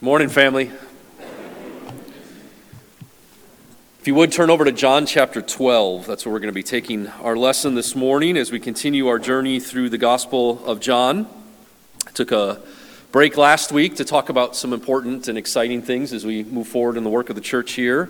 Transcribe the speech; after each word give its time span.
Good 0.00 0.06
morning, 0.06 0.28
family. 0.30 0.70
If 4.00 4.06
you 4.06 4.14
would 4.14 4.32
turn 4.32 4.48
over 4.48 4.64
to 4.64 4.72
John 4.72 5.04
chapter 5.04 5.42
12, 5.42 6.06
that's 6.06 6.24
where 6.24 6.32
we're 6.32 6.38
going 6.38 6.48
to 6.48 6.54
be 6.54 6.62
taking 6.62 7.08
our 7.08 7.36
lesson 7.36 7.74
this 7.74 7.94
morning 7.94 8.38
as 8.38 8.50
we 8.50 8.58
continue 8.60 9.08
our 9.08 9.18
journey 9.18 9.60
through 9.60 9.90
the 9.90 9.98
Gospel 9.98 10.64
of 10.64 10.80
John. 10.80 11.28
I 12.06 12.12
took 12.12 12.32
a 12.32 12.62
break 13.12 13.36
last 13.36 13.72
week 13.72 13.96
to 13.96 14.06
talk 14.06 14.30
about 14.30 14.56
some 14.56 14.72
important 14.72 15.28
and 15.28 15.36
exciting 15.36 15.82
things 15.82 16.14
as 16.14 16.24
we 16.24 16.44
move 16.44 16.66
forward 16.66 16.96
in 16.96 17.04
the 17.04 17.10
work 17.10 17.28
of 17.28 17.36
the 17.36 17.42
church 17.42 17.72
here. 17.72 18.08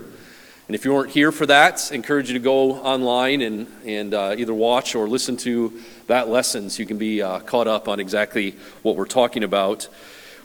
And 0.68 0.76
if 0.76 0.84
you 0.84 0.94
weren't 0.94 1.10
here 1.10 1.32
for 1.32 1.46
that, 1.46 1.88
I 1.90 1.96
encourage 1.96 2.28
you 2.28 2.34
to 2.34 2.44
go 2.44 2.74
online 2.74 3.40
and, 3.40 3.66
and 3.84 4.14
uh, 4.14 4.36
either 4.38 4.54
watch 4.54 4.94
or 4.94 5.08
listen 5.08 5.36
to 5.38 5.72
that 6.06 6.28
lesson 6.28 6.70
so 6.70 6.82
you 6.82 6.86
can 6.86 6.98
be 6.98 7.20
uh, 7.20 7.40
caught 7.40 7.66
up 7.66 7.88
on 7.88 7.98
exactly 7.98 8.54
what 8.82 8.94
we're 8.94 9.06
talking 9.06 9.42
about. 9.42 9.88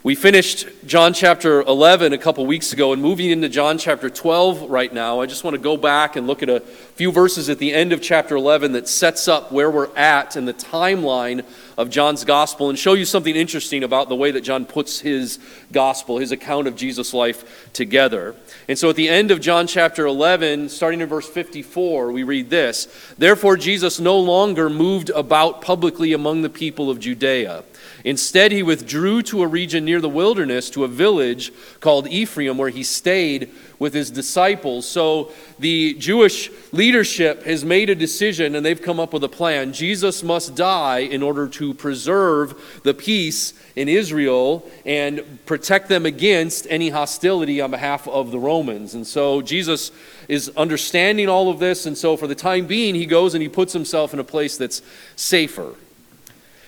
We 0.06 0.14
finished 0.14 0.68
John 0.86 1.14
chapter 1.14 1.62
11 1.62 2.12
a 2.12 2.18
couple 2.18 2.46
weeks 2.46 2.72
ago 2.72 2.92
and 2.92 3.02
moving 3.02 3.28
into 3.28 3.48
John 3.48 3.76
chapter 3.76 4.08
12 4.08 4.70
right 4.70 4.94
now. 4.94 5.20
I 5.20 5.26
just 5.26 5.42
want 5.42 5.54
to 5.56 5.60
go 5.60 5.76
back 5.76 6.14
and 6.14 6.28
look 6.28 6.44
at 6.44 6.48
a 6.48 6.60
few 6.60 7.10
verses 7.10 7.50
at 7.50 7.58
the 7.58 7.74
end 7.74 7.92
of 7.92 8.00
chapter 8.00 8.36
11 8.36 8.70
that 8.74 8.86
sets 8.86 9.26
up 9.26 9.50
where 9.50 9.68
we're 9.68 9.92
at 9.96 10.36
in 10.36 10.44
the 10.44 10.54
timeline 10.54 11.44
of 11.76 11.90
John's 11.90 12.24
gospel 12.24 12.70
and 12.70 12.78
show 12.78 12.92
you 12.92 13.04
something 13.04 13.34
interesting 13.34 13.82
about 13.82 14.08
the 14.08 14.14
way 14.14 14.30
that 14.30 14.42
John 14.42 14.64
puts 14.64 15.00
his 15.00 15.40
gospel, 15.72 16.18
his 16.18 16.30
account 16.30 16.68
of 16.68 16.76
Jesus' 16.76 17.12
life 17.12 17.72
together. 17.72 18.36
And 18.68 18.78
so 18.78 18.90
at 18.90 18.94
the 18.94 19.08
end 19.08 19.32
of 19.32 19.40
John 19.40 19.66
chapter 19.66 20.06
11, 20.06 20.68
starting 20.68 21.00
in 21.00 21.08
verse 21.08 21.28
54, 21.28 22.12
we 22.12 22.22
read 22.22 22.48
this 22.48 22.86
Therefore, 23.18 23.56
Jesus 23.56 23.98
no 23.98 24.16
longer 24.20 24.70
moved 24.70 25.10
about 25.10 25.62
publicly 25.62 26.12
among 26.12 26.42
the 26.42 26.48
people 26.48 26.90
of 26.90 27.00
Judea 27.00 27.64
Instead, 28.06 28.52
he 28.52 28.62
withdrew 28.62 29.20
to 29.20 29.42
a 29.42 29.48
region 29.48 29.84
near 29.84 30.00
the 30.00 30.08
wilderness, 30.08 30.70
to 30.70 30.84
a 30.84 30.88
village 30.88 31.52
called 31.80 32.06
Ephraim, 32.06 32.56
where 32.56 32.68
he 32.68 32.84
stayed 32.84 33.50
with 33.80 33.92
his 33.92 34.12
disciples. 34.12 34.88
So 34.88 35.32
the 35.58 35.94
Jewish 35.94 36.48
leadership 36.70 37.42
has 37.42 37.64
made 37.64 37.90
a 37.90 37.96
decision 37.96 38.54
and 38.54 38.64
they've 38.64 38.80
come 38.80 39.00
up 39.00 39.12
with 39.12 39.24
a 39.24 39.28
plan. 39.28 39.72
Jesus 39.72 40.22
must 40.22 40.54
die 40.54 41.00
in 41.00 41.20
order 41.20 41.48
to 41.48 41.74
preserve 41.74 42.80
the 42.84 42.94
peace 42.94 43.54
in 43.74 43.88
Israel 43.88 44.64
and 44.84 45.44
protect 45.44 45.88
them 45.88 46.06
against 46.06 46.68
any 46.70 46.90
hostility 46.90 47.60
on 47.60 47.72
behalf 47.72 48.06
of 48.06 48.30
the 48.30 48.38
Romans. 48.38 48.94
And 48.94 49.04
so 49.04 49.42
Jesus 49.42 49.90
is 50.28 50.48
understanding 50.56 51.28
all 51.28 51.50
of 51.50 51.58
this. 51.58 51.86
And 51.86 51.98
so 51.98 52.16
for 52.16 52.28
the 52.28 52.36
time 52.36 52.68
being, 52.68 52.94
he 52.94 53.04
goes 53.04 53.34
and 53.34 53.42
he 53.42 53.48
puts 53.48 53.72
himself 53.72 54.14
in 54.14 54.20
a 54.20 54.24
place 54.24 54.56
that's 54.56 54.80
safer. 55.16 55.74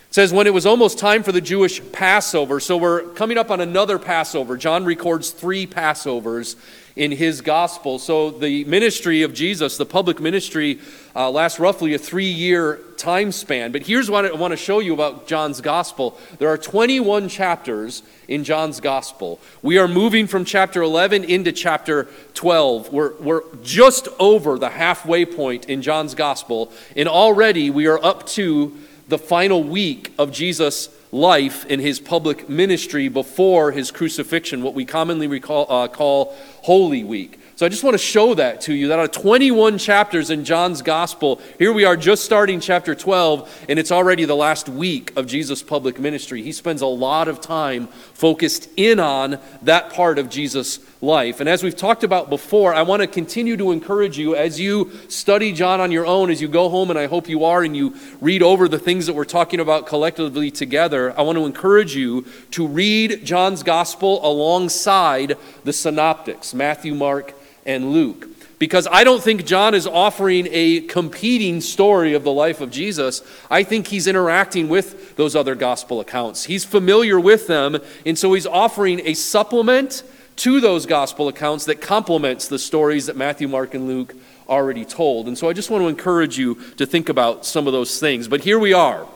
It 0.09 0.15
says, 0.15 0.33
when 0.33 0.47
it 0.47 0.55
was 0.55 0.65
almost 0.65 0.99
time 0.99 1.23
for 1.23 1.33
the 1.33 1.41
Jewish 1.43 1.83
Passover, 1.93 2.61
so 2.61 2.79
we're 2.79 3.03
coming 3.11 3.37
up 3.37 3.51
on 3.51 3.61
another 3.61 3.99
Passover. 3.99 4.57
John 4.57 4.87
records 4.87 5.33
three 5.33 5.67
Passovers 5.67 6.57
in 6.97 7.13
his 7.13 7.43
gospel. 7.43 7.99
So 7.99 8.31
the 8.31 8.65
ministry 8.65 9.21
of 9.21 9.35
Jesus, 9.35 9.77
the 9.77 9.85
public 9.85 10.19
ministry, 10.19 10.81
uh, 11.15 11.31
lasts 11.31 11.61
roughly 11.61 11.93
a 11.93 11.99
three 11.99 12.25
year 12.25 12.81
time 12.97 13.33
span. 13.33 13.71
But 13.71 13.83
here's 13.83 14.11
what 14.11 14.25
I 14.25 14.33
want 14.33 14.53
to 14.53 14.57
show 14.57 14.79
you 14.79 14.95
about 14.95 15.27
John's 15.27 15.61
gospel 15.61 16.19
there 16.39 16.49
are 16.49 16.57
21 16.57 17.29
chapters 17.29 18.03
in 18.29 18.45
John's 18.45 18.81
gospel. 18.81 19.39
We 19.61 19.77
are 19.77 19.87
moving 19.87 20.27
from 20.27 20.47
chapter 20.47 20.81
11 20.81 21.25
into 21.25 21.53
chapter 21.53 22.09
12. 22.33 22.91
We're, 22.95 23.15
we're 23.19 23.43
just 23.63 24.09
over 24.19 24.59
the 24.59 24.71
halfway 24.71 25.27
point 25.27 25.67
in 25.67 25.83
John's 25.83 26.15
gospel, 26.15 26.73
and 26.97 27.11
already 27.11 27.69
we 27.69 27.87
are 27.87 28.03
up 28.03 28.27
to 28.29 28.75
the 29.09 29.19
final 29.19 29.63
week 29.65 30.13
of 30.19 30.31
Jesus' 30.31 30.91
life 31.11 31.65
in 31.67 31.81
his 31.81 31.99
public 31.99 32.49
ministry 32.49 33.09
before 33.09 33.73
his 33.73 33.91
crucifixion, 33.91 34.63
what 34.63 34.75
we 34.75 34.85
commonly 34.85 35.27
recall, 35.27 35.67
uh, 35.71 35.89
call 35.89 36.37
Holy 36.63 37.03
Week. 37.03 37.41
So 37.57 37.67
I 37.67 37.71
just 37.71 37.83
want 37.83 37.95
to 37.95 37.99
show 37.99 38.35
that 38.35 38.61
to 38.63 38.73
you 38.73 38.87
that 38.89 39.01
out 39.01 39.17
of 39.17 39.23
21 39.23 39.79
chapters 39.79 40.31
in 40.31 40.45
John's 40.45 40.81
gospel, 40.81 41.41
here 41.59 41.73
we 41.73 41.85
are 41.85 41.97
just 41.97 42.25
starting 42.25 42.61
chapter 42.61 42.95
12, 42.95 43.65
and 43.69 43.81
it's 43.81 43.91
already 43.91 44.25
the 44.27 44.37
last 44.37 44.69
week 44.69 45.13
of 45.17 45.27
Jesus' 45.27 45.61
public 45.61 45.99
ministry. 45.99 46.41
He 46.43 46.53
spends 46.53 46.83
a 46.83 46.87
lot 46.87 47.27
of 47.27 47.41
time 47.41 47.89
focused 47.89 48.69
in 48.77 49.01
on 49.01 49.41
that 49.63 49.93
part 49.93 50.21
of 50.21 50.31
Jesus' 50.31 50.79
life. 51.01 51.41
And 51.41 51.49
as 51.49 51.63
we've 51.63 51.77
talked 51.77 52.03
about 52.03 52.29
before, 52.29 52.75
I 52.75 52.83
want 52.83 53.03
to 53.03 53.07
continue 53.07 53.57
to 53.57 53.71
encourage 53.71 54.19
you 54.19 54.35
as 54.35 54.59
you 54.59 54.91
study 55.09 55.53
John 55.53 55.81
on 55.81 55.93
your 55.93 56.07
own, 56.07 56.31
as 56.31 56.43
you 56.43 56.49
go 56.49 56.69
home, 56.69 56.91
and 56.91 56.99
I 56.99 57.07
hope 57.07 57.29
you 57.29 57.45
are, 57.45 57.63
and 57.63 57.77
you 57.77 57.95
read 58.21 58.43
over 58.43 58.69
the 58.69 58.79
things 58.79 59.07
that 59.07 59.15
we're 59.15 59.25
talking 59.25 59.61
about 59.61 59.87
collectively 59.87 60.51
together. 60.51 61.19
I 61.19 61.23
want 61.23 61.39
to 61.39 61.47
encourage 61.47 61.95
you 61.95 62.27
to 62.53 62.67
read 62.67 63.25
John's 63.25 63.63
gospel 63.63 64.27
alongside 64.27 65.37
the 65.65 65.73
synoptics 65.73 66.53
Matthew, 66.53 66.95
Mark, 66.95 67.35
and 67.65 67.93
Luke. 67.93 68.27
Because 68.59 68.89
I 68.91 69.05
don't 69.05 69.23
think 69.23 69.47
John 69.47 69.73
is 69.73 69.87
offering 69.87 70.49
a 70.51 70.81
competing 70.81 71.61
story 71.61 72.15
of 72.15 72.25
the 72.25 72.33
life 72.33 72.61
of 72.61 72.73
Jesus. 72.73 73.23
I 73.49 73.63
think 73.63 73.87
he's 73.87 74.09
interacting 74.09 74.69
with 74.69 75.15
those 75.15 75.37
other 75.37 75.55
gospel 75.55 76.01
accounts. 76.01 76.43
He's 76.45 76.65
familiar 76.65 77.21
with 77.21 77.47
them, 77.47 77.79
and 78.05 78.19
so 78.19 78.33
he's 78.33 78.49
offering 78.49 79.01
a 79.05 79.15
supplement 79.15 80.03
to 80.39 80.61
those 80.61 80.87
gospel 80.87 81.29
accounts 81.29 81.65
that 81.67 81.81
complements 81.81 82.49
the 82.49 82.59
stories 82.59 83.07
that 83.07 83.17
Matthew, 83.17 83.49
Mark, 83.49 83.75
and 83.75 83.87
Luke 83.87 84.15
already 84.49 84.85
told. 84.85 85.27
And 85.29 85.37
so 85.37 85.49
I 85.49 85.53
just 85.53 85.69
want 85.69 85.83
to 85.83 85.89
encourage 85.89 86.39
you 86.39 86.55
to 86.77 86.87
think 86.87 87.09
about 87.09 87.45
some 87.45 87.67
of 87.67 87.73
those 87.73 88.01
things. 88.01 88.29
But 88.29 88.43
here 88.43 88.59
we 88.59 88.73
are, 88.73 89.07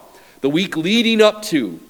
the 0.40 0.50
week 0.50 0.76
leading 0.76 1.22
up 1.22 1.42
to 1.44 1.80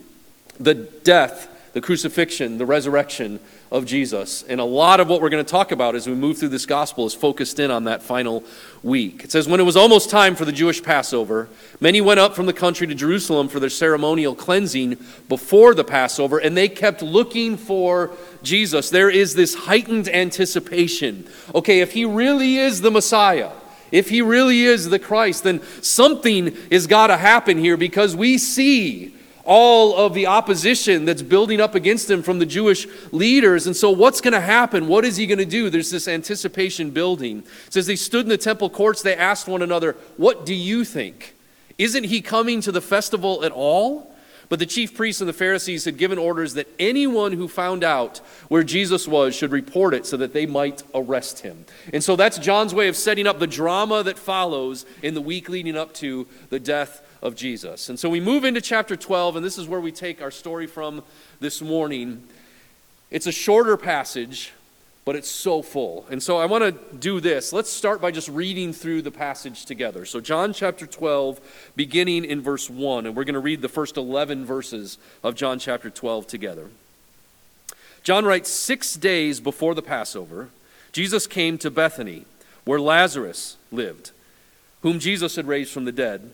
the 0.60 0.74
death, 0.74 1.48
the 1.72 1.80
crucifixion, 1.80 2.58
the 2.58 2.66
resurrection 2.66 3.40
of 3.72 3.86
Jesus. 3.86 4.42
And 4.42 4.60
a 4.60 4.64
lot 4.64 5.00
of 5.00 5.08
what 5.08 5.22
we're 5.22 5.30
going 5.30 5.42
to 5.42 5.50
talk 5.50 5.72
about 5.72 5.94
as 5.94 6.06
we 6.06 6.14
move 6.14 6.36
through 6.36 6.50
this 6.50 6.66
gospel 6.66 7.06
is 7.06 7.14
focused 7.14 7.58
in 7.58 7.70
on 7.70 7.84
that 7.84 8.02
final 8.02 8.44
week. 8.82 9.24
It 9.24 9.32
says, 9.32 9.48
When 9.48 9.60
it 9.60 9.62
was 9.62 9.76
almost 9.76 10.10
time 10.10 10.36
for 10.36 10.44
the 10.44 10.52
Jewish 10.52 10.82
Passover, 10.82 11.48
many 11.80 12.02
went 12.02 12.20
up 12.20 12.36
from 12.36 12.44
the 12.44 12.52
country 12.52 12.86
to 12.86 12.94
Jerusalem 12.94 13.48
for 13.48 13.60
their 13.60 13.70
ceremonial 13.70 14.34
cleansing 14.34 14.98
before 15.26 15.74
the 15.74 15.84
Passover, 15.84 16.36
and 16.36 16.54
they 16.54 16.68
kept 16.68 17.00
looking 17.00 17.56
for 17.56 18.10
Jesus. 18.42 18.90
There 18.90 19.08
is 19.08 19.34
this 19.34 19.54
heightened 19.54 20.06
anticipation. 20.06 21.26
Okay, 21.54 21.80
if 21.80 21.92
he 21.92 22.04
really 22.04 22.58
is 22.58 22.82
the 22.82 22.90
Messiah, 22.90 23.52
if 23.90 24.10
he 24.10 24.20
really 24.20 24.64
is 24.64 24.90
the 24.90 24.98
Christ, 24.98 25.44
then 25.44 25.62
something 25.80 26.54
has 26.70 26.86
got 26.86 27.06
to 27.06 27.16
happen 27.16 27.56
here 27.56 27.78
because 27.78 28.14
we 28.14 28.36
see 28.36 29.14
all 29.44 29.96
of 29.96 30.14
the 30.14 30.26
opposition 30.26 31.04
that's 31.04 31.22
building 31.22 31.60
up 31.60 31.74
against 31.74 32.10
him 32.10 32.22
from 32.22 32.38
the 32.38 32.46
Jewish 32.46 32.86
leaders. 33.10 33.66
And 33.66 33.76
so, 33.76 33.90
what's 33.90 34.20
going 34.20 34.32
to 34.32 34.40
happen? 34.40 34.88
What 34.88 35.04
is 35.04 35.16
he 35.16 35.26
going 35.26 35.38
to 35.38 35.44
do? 35.44 35.70
There's 35.70 35.90
this 35.90 36.08
anticipation 36.08 36.90
building. 36.90 37.42
Says 37.70 37.86
they 37.86 37.96
stood 37.96 38.24
in 38.24 38.28
the 38.28 38.38
temple 38.38 38.70
courts, 38.70 39.02
they 39.02 39.16
asked 39.16 39.48
one 39.48 39.62
another, 39.62 39.96
What 40.16 40.46
do 40.46 40.54
you 40.54 40.84
think? 40.84 41.34
Isn't 41.78 42.04
he 42.04 42.20
coming 42.20 42.60
to 42.62 42.72
the 42.72 42.80
festival 42.80 43.44
at 43.44 43.52
all? 43.52 44.12
But 44.52 44.58
the 44.58 44.66
chief 44.66 44.94
priests 44.94 45.22
and 45.22 45.28
the 45.28 45.32
Pharisees 45.32 45.86
had 45.86 45.96
given 45.96 46.18
orders 46.18 46.52
that 46.54 46.68
anyone 46.78 47.32
who 47.32 47.48
found 47.48 47.82
out 47.82 48.18
where 48.48 48.62
Jesus 48.62 49.08
was 49.08 49.34
should 49.34 49.50
report 49.50 49.94
it 49.94 50.04
so 50.04 50.18
that 50.18 50.34
they 50.34 50.44
might 50.44 50.82
arrest 50.94 51.38
him. 51.38 51.64
And 51.90 52.04
so 52.04 52.16
that's 52.16 52.36
John's 52.36 52.74
way 52.74 52.88
of 52.88 52.96
setting 52.96 53.26
up 53.26 53.38
the 53.38 53.46
drama 53.46 54.02
that 54.02 54.18
follows 54.18 54.84
in 55.02 55.14
the 55.14 55.22
week 55.22 55.48
leading 55.48 55.74
up 55.74 55.94
to 55.94 56.26
the 56.50 56.60
death 56.60 57.00
of 57.22 57.36
Jesus. 57.36 57.88
And 57.88 57.98
so 57.98 58.10
we 58.10 58.20
move 58.20 58.44
into 58.44 58.60
chapter 58.60 58.96
12, 58.96 59.36
and 59.36 59.44
this 59.44 59.56
is 59.56 59.68
where 59.68 59.80
we 59.80 59.92
take 59.92 60.20
our 60.20 60.30
story 60.30 60.66
from 60.66 61.02
this 61.40 61.62
morning. 61.62 62.24
It's 63.10 63.26
a 63.26 63.32
shorter 63.32 63.76
passage, 63.76 64.52
but 65.04 65.16
it's 65.16 65.28
so 65.28 65.62
full. 65.62 66.04
And 66.10 66.22
so 66.22 66.38
I 66.38 66.46
want 66.46 66.64
to 66.64 66.96
do 66.96 67.20
this. 67.20 67.52
Let's 67.52 67.70
start 67.70 68.00
by 68.00 68.10
just 68.10 68.28
reading 68.28 68.72
through 68.72 69.02
the 69.02 69.10
passage 69.10 69.64
together. 69.64 70.04
So, 70.04 70.20
John 70.20 70.52
chapter 70.52 70.86
12, 70.86 71.40
beginning 71.76 72.24
in 72.24 72.40
verse 72.40 72.68
1, 72.68 73.06
and 73.06 73.16
we're 73.16 73.24
going 73.24 73.34
to 73.34 73.40
read 73.40 73.62
the 73.62 73.68
first 73.68 73.96
11 73.96 74.44
verses 74.44 74.98
of 75.22 75.34
John 75.34 75.58
chapter 75.58 75.90
12 75.90 76.26
together. 76.26 76.68
John 78.02 78.24
writes 78.24 78.50
Six 78.50 78.94
days 78.94 79.40
before 79.40 79.74
the 79.74 79.82
Passover, 79.82 80.48
Jesus 80.92 81.26
came 81.26 81.56
to 81.58 81.70
Bethany, 81.70 82.24
where 82.64 82.80
Lazarus 82.80 83.56
lived, 83.70 84.10
whom 84.82 84.98
Jesus 84.98 85.36
had 85.36 85.46
raised 85.46 85.72
from 85.72 85.84
the 85.84 85.92
dead. 85.92 86.32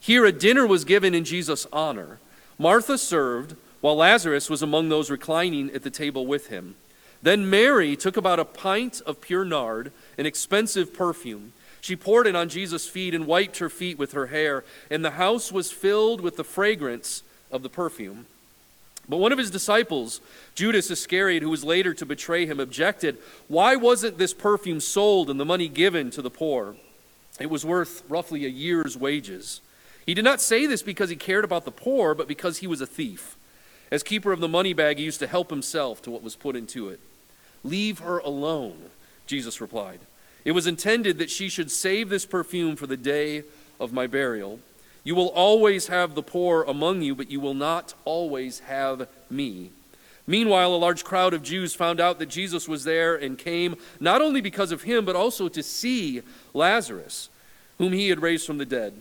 Here, 0.00 0.24
a 0.24 0.32
dinner 0.32 0.66
was 0.66 0.84
given 0.84 1.14
in 1.14 1.24
Jesus' 1.24 1.66
honor. 1.72 2.18
Martha 2.58 2.96
served, 2.96 3.54
while 3.80 3.96
Lazarus 3.96 4.50
was 4.50 4.62
among 4.62 4.88
those 4.88 5.10
reclining 5.10 5.70
at 5.70 5.82
the 5.82 5.90
table 5.90 6.26
with 6.26 6.48
him. 6.48 6.74
Then 7.22 7.50
Mary 7.50 7.96
took 7.96 8.16
about 8.16 8.40
a 8.40 8.44
pint 8.44 9.02
of 9.06 9.20
pure 9.20 9.44
nard, 9.44 9.92
an 10.16 10.26
expensive 10.26 10.94
perfume. 10.94 11.52
She 11.82 11.96
poured 11.96 12.26
it 12.26 12.36
on 12.36 12.48
Jesus' 12.48 12.88
feet 12.88 13.14
and 13.14 13.26
wiped 13.26 13.58
her 13.58 13.68
feet 13.68 13.98
with 13.98 14.12
her 14.12 14.26
hair, 14.26 14.64
and 14.90 15.04
the 15.04 15.12
house 15.12 15.52
was 15.52 15.70
filled 15.70 16.20
with 16.20 16.36
the 16.36 16.44
fragrance 16.44 17.22
of 17.50 17.62
the 17.62 17.68
perfume. 17.68 18.26
But 19.08 19.16
one 19.18 19.32
of 19.32 19.38
his 19.38 19.50
disciples, 19.50 20.20
Judas 20.54 20.90
Iscariot, 20.90 21.42
who 21.42 21.50
was 21.50 21.64
later 21.64 21.92
to 21.94 22.06
betray 22.06 22.46
him, 22.46 22.60
objected, 22.60 23.18
Why 23.48 23.76
wasn't 23.76 24.18
this 24.18 24.32
perfume 24.32 24.80
sold 24.80 25.30
and 25.30 25.40
the 25.40 25.44
money 25.44 25.68
given 25.68 26.10
to 26.12 26.22
the 26.22 26.30
poor? 26.30 26.76
It 27.40 27.50
was 27.50 27.64
worth 27.64 28.02
roughly 28.08 28.44
a 28.44 28.48
year's 28.48 28.96
wages. 28.96 29.60
He 30.06 30.14
did 30.14 30.24
not 30.24 30.40
say 30.40 30.66
this 30.66 30.82
because 30.82 31.10
he 31.10 31.16
cared 31.16 31.44
about 31.44 31.64
the 31.64 31.70
poor, 31.70 32.14
but 32.14 32.28
because 32.28 32.58
he 32.58 32.66
was 32.66 32.80
a 32.80 32.86
thief. 32.86 33.36
As 33.90 34.02
keeper 34.02 34.32
of 34.32 34.40
the 34.40 34.48
money 34.48 34.72
bag, 34.72 34.98
he 34.98 35.04
used 35.04 35.20
to 35.20 35.26
help 35.26 35.50
himself 35.50 36.00
to 36.02 36.10
what 36.10 36.22
was 36.22 36.36
put 36.36 36.56
into 36.56 36.88
it. 36.88 37.00
Leave 37.64 37.98
her 37.98 38.18
alone, 38.18 38.90
Jesus 39.26 39.60
replied. 39.60 40.00
It 40.44 40.52
was 40.52 40.66
intended 40.66 41.18
that 41.18 41.30
she 41.30 41.48
should 41.48 41.70
save 41.70 42.08
this 42.08 42.24
perfume 42.24 42.76
for 42.76 42.86
the 42.86 42.96
day 42.96 43.42
of 43.78 43.92
my 43.92 44.06
burial. 44.06 44.60
You 45.04 45.14
will 45.14 45.28
always 45.28 45.88
have 45.88 46.14
the 46.14 46.22
poor 46.22 46.62
among 46.62 47.02
you, 47.02 47.14
but 47.14 47.30
you 47.30 47.40
will 47.40 47.54
not 47.54 47.94
always 48.04 48.60
have 48.60 49.08
me. 49.28 49.70
Meanwhile, 50.26 50.74
a 50.74 50.76
large 50.76 51.02
crowd 51.02 51.34
of 51.34 51.42
Jews 51.42 51.74
found 51.74 52.00
out 52.00 52.18
that 52.18 52.26
Jesus 52.26 52.68
was 52.68 52.84
there 52.84 53.16
and 53.16 53.36
came 53.36 53.76
not 53.98 54.22
only 54.22 54.40
because 54.40 54.70
of 54.70 54.82
him, 54.82 55.04
but 55.04 55.16
also 55.16 55.48
to 55.48 55.62
see 55.62 56.22
Lazarus, 56.54 57.28
whom 57.78 57.92
he 57.92 58.10
had 58.10 58.22
raised 58.22 58.46
from 58.46 58.58
the 58.58 58.66
dead. 58.66 58.94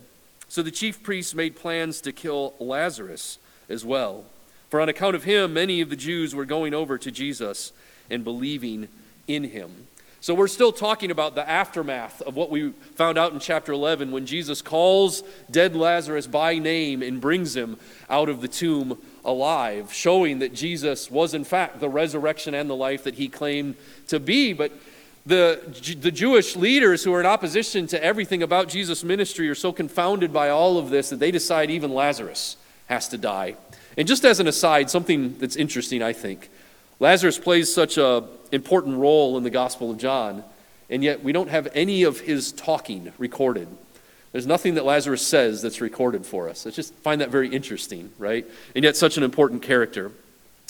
So 0.50 0.64
the 0.64 0.72
chief 0.72 1.04
priests 1.04 1.36
made 1.36 1.56
plans 1.56 2.02
to 2.02 2.12
kill 2.12 2.56
Lazarus 2.60 3.38
as 3.70 3.86
well. 3.86 4.26
For 4.70 4.82
on 4.82 4.90
account 4.90 5.16
of 5.16 5.24
him, 5.24 5.54
many 5.54 5.80
of 5.80 5.90
the 5.90 5.96
Jews 5.96 6.34
were 6.34 6.46
going 6.46 6.74
over 6.74 6.98
to 6.98 7.12
Jesus 7.12 7.72
and 8.10 8.24
believing 8.24 8.88
in 9.28 9.46
him. 9.46 9.88
So 10.22 10.34
we're 10.34 10.48
still 10.48 10.74
talking 10.74 11.12
about 11.12 11.36
the 11.36 11.48
aftermath 11.48 12.22
of 12.24 12.36
what 12.36 12.50
we 12.50 12.72
found 12.96 13.18
out 13.18 13.32
in 13.32 13.40
chapter 13.40 13.72
11 13.72 14.12
when 14.12 14.26
Jesus 14.26 14.62
calls 14.62 15.24
dead 15.50 15.76
Lazarus 15.76 16.28
by 16.28 16.58
name 16.58 17.02
and 17.02 17.22
brings 17.22 17.56
him 17.56 17.78
out 18.10 18.28
of 18.28 18.42
the 18.42 18.50
tomb 18.50 18.98
alive, 19.24 19.94
showing 19.94 20.40
that 20.40 20.54
Jesus 20.54 21.10
was 21.10 21.34
in 21.34 21.46
fact 21.46 21.80
the 21.80 21.88
resurrection 21.88 22.54
and 22.54 22.70
the 22.70 22.76
life 22.76 23.04
that 23.06 23.14
he 23.14 23.30
claimed 23.30 23.76
to 24.08 24.20
be. 24.20 24.52
But 24.52 24.74
the, 25.26 25.62
the 26.00 26.12
Jewish 26.12 26.56
leaders 26.56 27.04
who 27.04 27.14
are 27.14 27.20
in 27.20 27.26
opposition 27.26 27.88
to 27.88 28.04
everything 28.04 28.42
about 28.42 28.70
Jesus' 28.70 29.04
ministry 29.04 29.50
are 29.50 29.56
so 29.56 29.72
confounded 29.72 30.34
by 30.34 30.50
all 30.50 30.78
of 30.78 30.90
this 30.90 31.10
that 31.10 31.20
they 31.20 31.32
decide 31.32 31.70
even 31.70 31.94
Lazarus 31.94 32.58
has 32.88 33.08
to 33.10 33.18
die. 33.18 33.56
And 33.98 34.08
just 34.08 34.26
as 34.26 34.40
an 34.40 34.48
aside, 34.48 34.90
something 34.90 35.38
that's 35.38 35.56
interesting, 35.56 36.02
I 36.02 36.14
think. 36.14 36.50
Lazarus 37.00 37.38
plays 37.38 37.74
such 37.74 37.98
an 37.98 38.26
important 38.52 38.98
role 38.98 39.38
in 39.38 39.44
the 39.44 39.50
Gospel 39.50 39.92
of 39.92 39.98
John, 39.98 40.44
and 40.90 41.04
yet 41.04 41.24
we 41.24 41.32
don't 41.32 41.50
have 41.50 41.68
any 41.74 42.04
of 42.04 42.22
his 42.22 42.52
talking 42.52 43.12
recorded. 43.18 43.68
There's 44.32 44.48
nothing 44.48 44.76
that 44.76 44.86
Lazarus 44.86 45.26
says 45.26 45.62
that's 45.62 45.82
recorded 45.82 46.26
for 46.26 46.50
us. 46.50 46.68
I 46.68 46.70
just 46.70 46.94
find 46.96 47.22
that 47.22 47.30
very 47.30 47.50
interesting, 47.50 48.12
right? 48.20 48.46
And 48.76 48.84
yet, 48.84 48.96
such 48.96 49.18
an 49.18 49.24
important 49.24 49.64
character. 49.64 50.12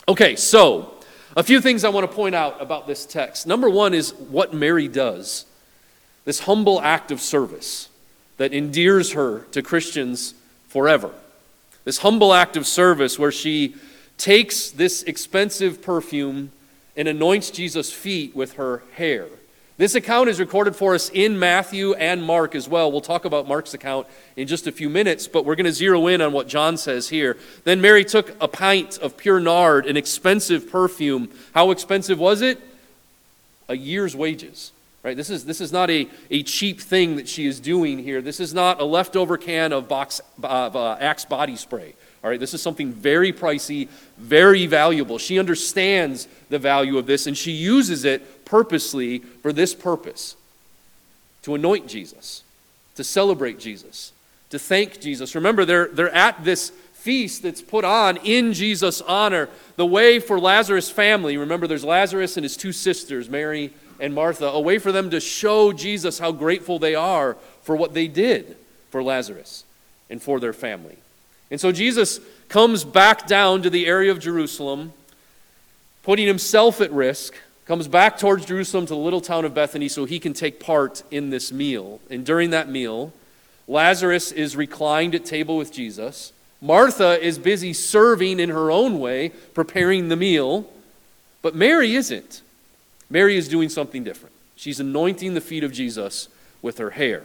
Okay, 0.07 0.35
so 0.35 0.98
a 1.35 1.43
few 1.43 1.61
things 1.61 1.83
I 1.83 1.89
want 1.89 2.09
to 2.09 2.15
point 2.15 2.35
out 2.35 2.61
about 2.61 2.87
this 2.87 3.05
text. 3.05 3.45
Number 3.45 3.69
one 3.69 3.93
is 3.93 4.13
what 4.13 4.53
Mary 4.53 4.87
does 4.87 5.45
this 6.25 6.41
humble 6.41 6.79
act 6.81 7.11
of 7.11 7.19
service 7.19 7.89
that 8.37 8.53
endears 8.53 9.13
her 9.13 9.39
to 9.51 9.63
Christians 9.63 10.35
forever. 10.67 11.11
This 11.85 11.99
humble 11.99 12.33
act 12.33 12.55
of 12.55 12.67
service 12.67 13.17
where 13.17 13.31
she 13.31 13.75
takes 14.17 14.69
this 14.69 15.01
expensive 15.03 15.81
perfume 15.81 16.51
and 16.95 17.07
anoints 17.07 17.49
Jesus' 17.49 17.91
feet 17.91 18.35
with 18.35 18.53
her 18.53 18.83
hair. 18.93 19.27
This 19.79 19.95
account 19.95 20.27
is 20.27 20.41
recorded 20.41 20.75
for 20.75 20.93
us 20.93 21.09
in 21.13 21.39
Matthew 21.39 21.93
and 21.93 22.21
Mark 22.21 22.53
as 22.53 22.67
well. 22.67 22.91
We'll 22.91 22.99
talk 22.99 23.23
about 23.23 23.47
Mark's 23.47 23.73
account 23.73 24.07
in 24.35 24.45
just 24.45 24.67
a 24.67 24.73
few 24.73 24.89
minutes, 24.89 25.25
but 25.29 25.45
we're 25.45 25.55
going 25.55 25.67
to 25.67 25.71
zero 25.71 26.07
in 26.07 26.19
on 26.19 26.33
what 26.33 26.49
John 26.49 26.75
says 26.75 27.07
here. 27.07 27.37
Then 27.63 27.79
Mary 27.79 28.03
took 28.03 28.35
a 28.41 28.49
pint 28.49 28.97
of 28.97 29.15
pure 29.15 29.39
nard, 29.39 29.85
an 29.85 29.95
expensive 29.95 30.69
perfume. 30.69 31.29
How 31.55 31.71
expensive 31.71 32.19
was 32.19 32.41
it? 32.41 32.59
A 33.69 33.77
year's 33.77 34.17
wages. 34.17 34.73
Right? 35.01 35.15
This 35.15 35.29
is, 35.29 35.45
this 35.45 35.61
is 35.61 35.71
not 35.71 35.89
a, 35.89 36.09
a 36.29 36.43
cheap 36.43 36.81
thing 36.81 37.15
that 37.15 37.29
she 37.29 37.45
is 37.45 37.61
doing 37.61 37.99
here. 37.99 38.21
This 38.21 38.41
is 38.41 38.53
not 38.53 38.81
a 38.81 38.83
leftover 38.83 39.37
can 39.37 39.71
of, 39.71 39.87
box, 39.87 40.19
of 40.43 40.75
uh, 40.75 40.97
Axe 40.99 41.23
body 41.23 41.55
spray. 41.55 41.95
All 42.23 42.29
right, 42.29 42.39
this 42.39 42.53
is 42.53 42.61
something 42.61 42.91
very 42.91 43.31
pricey, 43.31 43.87
very 44.17 44.65
valuable. 44.65 45.17
She 45.17 45.39
understands 45.39 46.27
the 46.49 46.59
value 46.59 46.97
of 46.97 47.05
this 47.05 47.27
and 47.27 47.37
she 47.37 47.51
uses 47.51 48.03
it 48.03 48.45
purposely 48.45 49.19
for 49.19 49.53
this 49.53 49.73
purpose 49.73 50.35
to 51.43 51.55
anoint 51.55 51.87
Jesus, 51.87 52.43
to 52.95 53.03
celebrate 53.03 53.59
Jesus, 53.59 54.11
to 54.49 54.59
thank 54.59 54.99
Jesus. 54.99 55.35
Remember, 55.35 55.63
they're, 55.63 55.87
they're 55.87 56.13
at 56.13 56.43
this 56.43 56.71
feast 56.93 57.43
that's 57.43 57.61
put 57.61 57.85
on 57.85 58.17
in 58.17 58.51
Jesus' 58.51 58.99
honor. 59.01 59.47
The 59.77 59.85
way 59.85 60.19
for 60.19 60.37
Lazarus' 60.37 60.89
family, 60.89 61.37
remember, 61.37 61.67
there's 61.67 61.85
Lazarus 61.85 62.35
and 62.35 62.43
his 62.43 62.57
two 62.57 62.73
sisters, 62.73 63.29
Mary 63.29 63.73
and 64.01 64.13
Martha, 64.13 64.47
a 64.47 64.59
way 64.59 64.77
for 64.77 64.91
them 64.91 65.09
to 65.11 65.21
show 65.21 65.71
Jesus 65.71 66.19
how 66.19 66.33
grateful 66.33 66.79
they 66.79 66.95
are 66.95 67.37
for 67.61 67.77
what 67.77 67.93
they 67.93 68.07
did 68.07 68.57
for 68.89 69.01
Lazarus 69.01 69.63
and 70.09 70.21
for 70.21 70.41
their 70.41 70.53
family. 70.53 70.97
And 71.51 71.59
so 71.59 71.71
Jesus 71.71 72.19
comes 72.47 72.83
back 72.83 73.27
down 73.27 73.61
to 73.63 73.69
the 73.69 73.87
area 73.87 74.11
of 74.11 74.19
Jerusalem, 74.19 74.93
putting 76.03 76.27
himself 76.27 76.81
at 76.81 76.91
risk, 76.91 77.35
comes 77.65 77.87
back 77.87 78.17
towards 78.17 78.45
Jerusalem 78.45 78.85
to 78.87 78.93
the 78.93 78.99
little 78.99 79.21
town 79.21 79.45
of 79.45 79.53
Bethany 79.53 79.87
so 79.87 80.05
he 80.05 80.19
can 80.19 80.33
take 80.33 80.59
part 80.59 81.03
in 81.11 81.29
this 81.29 81.51
meal. 81.51 81.99
And 82.09 82.25
during 82.25 82.49
that 82.49 82.69
meal, 82.69 83.13
Lazarus 83.67 84.31
is 84.31 84.55
reclined 84.55 85.13
at 85.13 85.25
table 85.25 85.57
with 85.57 85.71
Jesus. 85.71 86.33
Martha 86.61 87.23
is 87.23 87.37
busy 87.37 87.73
serving 87.73 88.39
in 88.39 88.49
her 88.49 88.71
own 88.71 88.99
way, 88.99 89.29
preparing 89.53 90.09
the 90.09 90.15
meal. 90.15 90.69
But 91.41 91.55
Mary 91.55 91.95
isn't. 91.95 92.41
Mary 93.09 93.37
is 93.37 93.47
doing 93.47 93.69
something 93.69 94.03
different. 94.03 94.35
She's 94.55 94.79
anointing 94.79 95.35
the 95.35 95.41
feet 95.41 95.63
of 95.63 95.71
Jesus 95.71 96.27
with 96.61 96.79
her 96.79 96.89
hair. 96.91 97.23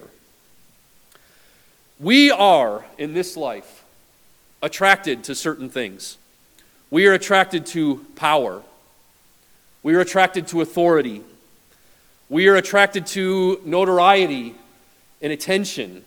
We 1.99 2.31
are, 2.31 2.85
in 2.99 3.15
this 3.15 3.37
life, 3.37 3.84
attracted 4.65 5.23
to 5.25 5.35
certain 5.35 5.69
things. 5.69 6.17
We 6.91 7.07
are 7.07 7.13
attracted 7.13 7.67
to 7.67 8.07
power. 8.17 8.63
We 9.83 9.95
are 9.95 10.01
attracted 10.01 10.49
to 10.49 10.63
authority. 10.63 11.23
We 12.31 12.49
are 12.49 12.57
attracted 12.57 13.07
to 13.09 13.61
notoriety 13.67 14.55
and 15.21 15.33
attention. 15.35 16.07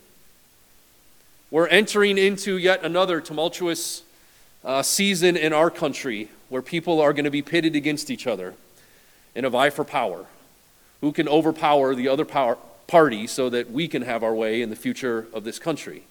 We're 1.52 1.68
entering 1.68 2.18
into 2.18 2.58
yet 2.58 2.84
another 2.84 3.20
tumultuous 3.20 4.02
uh, 4.64 4.82
season 4.82 5.36
in 5.36 5.52
our 5.52 5.70
country 5.70 6.28
where 6.48 6.60
people 6.60 7.00
are 7.00 7.12
going 7.12 7.26
to 7.26 7.30
be 7.30 7.42
pitted 7.42 7.76
against 7.76 8.10
each 8.10 8.26
other 8.26 8.54
in 9.36 9.44
a 9.44 9.50
vie 9.50 9.70
for 9.70 9.84
power. 9.84 10.26
Who 11.00 11.12
can 11.12 11.28
overpower 11.28 11.94
the 11.94 12.08
other 12.08 12.24
power, 12.24 12.58
party 12.88 13.28
so 13.28 13.50
that 13.50 13.70
we 13.70 13.86
can 13.86 14.02
have 14.02 14.24
our 14.24 14.34
way 14.34 14.62
in 14.62 14.70
the 14.70 14.76
future 14.76 15.28
of 15.32 15.44
this 15.44 15.60
country? 15.60 16.02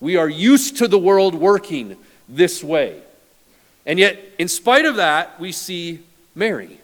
We 0.00 0.16
are 0.16 0.28
used 0.28 0.78
to 0.78 0.88
the 0.88 0.98
world 0.98 1.34
working 1.34 1.96
this 2.28 2.62
way. 2.62 3.00
And 3.84 3.98
yet, 3.98 4.18
in 4.38 4.48
spite 4.48 4.84
of 4.84 4.96
that, 4.96 5.38
we 5.40 5.52
see 5.52 6.00
Mary 6.34 6.78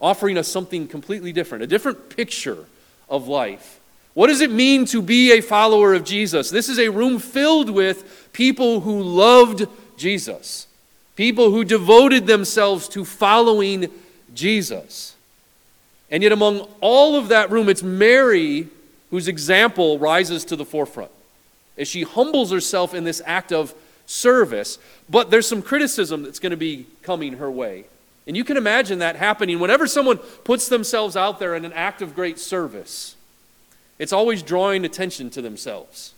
offering 0.00 0.38
us 0.38 0.48
something 0.48 0.88
completely 0.88 1.32
different, 1.32 1.62
a 1.62 1.66
different 1.66 2.08
picture 2.16 2.64
of 3.08 3.28
life. 3.28 3.80
What 4.14 4.26
does 4.26 4.40
it 4.40 4.50
mean 4.50 4.86
to 4.86 5.02
be 5.02 5.32
a 5.32 5.40
follower 5.40 5.94
of 5.94 6.04
Jesus? 6.04 6.50
This 6.50 6.68
is 6.68 6.78
a 6.78 6.88
room 6.88 7.18
filled 7.18 7.70
with 7.70 8.28
people 8.32 8.80
who 8.80 9.02
loved 9.02 9.66
Jesus, 9.96 10.66
people 11.16 11.50
who 11.50 11.64
devoted 11.64 12.26
themselves 12.26 12.88
to 12.88 13.04
following 13.04 13.88
Jesus. 14.34 15.14
And 16.10 16.22
yet, 16.22 16.32
among 16.32 16.66
all 16.80 17.14
of 17.14 17.28
that 17.28 17.50
room, 17.50 17.68
it's 17.68 17.82
Mary 17.82 18.68
whose 19.10 19.28
example 19.28 19.98
rises 19.98 20.44
to 20.46 20.56
the 20.56 20.64
forefront 20.64 21.10
as 21.76 21.88
she 21.88 22.02
humbles 22.02 22.50
herself 22.50 22.94
in 22.94 23.04
this 23.04 23.22
act 23.24 23.52
of 23.52 23.74
service. 24.06 24.78
But 25.08 25.30
there's 25.30 25.48
some 25.48 25.62
criticism 25.62 26.22
that's 26.22 26.38
going 26.38 26.50
to 26.50 26.56
be 26.56 26.86
coming 27.02 27.34
her 27.34 27.50
way. 27.50 27.84
And 28.26 28.36
you 28.36 28.44
can 28.44 28.56
imagine 28.56 28.98
that 29.00 29.16
happening 29.16 29.58
whenever 29.58 29.86
someone 29.86 30.18
puts 30.18 30.68
themselves 30.68 31.16
out 31.16 31.38
there 31.38 31.54
in 31.54 31.64
an 31.64 31.72
act 31.72 32.02
of 32.02 32.14
great 32.14 32.38
service. 32.38 33.16
It's 33.98 34.12
always 34.12 34.42
drawing 34.42 34.84
attention 34.84 35.30
to 35.30 35.42
themselves. 35.42 36.14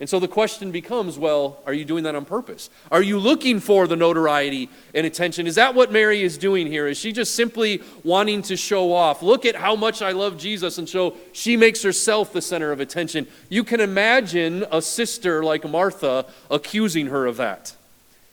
And 0.00 0.08
so 0.08 0.18
the 0.18 0.28
question 0.28 0.72
becomes 0.72 1.18
well, 1.18 1.58
are 1.66 1.74
you 1.74 1.84
doing 1.84 2.04
that 2.04 2.14
on 2.14 2.24
purpose? 2.24 2.70
Are 2.90 3.02
you 3.02 3.18
looking 3.18 3.60
for 3.60 3.86
the 3.86 3.96
notoriety 3.96 4.70
and 4.94 5.06
attention? 5.06 5.46
Is 5.46 5.56
that 5.56 5.74
what 5.74 5.92
Mary 5.92 6.22
is 6.22 6.38
doing 6.38 6.66
here? 6.66 6.88
Is 6.88 6.98
she 6.98 7.12
just 7.12 7.34
simply 7.34 7.82
wanting 8.02 8.40
to 8.42 8.56
show 8.56 8.94
off? 8.94 9.22
Look 9.22 9.44
at 9.44 9.54
how 9.54 9.76
much 9.76 10.00
I 10.00 10.12
love 10.12 10.38
Jesus, 10.38 10.78
and 10.78 10.88
so 10.88 11.18
she 11.32 11.54
makes 11.54 11.82
herself 11.82 12.32
the 12.32 12.40
center 12.40 12.72
of 12.72 12.80
attention. 12.80 13.26
You 13.50 13.62
can 13.62 13.80
imagine 13.80 14.64
a 14.72 14.80
sister 14.80 15.44
like 15.44 15.68
Martha 15.68 16.24
accusing 16.50 17.08
her 17.08 17.26
of 17.26 17.36
that. 17.36 17.76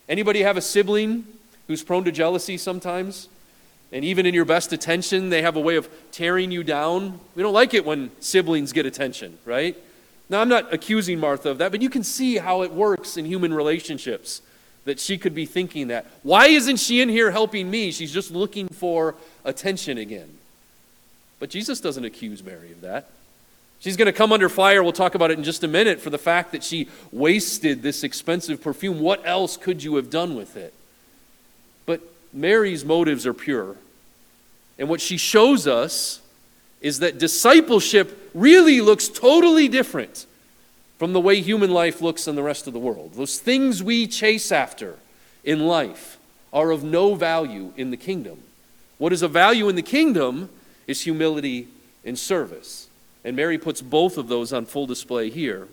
Anybody 0.08 0.44
have 0.44 0.56
a 0.56 0.62
sibling 0.62 1.28
who's 1.68 1.84
prone 1.84 2.06
to 2.06 2.14
jealousy 2.14 2.58
sometimes? 2.58 3.28
And 3.92 4.06
even 4.06 4.26
in 4.26 4.34
your 4.34 4.46
best 4.46 4.72
attention, 4.72 5.30
they 5.30 5.42
have 5.42 5.58
a 5.58 5.62
way 5.62 5.76
of 5.76 5.90
tearing 6.14 6.50
you 6.52 6.64
down. 6.64 7.20
We 7.36 7.44
don't 7.44 7.54
like 7.54 7.74
it 7.74 7.86
when 7.86 8.12
siblings 8.22 8.72
get 8.72 8.86
attention, 8.86 9.38
right? 9.46 9.78
Now, 10.30 10.42
I'm 10.42 10.50
not 10.50 10.74
accusing 10.74 11.20
Martha 11.20 11.50
of 11.50 11.58
that, 11.60 11.72
but 11.72 11.82
you 11.82 11.90
can 11.90 12.04
see 12.04 12.38
how 12.38 12.62
it 12.62 12.72
works 12.72 13.16
in 13.18 13.26
human 13.26 13.54
relationships 13.54 14.42
that 14.84 15.00
she 15.00 15.18
could 15.18 15.36
be 15.36 15.46
thinking 15.46 15.88
that. 15.88 16.06
Why 16.24 16.48
isn't 16.48 16.78
she 16.78 17.02
in 17.02 17.10
here 17.10 17.32
helping 17.32 17.70
me? 17.70 17.92
She's 17.92 18.12
just 18.12 18.32
looking 18.32 18.68
for 18.68 19.16
attention 19.46 19.98
again. 19.98 20.38
But 21.40 21.50
Jesus 21.50 21.80
doesn't 21.80 22.04
accuse 22.04 22.44
Mary 22.44 22.72
of 22.72 22.82
that. 22.82 23.10
She's 23.80 23.96
going 23.96 24.08
to 24.08 24.14
come 24.14 24.32
under 24.32 24.50
fire, 24.50 24.82
we'll 24.82 24.92
talk 24.92 25.14
about 25.14 25.30
it 25.30 25.38
in 25.38 25.44
just 25.44 25.64
a 25.64 25.68
minute, 25.68 26.02
for 26.02 26.10
the 26.10 26.18
fact 26.18 26.52
that 26.54 26.64
she 26.64 26.90
wasted 27.12 27.84
this 27.84 28.04
expensive 28.04 28.62
perfume. 28.62 29.00
What 29.00 29.22
else 29.26 29.56
could 29.56 29.84
you 29.84 29.98
have 29.98 30.10
done 30.10 30.36
with 30.36 30.58
it? 30.58 30.74
But 31.86 32.02
Mary's 32.34 32.84
motives 32.84 33.28
are 33.28 33.36
pure. 33.36 33.76
And 34.80 34.90
what 34.90 35.00
she 35.00 35.18
shows 35.18 35.68
us 35.68 36.22
is 36.88 37.00
that 37.00 37.20
discipleship 37.20 38.32
really 38.34 38.80
looks 38.80 39.10
totally 39.10 39.68
different 39.68 40.26
from 40.98 41.12
the 41.12 41.20
way 41.20 41.42
human 41.42 41.70
life 41.70 42.02
looks 42.02 42.30
in 42.30 42.36
the 42.36 42.42
rest 42.42 42.66
of 42.66 42.72
the 42.72 42.80
world. 42.80 43.14
Those 43.14 43.40
things 43.40 43.84
we 43.84 44.08
chase 44.08 44.54
after 44.54 44.96
in 45.44 45.68
life 45.68 46.18
are 46.54 46.72
of 46.72 46.86
no 46.86 47.14
value 47.14 47.74
in 47.76 47.92
the 47.92 47.98
kingdom. 47.98 48.42
What 48.98 49.12
is 49.12 49.22
of 49.22 49.32
value 49.32 49.68
in 49.68 49.76
the 49.76 49.82
kingdom 49.82 50.50
is 50.88 51.02
humility 51.02 51.68
and 52.06 52.18
service. 52.18 52.88
And 53.26 53.36
Mary 53.36 53.58
puts 53.58 53.82
both 53.82 54.18
of 54.18 54.30
those 54.30 54.54
on 54.54 54.66
full 54.66 54.88
display 54.88 55.30
here. 55.30 55.68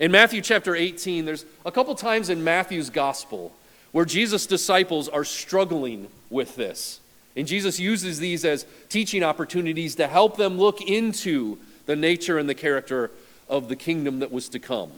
In 0.00 0.10
Matthew 0.10 0.40
chapter 0.40 0.74
18, 0.74 1.26
there's 1.26 1.44
a 1.64 1.70
couple 1.70 1.94
times 1.94 2.28
in 2.28 2.42
Matthew's 2.42 2.90
gospel 2.90 3.52
where 3.92 4.04
Jesus' 4.04 4.46
disciples 4.46 5.08
are 5.08 5.24
struggling 5.24 6.08
with 6.28 6.56
this. 6.56 6.98
And 7.38 7.46
Jesus 7.46 7.78
uses 7.78 8.18
these 8.18 8.44
as 8.44 8.66
teaching 8.88 9.22
opportunities 9.22 9.94
to 9.94 10.08
help 10.08 10.36
them 10.36 10.58
look 10.58 10.80
into 10.80 11.56
the 11.86 11.94
nature 11.94 12.36
and 12.36 12.48
the 12.48 12.54
character 12.54 13.12
of 13.48 13.68
the 13.68 13.76
kingdom 13.76 14.18
that 14.18 14.32
was 14.32 14.48
to 14.48 14.58
come. 14.58 14.90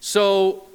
So, 0.00 0.66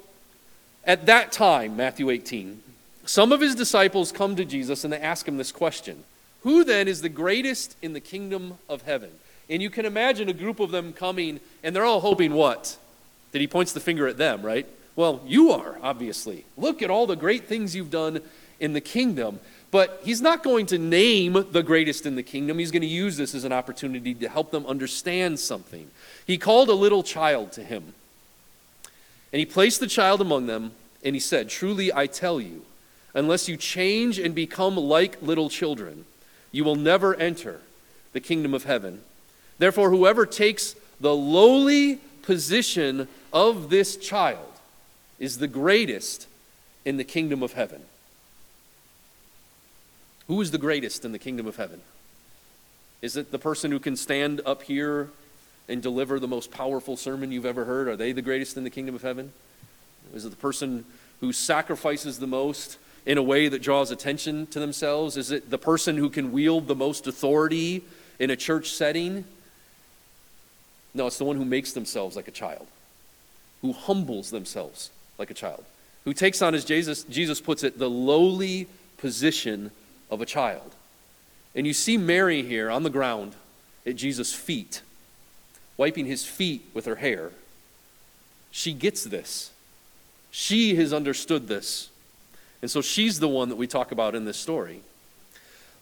at 0.85 1.07
that 1.07 1.33
time, 1.33 1.75
Matthew 1.75 2.09
18, 2.09 2.63
some 3.05 3.33
of 3.33 3.41
his 3.41 3.53
disciples 3.53 4.13
come 4.13 4.37
to 4.37 4.45
Jesus 4.45 4.85
and 4.85 4.93
they 4.93 4.99
ask 4.99 5.27
him 5.27 5.35
this 5.35 5.51
question 5.51 6.05
Who 6.43 6.63
then 6.63 6.87
is 6.87 7.01
the 7.01 7.09
greatest 7.09 7.75
in 7.81 7.91
the 7.91 7.99
kingdom 7.99 8.57
of 8.69 8.83
heaven? 8.83 9.11
And 9.49 9.61
you 9.61 9.69
can 9.69 9.85
imagine 9.85 10.29
a 10.29 10.33
group 10.33 10.61
of 10.61 10.71
them 10.71 10.93
coming, 10.93 11.41
and 11.63 11.75
they're 11.75 11.83
all 11.83 11.99
hoping 11.99 12.31
what? 12.31 12.77
That 13.33 13.41
he 13.41 13.47
points 13.47 13.73
the 13.73 13.81
finger 13.81 14.07
at 14.07 14.15
them, 14.15 14.41
right? 14.41 14.65
Well, 14.95 15.21
you 15.27 15.51
are, 15.51 15.77
obviously. 15.83 16.45
Look 16.55 16.81
at 16.81 16.89
all 16.89 17.07
the 17.07 17.17
great 17.17 17.49
things 17.49 17.75
you've 17.75 17.91
done 17.91 18.21
in 18.61 18.71
the 18.71 18.79
kingdom. 18.79 19.41
But 19.71 20.01
he's 20.03 20.21
not 20.21 20.43
going 20.43 20.65
to 20.67 20.77
name 20.77 21.45
the 21.51 21.63
greatest 21.63 22.05
in 22.05 22.15
the 22.15 22.23
kingdom. 22.23 22.59
He's 22.59 22.71
going 22.71 22.81
to 22.81 22.87
use 22.87 23.15
this 23.15 23.33
as 23.33 23.45
an 23.45 23.53
opportunity 23.53 24.13
to 24.15 24.27
help 24.27 24.51
them 24.51 24.65
understand 24.65 25.39
something. 25.39 25.89
He 26.27 26.37
called 26.37 26.67
a 26.67 26.73
little 26.73 27.03
child 27.03 27.53
to 27.53 27.63
him. 27.63 27.93
And 29.31 29.39
he 29.39 29.45
placed 29.45 29.79
the 29.79 29.87
child 29.87 30.19
among 30.19 30.47
them, 30.47 30.73
and 31.05 31.15
he 31.15 31.21
said, 31.21 31.47
Truly 31.47 31.93
I 31.93 32.05
tell 32.05 32.41
you, 32.41 32.65
unless 33.13 33.47
you 33.47 33.55
change 33.55 34.19
and 34.19 34.35
become 34.35 34.75
like 34.75 35.21
little 35.21 35.49
children, 35.49 36.05
you 36.51 36.65
will 36.65 36.75
never 36.75 37.15
enter 37.15 37.61
the 38.11 38.19
kingdom 38.19 38.53
of 38.53 38.65
heaven. 38.65 39.01
Therefore, 39.57 39.89
whoever 39.89 40.25
takes 40.25 40.75
the 40.99 41.15
lowly 41.15 42.01
position 42.23 43.07
of 43.31 43.69
this 43.69 43.95
child 43.95 44.51
is 45.17 45.37
the 45.37 45.47
greatest 45.47 46.27
in 46.83 46.97
the 46.97 47.03
kingdom 47.05 47.41
of 47.41 47.53
heaven. 47.53 47.83
Who 50.31 50.39
is 50.39 50.51
the 50.51 50.57
greatest 50.57 51.03
in 51.03 51.11
the 51.11 51.19
kingdom 51.19 51.45
of 51.45 51.57
heaven? 51.57 51.81
Is 53.01 53.17
it 53.17 53.31
the 53.33 53.37
person 53.37 53.69
who 53.69 53.79
can 53.79 53.97
stand 53.97 54.39
up 54.45 54.63
here 54.63 55.09
and 55.67 55.83
deliver 55.83 56.21
the 56.21 56.27
most 56.29 56.51
powerful 56.51 56.95
sermon 56.95 57.33
you've 57.33 57.45
ever 57.45 57.65
heard? 57.65 57.89
Are 57.89 57.97
they 57.97 58.13
the 58.13 58.21
greatest 58.21 58.55
in 58.55 58.63
the 58.63 58.69
kingdom 58.69 58.95
of 58.95 59.01
heaven? 59.01 59.33
Is 60.13 60.23
it 60.23 60.29
the 60.29 60.37
person 60.37 60.85
who 61.19 61.33
sacrifices 61.33 62.17
the 62.17 62.27
most 62.27 62.77
in 63.05 63.17
a 63.17 63.21
way 63.21 63.49
that 63.49 63.61
draws 63.61 63.91
attention 63.91 64.47
to 64.47 64.61
themselves? 64.61 65.17
Is 65.17 65.31
it 65.31 65.49
the 65.49 65.57
person 65.57 65.97
who 65.97 66.09
can 66.09 66.31
wield 66.31 66.69
the 66.69 66.75
most 66.75 67.07
authority 67.07 67.83
in 68.17 68.29
a 68.29 68.37
church 68.37 68.69
setting? 68.69 69.25
No, 70.93 71.07
it's 71.07 71.17
the 71.17 71.25
one 71.25 71.35
who 71.35 71.43
makes 71.43 71.73
themselves 71.73 72.15
like 72.15 72.29
a 72.29 72.31
child, 72.31 72.67
who 73.61 73.73
humbles 73.73 74.31
themselves 74.31 74.91
like 75.17 75.29
a 75.29 75.33
child, 75.33 75.65
who 76.05 76.13
takes 76.13 76.41
on, 76.41 76.55
as 76.55 76.63
Jesus, 76.63 77.03
Jesus 77.03 77.41
puts 77.41 77.65
it, 77.65 77.77
the 77.77 77.89
lowly 77.89 78.69
position 78.97 79.71
of 80.11 80.21
a 80.21 80.25
child. 80.25 80.75
And 81.55 81.65
you 81.65 81.73
see 81.73 81.97
Mary 81.97 82.43
here 82.43 82.69
on 82.69 82.83
the 82.83 82.89
ground 82.89 83.35
at 83.85 83.95
Jesus' 83.95 84.33
feet, 84.33 84.81
wiping 85.77 86.05
his 86.05 86.25
feet 86.25 86.65
with 86.73 86.85
her 86.85 86.95
hair. 86.95 87.31
She 88.51 88.73
gets 88.73 89.03
this. 89.03 89.51
She 90.29 90.75
has 90.75 90.93
understood 90.93 91.47
this. 91.47 91.89
And 92.61 92.69
so 92.69 92.81
she's 92.81 93.19
the 93.19 93.27
one 93.27 93.49
that 93.49 93.55
we 93.55 93.67
talk 93.67 93.91
about 93.91 94.13
in 94.13 94.25
this 94.25 94.37
story. 94.37 94.81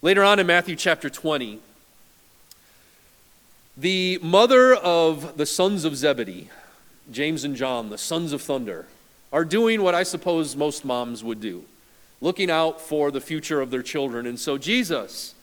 Later 0.02 0.24
on 0.24 0.40
in 0.40 0.48
Matthew 0.48 0.76
chapter 0.76 1.10
20, 1.10 1.60
the 3.76 4.20
mother 4.22 4.76
of 4.76 5.38
the 5.38 5.46
sons 5.46 5.84
of 5.84 5.96
Zebedee, 5.96 6.50
James 7.12 7.44
and 7.44 7.56
John, 7.56 7.90
the 7.90 7.98
sons 7.98 8.32
of 8.32 8.42
thunder, 8.42 8.86
are 9.32 9.46
doing 9.46 9.82
what 9.82 9.96
I 9.96 10.04
suppose 10.04 10.56
most 10.56 10.86
moms 10.86 11.24
would 11.24 11.42
do 11.42 11.66
looking 12.22 12.50
out 12.50 12.82
for 12.82 13.12
the 13.12 13.22
future 13.22 13.62
of 13.62 13.72
their 13.72 13.84
children. 13.84 14.26
And 14.28 14.40
so, 14.40 14.58
Jesus, 14.58 15.36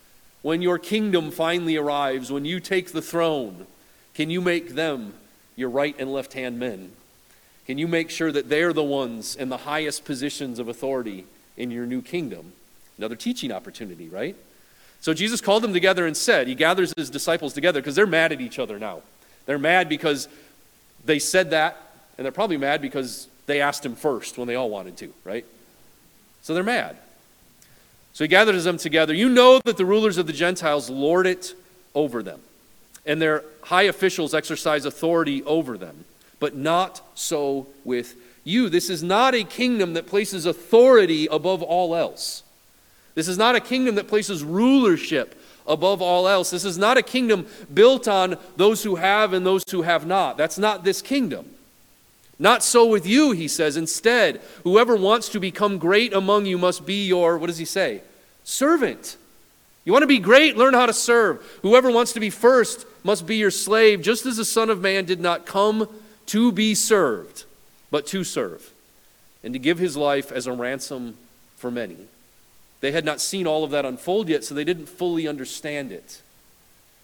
when 0.42 0.62
your 0.62 0.78
kingdom 0.78 1.30
finally 1.30 1.76
arrives, 1.76 2.30
when 2.30 2.44
you 2.44 2.60
take 2.60 2.92
the 2.92 3.02
throne, 3.02 3.66
can 4.14 4.30
you 4.30 4.40
make 4.40 4.70
them 4.70 5.14
your 5.56 5.70
right 5.70 5.94
and 5.98 6.12
left 6.12 6.34
hand 6.34 6.58
men? 6.58 6.92
Can 7.66 7.78
you 7.78 7.88
make 7.88 8.10
sure 8.10 8.30
that 8.30 8.48
they're 8.48 8.72
the 8.72 8.82
ones 8.82 9.34
in 9.34 9.48
the 9.48 9.56
highest 9.58 10.04
positions 10.04 10.58
of 10.58 10.68
authority 10.68 11.24
in 11.56 11.70
your 11.70 11.86
new 11.86 12.02
kingdom? 12.02 12.52
Another 12.98 13.16
teaching 13.16 13.50
opportunity, 13.50 14.08
right? 14.08 14.36
So 15.00 15.12
Jesus 15.12 15.40
called 15.40 15.62
them 15.62 15.72
together 15.72 16.06
and 16.06 16.16
said, 16.16 16.46
He 16.46 16.54
gathers 16.54 16.92
His 16.96 17.10
disciples 17.10 17.52
together 17.52 17.80
because 17.80 17.94
they're 17.94 18.06
mad 18.06 18.32
at 18.32 18.40
each 18.40 18.58
other 18.58 18.78
now. 18.78 19.02
They're 19.46 19.58
mad 19.58 19.88
because 19.88 20.28
they 21.04 21.18
said 21.18 21.50
that, 21.50 21.80
and 22.16 22.24
they're 22.24 22.32
probably 22.32 22.56
mad 22.56 22.82
because 22.82 23.28
they 23.46 23.60
asked 23.60 23.84
him 23.86 23.94
first 23.94 24.38
when 24.38 24.48
they 24.48 24.56
all 24.56 24.68
wanted 24.68 24.96
to, 24.98 25.12
right? 25.24 25.44
So 26.46 26.54
they're 26.54 26.62
mad. 26.62 26.96
So 28.12 28.22
he 28.22 28.28
gathers 28.28 28.62
them 28.62 28.78
together. 28.78 29.12
You 29.12 29.28
know 29.28 29.58
that 29.64 29.76
the 29.76 29.84
rulers 29.84 30.16
of 30.16 30.28
the 30.28 30.32
Gentiles 30.32 30.88
lord 30.88 31.26
it 31.26 31.54
over 31.92 32.22
them, 32.22 32.38
and 33.04 33.20
their 33.20 33.42
high 33.62 33.82
officials 33.82 34.32
exercise 34.32 34.84
authority 34.84 35.42
over 35.42 35.76
them, 35.76 36.04
but 36.38 36.54
not 36.54 37.00
so 37.16 37.66
with 37.84 38.14
you. 38.44 38.68
This 38.68 38.90
is 38.90 39.02
not 39.02 39.34
a 39.34 39.42
kingdom 39.42 39.94
that 39.94 40.06
places 40.06 40.46
authority 40.46 41.26
above 41.26 41.64
all 41.64 41.96
else. 41.96 42.44
This 43.16 43.26
is 43.26 43.36
not 43.36 43.56
a 43.56 43.60
kingdom 43.60 43.96
that 43.96 44.06
places 44.06 44.44
rulership 44.44 45.34
above 45.66 46.00
all 46.00 46.28
else. 46.28 46.50
This 46.50 46.64
is 46.64 46.78
not 46.78 46.96
a 46.96 47.02
kingdom 47.02 47.48
built 47.74 48.06
on 48.06 48.36
those 48.56 48.84
who 48.84 48.94
have 48.94 49.32
and 49.32 49.44
those 49.44 49.64
who 49.68 49.82
have 49.82 50.06
not. 50.06 50.36
That's 50.36 50.58
not 50.58 50.84
this 50.84 51.02
kingdom. 51.02 51.55
Not 52.38 52.62
so 52.62 52.86
with 52.86 53.06
you, 53.06 53.32
he 53.32 53.48
says. 53.48 53.76
Instead, 53.76 54.40
whoever 54.64 54.94
wants 54.94 55.28
to 55.30 55.40
become 55.40 55.78
great 55.78 56.12
among 56.12 56.46
you 56.46 56.58
must 56.58 56.84
be 56.84 57.06
your, 57.06 57.38
what 57.38 57.46
does 57.46 57.58
he 57.58 57.64
say? 57.64 58.02
Servant. 58.44 59.16
You 59.84 59.92
want 59.92 60.02
to 60.02 60.08
be 60.08 60.18
great? 60.18 60.56
Learn 60.56 60.74
how 60.74 60.86
to 60.86 60.92
serve. 60.92 61.58
Whoever 61.62 61.90
wants 61.90 62.12
to 62.12 62.20
be 62.20 62.30
first 62.30 62.86
must 63.04 63.26
be 63.26 63.36
your 63.36 63.50
slave, 63.50 64.02
just 64.02 64.26
as 64.26 64.36
the 64.36 64.44
Son 64.44 64.68
of 64.68 64.80
Man 64.80 65.04
did 65.04 65.20
not 65.20 65.46
come 65.46 65.88
to 66.26 66.52
be 66.52 66.74
served, 66.74 67.44
but 67.90 68.06
to 68.08 68.24
serve, 68.24 68.72
and 69.44 69.54
to 69.54 69.60
give 69.60 69.78
his 69.78 69.96
life 69.96 70.32
as 70.32 70.46
a 70.46 70.52
ransom 70.52 71.16
for 71.56 71.70
many. 71.70 71.96
They 72.80 72.92
had 72.92 73.04
not 73.04 73.20
seen 73.20 73.46
all 73.46 73.64
of 73.64 73.70
that 73.70 73.86
unfold 73.86 74.28
yet, 74.28 74.44
so 74.44 74.54
they 74.54 74.64
didn't 74.64 74.86
fully 74.86 75.26
understand 75.26 75.92
it. 75.92 76.20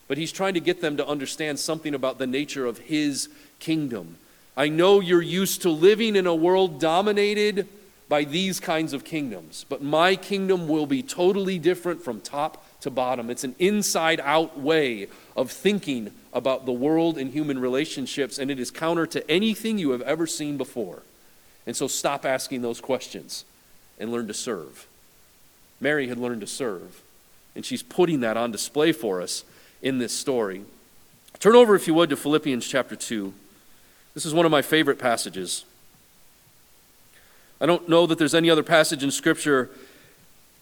But 0.08 0.18
he's 0.18 0.32
trying 0.32 0.54
to 0.54 0.60
get 0.60 0.80
them 0.80 0.96
to 0.96 1.06
understand 1.06 1.58
something 1.58 1.94
about 1.94 2.18
the 2.18 2.26
nature 2.26 2.66
of 2.66 2.78
his 2.78 3.28
kingdom 3.60 4.16
I 4.56 4.68
know 4.68 5.00
you're 5.00 5.22
used 5.22 5.62
to 5.62 5.70
living 5.70 6.16
in 6.16 6.26
a 6.26 6.34
world 6.34 6.80
dominated 6.80 7.68
by 8.08 8.24
these 8.24 8.60
kinds 8.60 8.92
of 8.92 9.04
kingdoms, 9.04 9.64
but 9.68 9.82
my 9.82 10.16
kingdom 10.16 10.68
will 10.68 10.84
be 10.86 11.02
totally 11.02 11.58
different 11.58 12.02
from 12.02 12.20
top 12.20 12.66
to 12.82 12.90
bottom. 12.90 13.30
It's 13.30 13.44
an 13.44 13.54
inside 13.58 14.20
out 14.20 14.58
way 14.58 15.08
of 15.34 15.50
thinking 15.50 16.10
about 16.34 16.66
the 16.66 16.72
world 16.72 17.16
and 17.16 17.30
human 17.30 17.58
relationships, 17.58 18.38
and 18.38 18.50
it 18.50 18.60
is 18.60 18.70
counter 18.70 19.06
to 19.06 19.30
anything 19.30 19.78
you 19.78 19.92
have 19.92 20.02
ever 20.02 20.26
seen 20.26 20.58
before. 20.58 21.02
And 21.66 21.74
so 21.74 21.86
stop 21.86 22.26
asking 22.26 22.60
those 22.60 22.80
questions 22.80 23.46
and 23.98 24.12
learn 24.12 24.26
to 24.26 24.34
serve. 24.34 24.86
Mary 25.80 26.08
had 26.08 26.18
learned 26.18 26.42
to 26.42 26.46
serve, 26.46 27.00
and 27.54 27.64
she's 27.64 27.82
putting 27.82 28.20
that 28.20 28.36
on 28.36 28.52
display 28.52 28.92
for 28.92 29.22
us 29.22 29.44
in 29.80 29.98
this 29.98 30.12
story. 30.12 30.64
Turn 31.38 31.56
over, 31.56 31.74
if 31.74 31.86
you 31.86 31.94
would, 31.94 32.10
to 32.10 32.16
Philippians 32.16 32.66
chapter 32.66 32.94
2. 32.94 33.32
This 34.14 34.26
is 34.26 34.34
one 34.34 34.44
of 34.44 34.52
my 34.52 34.62
favorite 34.62 34.98
passages. 34.98 35.64
I 37.60 37.66
don't 37.66 37.88
know 37.88 38.06
that 38.06 38.18
there's 38.18 38.34
any 38.34 38.50
other 38.50 38.62
passage 38.62 39.02
in 39.02 39.10
Scripture 39.10 39.70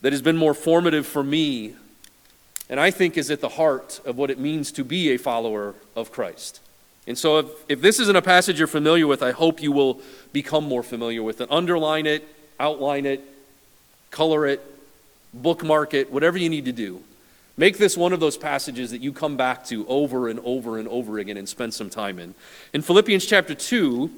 that 0.01 0.13
has 0.13 0.21
been 0.21 0.37
more 0.37 0.53
formative 0.53 1.05
for 1.05 1.23
me, 1.23 1.75
and 2.69 2.79
I 2.79 2.91
think 2.91 3.17
is 3.17 3.29
at 3.29 3.41
the 3.41 3.49
heart 3.49 3.99
of 4.05 4.17
what 4.17 4.29
it 4.29 4.39
means 4.39 4.71
to 4.73 4.83
be 4.83 5.09
a 5.09 5.17
follower 5.17 5.75
of 5.95 6.11
Christ. 6.11 6.59
And 7.07 7.17
so, 7.17 7.39
if, 7.39 7.47
if 7.67 7.81
this 7.81 7.99
isn't 7.99 8.15
a 8.15 8.21
passage 8.21 8.59
you're 8.59 8.67
familiar 8.67 9.07
with, 9.07 9.23
I 9.23 9.31
hope 9.31 9.61
you 9.61 9.71
will 9.71 9.99
become 10.31 10.63
more 10.63 10.83
familiar 10.83 11.23
with 11.23 11.41
it. 11.41 11.51
Underline 11.51 12.05
it, 12.05 12.27
outline 12.59 13.05
it, 13.05 13.21
color 14.11 14.45
it, 14.45 14.61
bookmark 15.33 15.93
it, 15.93 16.11
whatever 16.11 16.37
you 16.37 16.49
need 16.49 16.65
to 16.65 16.71
do. 16.71 17.03
Make 17.61 17.77
this 17.77 17.95
one 17.95 18.11
of 18.11 18.19
those 18.19 18.37
passages 18.37 18.89
that 18.89 19.03
you 19.03 19.13
come 19.13 19.37
back 19.37 19.63
to 19.65 19.87
over 19.87 20.27
and 20.27 20.39
over 20.39 20.79
and 20.79 20.87
over 20.87 21.19
again 21.19 21.37
and 21.37 21.47
spend 21.47 21.75
some 21.75 21.91
time 21.91 22.17
in. 22.17 22.33
In 22.73 22.81
Philippians 22.81 23.23
chapter 23.23 23.53
2, 23.53 24.09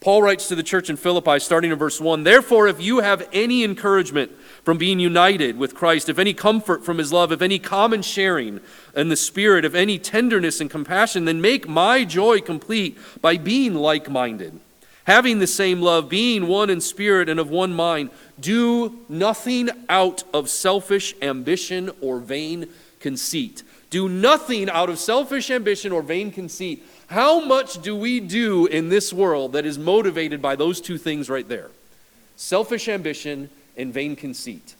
Paul 0.00 0.22
writes 0.22 0.48
to 0.48 0.54
the 0.54 0.62
church 0.62 0.90
in 0.90 0.98
Philippi, 0.98 1.38
starting 1.38 1.70
in 1.70 1.78
verse 1.78 1.98
1 1.98 2.24
Therefore, 2.24 2.68
if 2.68 2.78
you 2.78 3.00
have 3.00 3.26
any 3.32 3.64
encouragement 3.64 4.32
from 4.64 4.76
being 4.76 5.00
united 5.00 5.56
with 5.56 5.74
Christ, 5.74 6.10
if 6.10 6.18
any 6.18 6.34
comfort 6.34 6.84
from 6.84 6.98
his 6.98 7.10
love, 7.10 7.32
if 7.32 7.40
any 7.40 7.58
common 7.58 8.02
sharing 8.02 8.60
in 8.94 9.08
the 9.08 9.16
Spirit, 9.16 9.64
if 9.64 9.74
any 9.74 9.98
tenderness 9.98 10.60
and 10.60 10.68
compassion, 10.68 11.24
then 11.24 11.40
make 11.40 11.66
my 11.66 12.04
joy 12.04 12.42
complete 12.42 12.98
by 13.22 13.38
being 13.38 13.72
like 13.72 14.10
minded, 14.10 14.60
having 15.04 15.38
the 15.38 15.46
same 15.46 15.80
love, 15.80 16.10
being 16.10 16.48
one 16.48 16.68
in 16.68 16.82
spirit 16.82 17.30
and 17.30 17.40
of 17.40 17.48
one 17.48 17.72
mind. 17.72 18.10
Do 18.38 19.00
nothing 19.08 19.70
out 19.88 20.22
of 20.34 20.50
selfish 20.50 21.14
ambition 21.22 21.90
or 22.02 22.18
vain 22.18 22.68
conceit. 23.00 23.62
Do 23.90 24.08
nothing 24.08 24.70
out 24.70 24.88
of 24.88 24.98
selfish 24.98 25.50
ambition 25.50 25.90
or 25.90 26.02
vain 26.02 26.30
conceit 26.30 26.84
how 27.10 27.40
much 27.40 27.82
do 27.82 27.96
we 27.96 28.20
do 28.20 28.66
in 28.66 28.88
this 28.88 29.12
world 29.12 29.54
that 29.54 29.66
is 29.66 29.76
motivated 29.76 30.40
by 30.40 30.54
those 30.54 30.80
two 30.80 30.96
things 30.96 31.28
right 31.28 31.48
there? 31.48 31.70
Selfish 32.36 32.88
ambition 32.88 33.50
and 33.76 33.92
vain 33.92 34.14
conceit. 34.14 34.76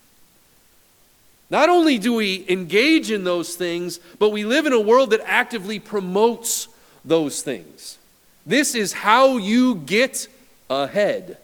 Not 1.50 1.68
only 1.68 1.98
do 1.98 2.14
we 2.14 2.46
engage 2.48 3.10
in 3.10 3.24
those 3.24 3.56
things, 3.56 3.98
but 4.20 4.30
we 4.30 4.44
live 4.44 4.64
in 4.64 4.72
a 4.72 4.80
world 4.80 5.10
that 5.10 5.22
actively 5.24 5.80
promotes 5.80 6.68
those 7.04 7.42
things. 7.42 7.98
This 8.46 8.76
is 8.76 8.92
how 8.92 9.36
you 9.36 9.74
get 9.74 10.28
ahead. 10.70 11.36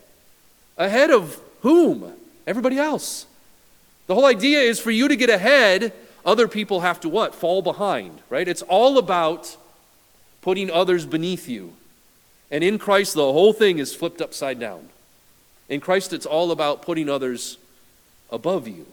Ahead 0.79 1.11
of 1.11 1.41
whom? 1.63 2.13
Everybody 2.47 2.79
else. 2.79 3.27
The 4.07 4.15
whole 4.15 4.27
idea 4.27 4.61
is 4.61 4.79
for 4.79 4.93
you 4.93 5.09
to 5.09 5.17
get 5.17 5.31
ahead, 5.31 5.93
other 6.27 6.49
people 6.49 6.81
have 6.81 7.01
to 7.01 7.09
what? 7.09 7.35
Fall 7.35 7.63
behind, 7.63 8.21
right? 8.29 8.49
It's 8.49 8.63
all 8.63 8.99
about 8.99 9.57
putting 10.43 10.71
others 10.71 11.07
beneath 11.07 11.49
you. 11.49 11.73
And 12.51 12.63
in 12.63 12.79
Christ, 12.79 13.15
the 13.15 13.33
whole 13.33 13.53
thing 13.53 13.79
is 13.79 13.95
flipped 13.95 14.21
upside 14.21 14.61
down. 14.61 14.89
In 15.69 15.81
Christ, 15.81 16.13
it's 16.13 16.27
all 16.27 16.51
about 16.51 16.83
putting 16.83 17.09
others 17.09 17.59
above 18.31 18.69
you. 18.69 18.87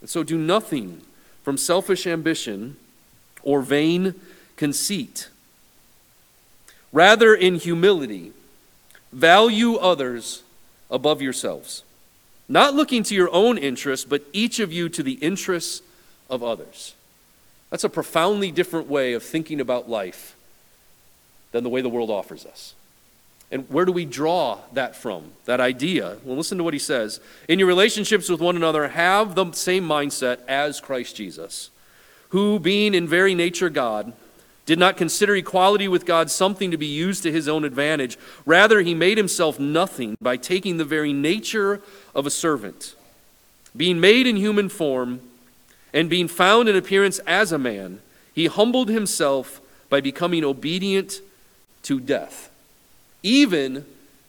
And 0.00 0.10
so 0.10 0.22
do 0.22 0.36
nothing 0.36 1.02
from 1.42 1.56
selfish 1.56 2.06
ambition 2.06 2.76
or 3.42 3.60
vain 3.62 4.14
conceit. 4.56 5.28
Rather, 6.92 7.34
in 7.34 7.56
humility, 7.56 8.32
value 9.12 9.76
others 9.76 10.42
above 10.90 11.22
yourselves, 11.22 11.84
not 12.48 12.74
looking 12.74 13.02
to 13.04 13.14
your 13.14 13.32
own 13.32 13.58
interests, 13.58 14.04
but 14.04 14.24
each 14.32 14.58
of 14.58 14.72
you 14.72 14.88
to 14.88 15.02
the 15.02 15.14
interests 15.14 15.82
of 16.30 16.42
others. 16.42 16.94
That's 17.70 17.84
a 17.84 17.88
profoundly 17.88 18.50
different 18.50 18.88
way 18.88 19.12
of 19.12 19.22
thinking 19.22 19.60
about 19.60 19.88
life 19.88 20.36
than 21.52 21.64
the 21.64 21.70
way 21.70 21.80
the 21.80 21.88
world 21.88 22.10
offers 22.10 22.46
us. 22.46 22.74
And 23.52 23.68
where 23.68 23.84
do 23.84 23.92
we 23.92 24.04
draw 24.04 24.60
that 24.72 24.94
from, 24.94 25.32
that 25.44 25.60
idea? 25.60 26.18
Well, 26.24 26.36
listen 26.36 26.58
to 26.58 26.64
what 26.64 26.74
he 26.74 26.78
says. 26.78 27.20
In 27.48 27.58
your 27.58 27.66
relationships 27.66 28.28
with 28.28 28.40
one 28.40 28.54
another, 28.54 28.88
have 28.88 29.34
the 29.34 29.50
same 29.52 29.86
mindset 29.86 30.38
as 30.46 30.80
Christ 30.80 31.16
Jesus, 31.16 31.70
who, 32.28 32.60
being 32.60 32.94
in 32.94 33.08
very 33.08 33.34
nature 33.34 33.68
God, 33.68 34.12
did 34.66 34.78
not 34.78 34.96
consider 34.96 35.34
equality 35.34 35.88
with 35.88 36.06
God 36.06 36.30
something 36.30 36.70
to 36.70 36.76
be 36.76 36.86
used 36.86 37.24
to 37.24 37.32
his 37.32 37.48
own 37.48 37.64
advantage. 37.64 38.16
Rather, 38.46 38.82
he 38.82 38.94
made 38.94 39.18
himself 39.18 39.58
nothing 39.58 40.16
by 40.20 40.36
taking 40.36 40.76
the 40.76 40.84
very 40.84 41.12
nature 41.12 41.80
of 42.14 42.26
a 42.26 42.30
servant. 42.30 42.94
Being 43.76 43.98
made 43.98 44.28
in 44.28 44.36
human 44.36 44.68
form 44.68 45.20
and 45.92 46.08
being 46.08 46.28
found 46.28 46.68
in 46.68 46.76
appearance 46.76 47.18
as 47.20 47.52
a 47.52 47.58
man, 47.58 48.00
he 48.32 48.46
humbled 48.46 48.88
himself 48.88 49.60
by 49.88 50.00
becoming 50.00 50.44
obedient 50.44 51.20
to 51.82 51.98
death. 51.98 52.50
Even 53.22 53.84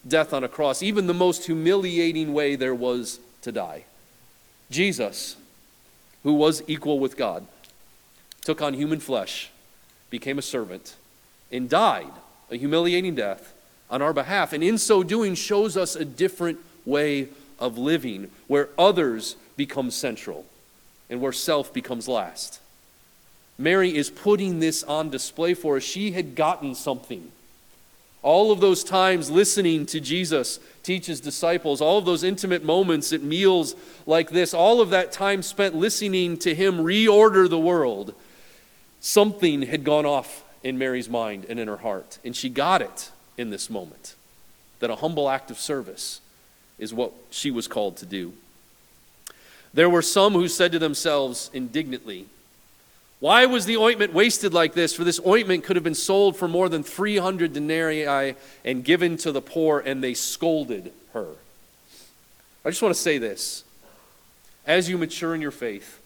death 0.08 0.34
on 0.34 0.44
a 0.44 0.48
cross, 0.48 0.82
even 0.82 1.08
the 1.08 1.14
most 1.14 1.46
humiliating 1.46 2.34
way 2.34 2.56
there 2.56 2.76
was 2.76 3.20
to 3.42 3.52
die. 3.52 3.84
Jesus, 4.70 5.36
who 6.24 6.34
was 6.34 6.64
equal 6.68 7.00
with 7.00 7.18
God, 7.18 7.46
took 8.44 8.62
on 8.62 8.74
human 8.74 9.00
flesh, 9.00 9.52
became 10.10 10.40
a 10.40 10.42
servant, 10.42 10.96
and 11.52 11.70
died 11.70 12.12
a 12.50 12.58
humiliating 12.58 13.16
death 13.16 13.54
on 13.90 14.02
our 14.02 14.14
behalf. 14.14 14.54
And 14.54 14.64
in 14.64 14.78
so 14.78 15.04
doing, 15.04 15.36
shows 15.36 15.78
us 15.78 15.96
a 15.96 16.06
different 16.06 16.60
way 16.86 17.28
of 17.60 17.78
living 17.78 18.32
where 18.48 18.70
others 18.78 19.36
become 19.56 19.92
central 19.92 20.46
and 21.12 21.22
where 21.22 21.32
self 21.32 21.72
becomes 21.72 22.08
last. 22.08 22.60
Mary 23.60 23.96
is 23.96 24.10
putting 24.10 24.60
this 24.60 24.82
on 24.84 25.12
display 25.12 25.54
for 25.54 25.78
us. 25.78 25.84
She 25.84 26.12
had 26.12 26.34
gotten 26.34 26.74
something 26.74 27.32
all 28.24 28.52
of 28.52 28.60
those 28.60 28.84
times 28.84 29.32
listening 29.32 29.86
to 29.88 30.00
Jesus 30.00 30.60
teach 30.84 31.08
his 31.08 31.20
disciples, 31.20 31.82
all 31.82 31.98
of 31.98 32.06
those 32.06 32.24
intimate 32.24 32.64
moments 32.64 33.12
at 33.14 33.24
meals 33.24 33.76
like 34.06 34.30
this, 34.30 34.54
all 34.54 34.80
of 34.80 34.92
that 34.92 35.12
time 35.12 35.42
spent 35.42 35.76
listening 35.76 36.38
to 36.38 36.54
him 36.54 36.78
reorder 36.78 37.50
the 37.50 37.60
world, 37.60 38.14
something 39.00 39.64
had 39.64 39.84
gone 39.84 40.06
off 40.06 40.44
in 40.64 40.78
Mary's 40.78 41.10
mind 41.10 41.46
and 41.50 41.60
in 41.60 41.68
her 41.68 41.78
heart. 41.78 42.20
And 42.24 42.36
she 42.36 42.50
got 42.50 42.82
it 42.82 43.12
in 43.38 43.50
this 43.50 43.70
moment 43.70 44.16
that 44.80 44.92
a 44.92 44.98
humble 44.98 45.30
act 45.30 45.50
of 45.50 45.58
service 45.58 46.22
is 46.78 46.94
what 46.94 47.12
she 47.32 47.50
was 47.50 47.68
called 47.68 47.98
to 47.98 48.06
do. 48.06 48.34
There 49.74 49.90
were 49.90 50.02
some 50.02 50.34
who 50.34 50.48
said 50.48 50.72
to 50.74 50.80
themselves 50.80 51.50
indignantly, 51.54 52.28
why 53.22 53.46
was 53.46 53.68
the 53.68 53.78
ointment 53.78 54.14
wasted 54.14 54.52
like 54.52 54.74
this? 54.74 54.96
For 54.96 55.04
this 55.04 55.20
ointment 55.26 55.64
could 55.64 55.76
have 55.76 55.84
been 55.84 55.94
sold 55.94 56.36
for 56.36 56.48
more 56.48 56.68
than 56.68 56.82
300 56.82 57.54
denarii 57.54 58.36
and 58.66 58.84
given 58.84 59.16
to 59.18 59.32
the 59.32 59.44
poor, 59.44 59.80
and 59.80 60.04
they 60.04 60.16
scolded 60.16 60.92
her. 61.14 61.28
I 62.66 62.70
just 62.72 62.82
want 62.82 62.96
to 62.96 63.00
say 63.00 63.20
this. 63.20 63.64
As 64.66 64.90
you 64.90 64.98
mature 64.98 65.36
in 65.36 65.42
your 65.42 65.52
faith, 65.52 66.02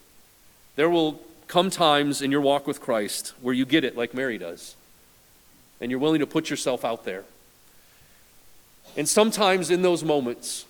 there 0.76 0.90
will 0.90 1.22
come 1.48 1.70
times 1.70 2.22
in 2.22 2.32
your 2.32 2.42
walk 2.42 2.68
with 2.68 2.82
Christ 2.82 3.34
where 3.42 3.54
you 3.54 3.66
get 3.66 3.86
it 3.86 3.96
like 3.96 4.14
Mary 4.14 4.38
does, 4.38 4.76
and 5.80 5.90
you're 5.90 6.02
willing 6.02 6.20
to 6.20 6.28
put 6.28 6.50
yourself 6.50 6.84
out 6.84 7.06
there. 7.06 7.24
And 8.98 9.08
sometimes 9.08 9.70
in 9.70 9.84
those 9.84 10.04
moments 10.04 10.66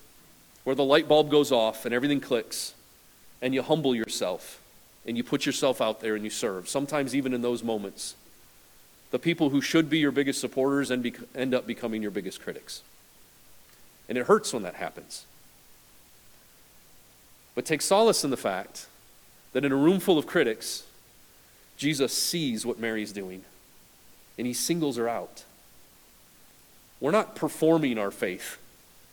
where 0.63 0.75
the 0.75 0.83
light 0.83 1.07
bulb 1.07 1.31
goes 1.31 1.51
off 1.51 1.85
and 1.85 1.93
everything 1.93 2.19
clicks, 2.19 2.74
and 3.41 3.53
you 3.53 3.61
humble 3.61 3.95
yourself 3.95 4.61
and 5.05 5.15
you 5.17 5.23
put 5.23 5.45
yourself 5.45 5.81
out 5.81 5.99
there 5.99 6.15
and 6.15 6.23
you 6.23 6.29
serve. 6.29 6.67
Sometimes, 6.67 7.15
even 7.15 7.33
in 7.33 7.41
those 7.41 7.63
moments, 7.63 8.15
the 9.11 9.19
people 9.19 9.51
who 9.51 9.61
should 9.61 9.89
be 9.89 9.99
your 9.99 10.11
biggest 10.11 10.41
supporters 10.41 10.89
end 10.91 11.53
up 11.53 11.67
becoming 11.67 12.01
your 12.01 12.11
biggest 12.11 12.41
critics. 12.41 12.81
And 14.09 14.17
it 14.17 14.25
hurts 14.25 14.53
when 14.53 14.63
that 14.63 14.75
happens. 14.75 15.25
But 17.53 17.65
take 17.65 17.81
solace 17.81 18.23
in 18.23 18.31
the 18.31 18.37
fact 18.37 18.87
that 19.53 19.63
in 19.63 19.71
a 19.71 19.75
room 19.75 19.99
full 19.99 20.17
of 20.17 20.27
critics, 20.27 20.83
Jesus 21.77 22.13
sees 22.13 22.65
what 22.65 22.79
Mary's 22.79 23.11
doing 23.11 23.43
and 24.37 24.45
he 24.45 24.53
singles 24.53 24.97
her 24.97 25.07
out. 25.07 25.43
We're 26.99 27.11
not 27.11 27.35
performing 27.35 27.97
our 27.97 28.11
faith. 28.11 28.57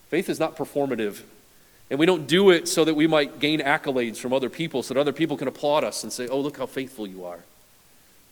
Faith 0.09 0.29
is 0.29 0.41
not 0.41 0.57
performative 0.57 1.23
and 1.93 1.99
we 1.99 2.07
don't 2.07 2.27
do 2.27 2.49
it 2.49 2.69
so 2.69 2.87
that 2.87 2.95
we 2.95 3.07
might 3.07 3.39
gain 3.39 3.61
accolades 3.61 4.17
from 4.17 4.33
other 4.33 4.49
people, 4.49 4.83
so 4.83 4.95
that 4.95 5.01
other 5.01 5.13
people 5.13 5.37
can 5.37 5.47
applaud 5.47 5.85
us 5.85 6.03
and 6.03 6.11
say, 6.11 6.27
oh, 6.27 6.41
look 6.41 6.57
how 6.57 6.65
faithful 6.65 7.07
you 7.07 7.23
are. 7.27 7.41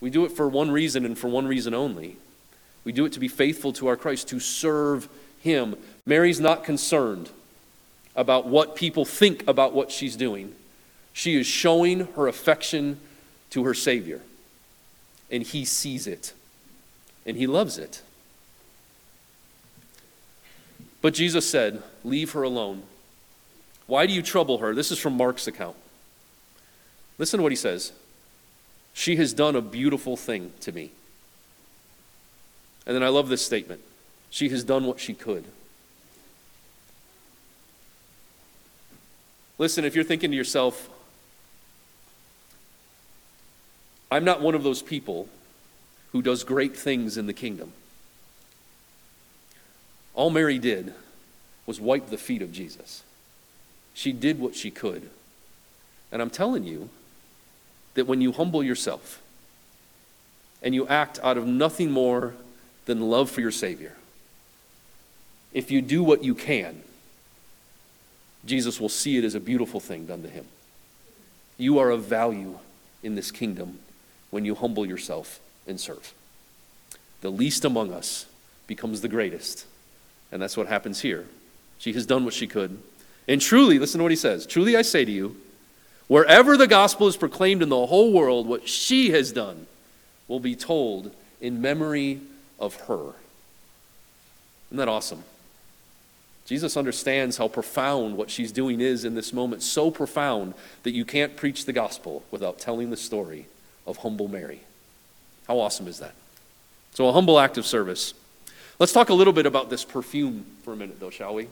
We 0.01 0.09
do 0.09 0.25
it 0.25 0.33
for 0.33 0.49
one 0.49 0.70
reason 0.70 1.05
and 1.05 1.18
for 1.18 1.29
one 1.29 1.46
reason 1.46 1.75
only. 1.75 2.16
We 2.85 2.92
do 2.92 3.05
it 3.05 3.12
to 3.12 3.20
be 3.20 3.29
faithful 3.29 3.75
to 3.75 3.88
our 3.88 3.99
Christ, 3.99 4.29
to 4.29 4.40
serve 4.40 5.11
Him. 5.42 5.77
Mary's 6.07 6.40
not 6.40 6.64
concerned 6.64 7.29
about 8.16 8.46
what 8.46 8.77
people 8.77 9.05
think 9.05 9.46
about 9.46 9.75
what 9.75 9.90
she's 9.90 10.16
doing. 10.16 10.55
She 11.12 11.38
is 11.38 11.46
showing 11.46 12.09
her 12.14 12.29
affection 12.29 12.99
to 13.51 13.64
her 13.64 13.75
Savior. 13.75 14.23
And 15.31 15.42
He 15.42 15.66
sees 15.66 16.07
it, 16.07 16.33
and 17.27 17.37
He 17.37 17.46
loves 17.46 17.77
it. 17.77 18.01
But 21.03 21.12
Jesus 21.12 21.46
said, 21.46 21.83
Leave 22.03 22.33
her 22.33 22.42
alone. 22.42 22.85
Why 23.90 24.07
do 24.07 24.12
you 24.12 24.22
trouble 24.22 24.59
her? 24.59 24.72
This 24.72 24.92
is 24.92 25.00
from 25.00 25.16
Mark's 25.16 25.48
account. 25.48 25.74
Listen 27.18 27.38
to 27.38 27.42
what 27.42 27.50
he 27.50 27.57
says. 27.57 27.90
She 28.92 29.16
has 29.16 29.33
done 29.33 29.57
a 29.57 29.61
beautiful 29.61 30.16
thing 30.16 30.53
to 30.61 30.70
me. 30.70 30.92
And 32.87 32.94
then 32.94 33.03
I 33.03 33.09
love 33.09 33.29
this 33.29 33.44
statement. 33.44 33.81
She 34.31 34.48
has 34.50 34.62
done 34.62 34.85
what 34.85 35.00
she 35.00 35.12
could. 35.12 35.44
Listen, 39.59 39.85
if 39.85 39.96
you're 39.96 40.05
thinking 40.05 40.31
to 40.31 40.37
yourself, 40.37 40.88
I'm 44.09 44.22
not 44.22 44.40
one 44.40 44.55
of 44.55 44.62
those 44.62 44.83
people 44.83 45.29
who 46.12 46.22
does 46.22 46.44
great 46.44 46.76
things 46.76 47.18
in 47.18 47.26
the 47.26 47.33
kingdom. 47.33 47.72
All 50.14 50.31
Mary 50.31 50.61
did 50.61 50.94
was 51.66 51.81
wipe 51.81 52.09
the 52.09 52.16
feet 52.16 52.40
of 52.40 52.53
Jesus. 52.53 53.03
She 53.94 54.12
did 54.12 54.38
what 54.38 54.55
she 54.55 54.70
could. 54.70 55.11
And 56.12 56.20
I'm 56.20 56.31
telling 56.31 56.64
you 56.64 56.88
that 57.94 58.07
when 58.07 58.20
you 58.20 58.33
humble 58.33 58.62
yourself 58.62 59.20
and 60.62 60.74
you 60.74 60.87
act 60.88 61.18
out 61.22 61.37
of 61.37 61.46
nothing 61.46 61.90
more 61.90 62.35
than 62.87 63.00
love 63.11 63.31
for 63.31 63.40
your 63.40 63.50
Savior, 63.50 63.96
if 65.53 65.70
you 65.70 65.83
do 65.83 66.03
what 66.03 66.24
you 66.24 66.35
can, 66.35 66.83
Jesus 68.44 68.81
will 68.81 68.88
see 68.88 69.18
it 69.18 69.24
as 69.24 69.35
a 69.35 69.40
beautiful 69.40 69.81
thing 69.81 70.07
done 70.07 70.22
to 70.22 70.29
him. 70.29 70.46
You 71.59 71.79
are 71.79 71.90
of 71.90 72.05
value 72.05 72.59
in 73.03 73.14
this 73.14 73.31
kingdom 73.31 73.81
when 74.31 74.44
you 74.44 74.55
humble 74.55 74.87
yourself 74.87 75.40
and 75.66 75.79
serve. 75.79 76.14
The 77.20 77.31
least 77.31 77.64
among 77.64 77.92
us 77.92 78.26
becomes 78.66 79.00
the 79.00 79.09
greatest. 79.09 79.66
And 80.33 80.40
that's 80.40 80.57
what 80.57 80.68
happens 80.68 81.00
here. 81.00 81.26
She 81.79 81.92
has 81.92 82.07
done 82.07 82.24
what 82.24 82.35
she 82.35 82.46
could. 82.46 82.81
And 83.31 83.40
truly, 83.40 83.79
listen 83.79 83.99
to 83.99 84.03
what 84.03 84.11
he 84.11 84.16
says 84.16 84.45
truly 84.45 84.77
I 84.77 84.83
say 84.83 85.05
to 85.05 85.11
you, 85.11 85.37
wherever 86.09 86.57
the 86.57 86.66
gospel 86.66 87.07
is 87.07 87.16
proclaimed 87.16 87.62
in 87.62 87.69
the 87.69 87.87
whole 87.87 88.12
world, 88.12 88.49
what 88.49 88.69
she 88.69 89.11
has 89.11 89.31
done 89.31 89.69
will 90.27 90.40
be 90.40 90.57
told 90.57 91.14
in 91.40 91.62
memory 91.62 92.21
of 92.59 92.75
her. 92.83 93.12
Isn't 94.69 94.79
that 94.79 94.88
awesome? 94.88 95.23
Jesus 96.45 96.77
understands 96.77 97.37
how 97.37 97.47
profound 97.47 98.16
what 98.16 98.31
she's 98.31 98.51
doing 98.51 98.81
is 98.81 99.05
in 99.05 99.14
this 99.14 99.33
moment, 99.33 99.62
so 99.62 99.93
profound 99.93 100.55
that 100.83 100.90
you 100.90 101.05
can't 101.05 101.37
preach 101.37 101.64
the 101.64 101.73
gospel 101.73 102.25
without 102.33 102.59
telling 102.59 102.90
the 102.90 102.97
story 102.97 103.47
of 103.87 103.99
humble 103.99 104.27
Mary. 104.27 104.62
How 105.47 105.61
awesome 105.61 105.87
is 105.87 106.01
that? 106.01 106.14
So, 106.95 107.07
a 107.07 107.12
humble 107.12 107.38
act 107.38 107.57
of 107.59 107.64
service. 107.64 108.12
Let's 108.81 108.93
talk 108.93 109.11
a 109.11 109.14
little 109.14 109.33
bit 109.33 109.47
about 109.47 109.71
this 109.71 109.85
perfume 109.85 110.45
for 110.64 110.73
a 110.73 110.77
minute, 110.77 110.99
though, 110.99 111.11
shall 111.11 111.35
we? 111.35 111.47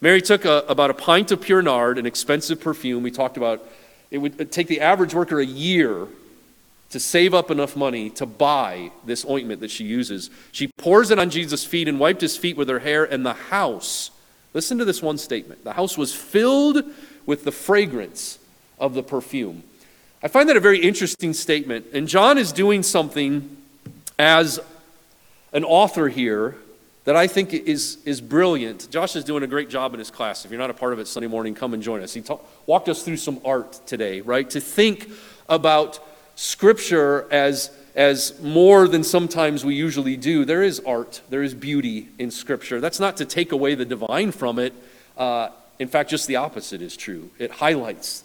Mary 0.00 0.22
took 0.22 0.44
a, 0.44 0.64
about 0.68 0.90
a 0.90 0.94
pint 0.94 1.32
of 1.32 1.40
pure 1.40 1.62
nard, 1.62 1.98
an 1.98 2.06
expensive 2.06 2.60
perfume. 2.60 3.02
We 3.02 3.10
talked 3.10 3.36
about 3.36 3.66
it 4.10 4.18
would 4.18 4.50
take 4.50 4.68
the 4.68 4.80
average 4.80 5.12
worker 5.12 5.38
a 5.40 5.46
year 5.46 6.06
to 6.90 7.00
save 7.00 7.34
up 7.34 7.50
enough 7.50 7.76
money 7.76 8.08
to 8.10 8.24
buy 8.24 8.90
this 9.04 9.24
ointment 9.26 9.60
that 9.60 9.70
she 9.70 9.84
uses. 9.84 10.30
She 10.52 10.68
pours 10.78 11.10
it 11.10 11.18
on 11.18 11.28
Jesus' 11.28 11.64
feet 11.64 11.88
and 11.88 12.00
wiped 12.00 12.22
his 12.22 12.36
feet 12.36 12.56
with 12.56 12.68
her 12.68 12.78
hair, 12.78 13.04
and 13.04 13.26
the 13.26 13.34
house, 13.34 14.10
listen 14.54 14.78
to 14.78 14.84
this 14.84 15.02
one 15.02 15.18
statement 15.18 15.64
the 15.64 15.74
house 15.74 15.98
was 15.98 16.14
filled 16.14 16.84
with 17.26 17.44
the 17.44 17.52
fragrance 17.52 18.38
of 18.78 18.94
the 18.94 19.02
perfume. 19.02 19.62
I 20.22 20.28
find 20.28 20.48
that 20.48 20.56
a 20.56 20.60
very 20.60 20.80
interesting 20.80 21.32
statement, 21.34 21.86
and 21.92 22.08
John 22.08 22.38
is 22.38 22.52
doing 22.52 22.82
something 22.82 23.56
as 24.18 24.58
an 25.52 25.64
author 25.64 26.08
here 26.08 26.56
that 27.08 27.16
I 27.16 27.26
think 27.26 27.54
is, 27.54 27.96
is 28.04 28.20
brilliant. 28.20 28.90
Josh 28.90 29.16
is 29.16 29.24
doing 29.24 29.42
a 29.42 29.46
great 29.46 29.70
job 29.70 29.94
in 29.94 29.98
his 29.98 30.10
class. 30.10 30.44
If 30.44 30.50
you're 30.50 30.60
not 30.60 30.68
a 30.68 30.74
part 30.74 30.92
of 30.92 30.98
it 30.98 31.08
Sunday 31.08 31.26
morning, 31.26 31.54
come 31.54 31.72
and 31.72 31.82
join 31.82 32.02
us. 32.02 32.12
He 32.12 32.22
walked 32.66 32.86
us 32.90 33.02
through 33.02 33.16
some 33.16 33.40
art 33.46 33.80
today, 33.86 34.20
right? 34.20 34.50
To 34.50 34.60
think 34.60 35.08
about 35.48 36.00
Scripture 36.36 37.26
as, 37.30 37.70
as 37.96 38.38
more 38.42 38.86
than 38.88 39.02
sometimes 39.04 39.64
we 39.64 39.74
usually 39.74 40.18
do. 40.18 40.44
There 40.44 40.62
is 40.62 40.80
art, 40.80 41.22
there 41.30 41.42
is 41.42 41.54
beauty 41.54 42.08
in 42.18 42.30
Scripture. 42.30 42.78
That's 42.78 43.00
not 43.00 43.16
to 43.16 43.24
take 43.24 43.52
away 43.52 43.74
the 43.74 43.86
divine 43.86 44.30
from 44.30 44.58
it. 44.58 44.74
Uh, 45.16 45.48
in 45.78 45.88
fact, 45.88 46.10
just 46.10 46.26
the 46.26 46.36
opposite 46.36 46.82
is 46.82 46.94
true. 46.94 47.30
It 47.38 47.52
highlights 47.52 48.22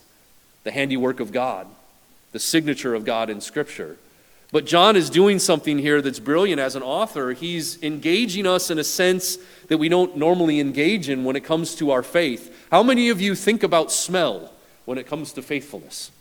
the 0.65 0.72
handiwork 0.72 1.22
of 1.22 1.32
God, 1.32 1.67
the 2.34 2.39
signature 2.39 2.96
of 2.96 3.06
God 3.06 3.30
in 3.30 3.39
Scripture. 3.39 3.96
But 4.54 4.68
John 4.68 4.96
is 4.96 5.10
doing 5.10 5.39
something 5.39 5.80
here 5.80 6.00
that's 6.00 6.20
brilliant 6.20 6.62
as 6.62 6.76
an 6.76 6.84
author. 6.84 7.32
He's 7.32 7.82
engaging 7.82 8.46
us 8.46 8.70
in 8.70 8.78
a 8.78 8.84
sense 8.84 9.39
that 9.68 9.80
we 9.80 9.89
don't 9.89 10.16
normally 10.16 10.60
engage 10.60 11.10
in 11.10 11.24
when 11.24 11.36
it 11.36 11.44
comes 11.44 11.74
to 11.78 11.89
our 11.89 12.04
faith. 12.04 12.56
How 12.70 12.84
many 12.84 13.10
of 13.10 13.20
you 13.20 13.34
think 13.34 13.63
about 13.63 13.92
smell 13.92 14.54
when 14.86 15.00
it 15.00 15.08
comes 15.08 15.34
to 15.34 15.42
faithfulness? 15.42 16.12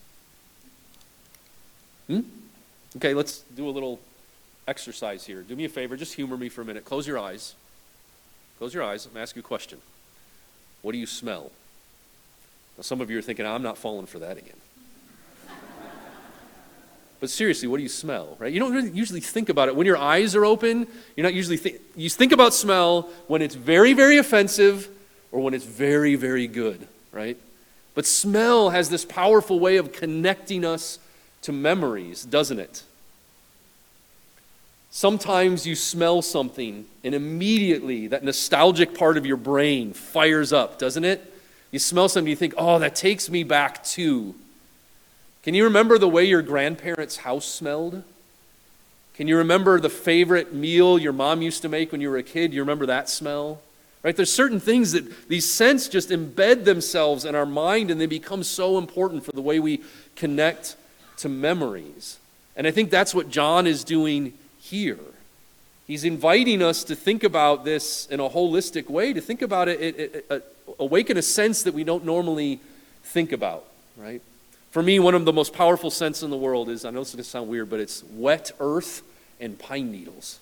Hmm? 2.06 2.20
Okay, 2.96 3.12
let's 3.12 3.40
do 3.54 3.68
a 3.68 3.70
little 3.70 4.00
exercise 4.66 5.26
here. 5.26 5.42
Do 5.42 5.54
me 5.54 5.66
a 5.66 5.68
favor, 5.68 5.94
just 5.94 6.14
humor 6.14 6.38
me 6.38 6.48
for 6.48 6.62
a 6.62 6.64
minute. 6.64 6.86
Close 6.86 7.06
your 7.06 7.18
eyes. 7.18 7.54
Close 8.56 8.72
your 8.72 8.82
eyes. 8.82 9.04
I'm 9.04 9.20
asking 9.20 9.42
you 9.42 9.44
a 9.44 9.46
question. 9.46 9.78
What 10.80 10.92
do 10.92 10.98
you 10.98 11.06
smell? 11.06 11.52
Now, 12.78 12.82
some 12.82 13.02
of 13.02 13.10
you 13.10 13.18
are 13.18 13.22
thinking, 13.22 13.44
I'm 13.44 13.62
not 13.62 13.76
falling 13.76 14.06
for 14.06 14.20
that 14.20 14.38
again. 14.38 14.61
But 17.22 17.30
seriously, 17.30 17.68
what 17.68 17.76
do 17.76 17.84
you 17.84 17.88
smell, 17.88 18.34
right? 18.40 18.52
You 18.52 18.58
don't 18.58 18.72
really 18.72 18.90
usually 18.90 19.20
think 19.20 19.48
about 19.48 19.68
it. 19.68 19.76
When 19.76 19.86
your 19.86 19.96
eyes 19.96 20.34
are 20.34 20.44
open, 20.44 20.88
you're 21.14 21.22
not 21.22 21.34
usually 21.34 21.56
think, 21.56 21.80
you 21.94 22.10
think 22.10 22.32
about 22.32 22.52
smell 22.52 23.10
when 23.28 23.42
it's 23.42 23.54
very, 23.54 23.92
very 23.92 24.18
offensive 24.18 24.88
or 25.30 25.38
when 25.38 25.54
it's 25.54 25.64
very, 25.64 26.16
very 26.16 26.48
good, 26.48 26.84
right? 27.12 27.36
But 27.94 28.06
smell 28.06 28.70
has 28.70 28.90
this 28.90 29.04
powerful 29.04 29.60
way 29.60 29.76
of 29.76 29.92
connecting 29.92 30.64
us 30.64 30.98
to 31.42 31.52
memories, 31.52 32.24
doesn't 32.24 32.58
it? 32.58 32.82
Sometimes 34.90 35.64
you 35.64 35.76
smell 35.76 36.22
something 36.22 36.86
and 37.04 37.14
immediately 37.14 38.08
that 38.08 38.24
nostalgic 38.24 38.96
part 38.96 39.16
of 39.16 39.24
your 39.24 39.36
brain 39.36 39.92
fires 39.92 40.52
up, 40.52 40.76
doesn't 40.76 41.04
it? 41.04 41.32
You 41.70 41.78
smell 41.78 42.08
something, 42.08 42.28
you 42.28 42.34
think, 42.34 42.54
oh, 42.58 42.80
that 42.80 42.96
takes 42.96 43.30
me 43.30 43.44
back 43.44 43.84
to. 43.84 44.34
Can 45.42 45.54
you 45.54 45.64
remember 45.64 45.98
the 45.98 46.08
way 46.08 46.24
your 46.24 46.42
grandparents' 46.42 47.18
house 47.18 47.46
smelled? 47.46 48.04
Can 49.14 49.28
you 49.28 49.36
remember 49.36 49.80
the 49.80 49.90
favorite 49.90 50.54
meal 50.54 50.98
your 50.98 51.12
mom 51.12 51.42
used 51.42 51.62
to 51.62 51.68
make 51.68 51.92
when 51.92 52.00
you 52.00 52.10
were 52.10 52.16
a 52.16 52.22
kid? 52.22 52.54
You 52.54 52.60
remember 52.60 52.86
that 52.86 53.08
smell? 53.08 53.60
Right? 54.02 54.16
There's 54.16 54.32
certain 54.32 54.60
things 54.60 54.92
that 54.92 55.28
these 55.28 55.50
scents 55.50 55.88
just 55.88 56.10
embed 56.10 56.64
themselves 56.64 57.24
in 57.24 57.34
our 57.34 57.46
mind 57.46 57.90
and 57.90 58.00
they 58.00 58.06
become 58.06 58.42
so 58.42 58.78
important 58.78 59.24
for 59.24 59.32
the 59.32 59.42
way 59.42 59.60
we 59.60 59.82
connect 60.16 60.76
to 61.18 61.28
memories. 61.28 62.18
And 62.56 62.66
I 62.66 62.70
think 62.70 62.90
that's 62.90 63.14
what 63.14 63.28
John 63.28 63.66
is 63.66 63.84
doing 63.84 64.32
here. 64.60 64.98
He's 65.86 66.04
inviting 66.04 66.62
us 66.62 66.84
to 66.84 66.96
think 66.96 67.22
about 67.22 67.64
this 67.64 68.06
in 68.06 68.18
a 68.20 68.28
holistic 68.28 68.88
way, 68.88 69.12
to 69.12 69.20
think 69.20 69.42
about 69.42 69.68
it, 69.68 69.80
it, 69.80 69.98
it, 69.98 70.14
it 70.14 70.26
uh, 70.30 70.72
awaken 70.78 71.16
a 71.16 71.22
sense 71.22 71.62
that 71.64 71.74
we 71.74 71.84
don't 71.84 72.04
normally 72.04 72.60
think 73.04 73.32
about, 73.32 73.64
right? 73.96 74.22
For 74.72 74.82
me, 74.82 74.98
one 74.98 75.14
of 75.14 75.26
the 75.26 75.34
most 75.34 75.52
powerful 75.52 75.90
scents 75.90 76.22
in 76.22 76.30
the 76.30 76.36
world 76.36 76.70
is 76.70 76.86
I 76.86 76.90
know 76.90 77.02
it's 77.02 77.12
going 77.12 77.22
to 77.22 77.28
sound 77.28 77.50
weird, 77.50 77.68
but 77.68 77.78
it's 77.78 78.02
wet 78.14 78.52
earth 78.58 79.02
and 79.38 79.58
pine 79.58 79.92
needles. 79.92 80.38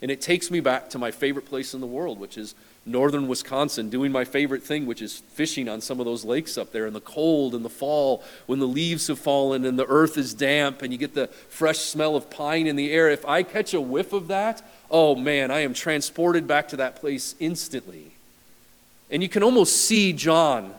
And 0.00 0.10
it 0.10 0.22
takes 0.22 0.50
me 0.50 0.60
back 0.60 0.88
to 0.90 0.98
my 0.98 1.10
favorite 1.10 1.44
place 1.44 1.74
in 1.74 1.82
the 1.82 1.86
world, 1.86 2.18
which 2.18 2.38
is 2.38 2.54
northern 2.86 3.28
Wisconsin 3.28 3.90
doing 3.90 4.10
my 4.10 4.24
favorite 4.24 4.62
thing, 4.62 4.86
which 4.86 5.02
is 5.02 5.18
fishing 5.34 5.68
on 5.68 5.82
some 5.82 6.00
of 6.00 6.06
those 6.06 6.24
lakes 6.24 6.56
up 6.56 6.72
there 6.72 6.86
in 6.86 6.94
the 6.94 7.00
cold 7.02 7.54
in 7.54 7.62
the 7.62 7.68
fall 7.68 8.24
when 8.46 8.58
the 8.58 8.66
leaves 8.66 9.08
have 9.08 9.18
fallen 9.18 9.66
and 9.66 9.78
the 9.78 9.86
earth 9.86 10.16
is 10.16 10.32
damp 10.32 10.80
and 10.80 10.90
you 10.90 10.98
get 10.98 11.14
the 11.14 11.26
fresh 11.26 11.80
smell 11.80 12.16
of 12.16 12.30
pine 12.30 12.66
in 12.66 12.76
the 12.76 12.90
air. 12.90 13.10
If 13.10 13.26
I 13.26 13.42
catch 13.42 13.74
a 13.74 13.82
whiff 13.82 14.14
of 14.14 14.28
that, 14.28 14.66
oh 14.90 15.14
man, 15.14 15.50
I 15.50 15.60
am 15.60 15.74
transported 15.74 16.46
back 16.46 16.68
to 16.68 16.76
that 16.76 16.96
place 16.96 17.34
instantly. 17.38 18.12
And 19.10 19.22
you 19.22 19.28
can 19.28 19.42
almost 19.42 19.76
see 19.76 20.14
John 20.14 20.72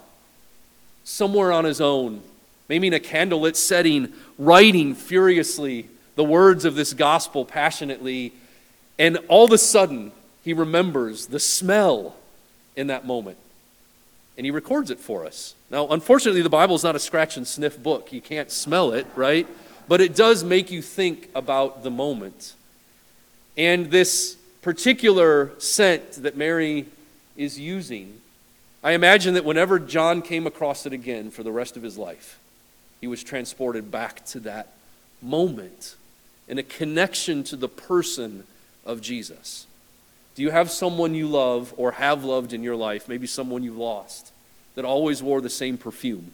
somewhere 1.03 1.51
on 1.51 1.65
his 1.65 1.81
own, 1.81 2.21
maybe 2.67 2.88
in 2.88 2.93
a 2.93 2.99
candlelit 2.99 3.55
setting, 3.55 4.13
writing 4.38 4.95
furiously 4.95 5.89
the 6.15 6.23
words 6.23 6.65
of 6.65 6.75
this 6.75 6.93
gospel 6.93 7.45
passionately. 7.45 8.33
And 8.97 9.17
all 9.27 9.45
of 9.45 9.51
a 9.51 9.57
sudden, 9.57 10.12
he 10.43 10.53
remembers 10.53 11.27
the 11.27 11.39
smell 11.39 12.15
in 12.75 12.88
that 12.88 13.05
moment. 13.05 13.38
And 14.38 14.45
he 14.45 14.51
records 14.51 14.89
it 14.89 14.99
for 14.99 15.25
us. 15.25 15.53
Now, 15.69 15.88
unfortunately, 15.89 16.41
the 16.41 16.49
Bible 16.49 16.75
is 16.75 16.83
not 16.83 16.95
a 16.95 16.99
scratch 16.99 17.38
and 17.38 17.45
sniff 17.45 17.81
book. 17.81 18.13
You 18.13 18.21
can't 18.21 18.51
smell 18.51 18.91
it, 18.93 19.05
right? 19.15 19.47
But 19.88 20.01
it 20.01 20.15
does 20.15 20.43
make 20.43 20.71
you 20.71 20.81
think 20.81 21.29
about 21.35 21.83
the 21.83 21.91
moment. 21.91 22.53
And 23.57 23.91
this 23.91 24.38
particular 24.62 25.51
scent 25.57 26.13
that 26.23 26.38
Mary 26.38 26.85
is 27.35 27.59
using, 27.59 28.21
I 28.83 28.91
imagine 28.91 29.33
that 29.33 29.45
whenever 29.45 29.77
John 29.77 30.21
came 30.21 30.47
across 30.47 30.85
it 30.85 30.93
again 30.93 31.31
for 31.31 31.43
the 31.43 31.51
rest 31.51 31.75
of 31.75 31.83
his 31.83 31.97
life, 31.97 32.39
he 33.01 33.07
was 33.07 33.23
transported 33.23 33.91
back 33.91 34.25
to 34.27 34.39
that 34.41 34.73
moment 35.21 35.95
in 36.47 36.57
a 36.57 36.63
connection 36.63 37.43
to 37.45 37.55
the 37.55 37.67
person 37.67 38.45
of 38.85 39.01
Jesus. 39.01 39.67
Do 40.35 40.41
you 40.41 40.51
have 40.51 40.71
someone 40.71 41.13
you 41.13 41.27
love 41.27 41.73
or 41.75 41.91
have 41.93 42.23
loved 42.23 42.53
in 42.53 42.63
your 42.63 42.77
life, 42.77 43.09
maybe 43.09 43.27
someone 43.27 43.63
you've 43.63 43.77
lost, 43.77 44.31
that 44.75 44.85
always 44.85 45.21
wore 45.21 45.41
the 45.41 45.49
same 45.49 45.77
perfume, 45.77 46.31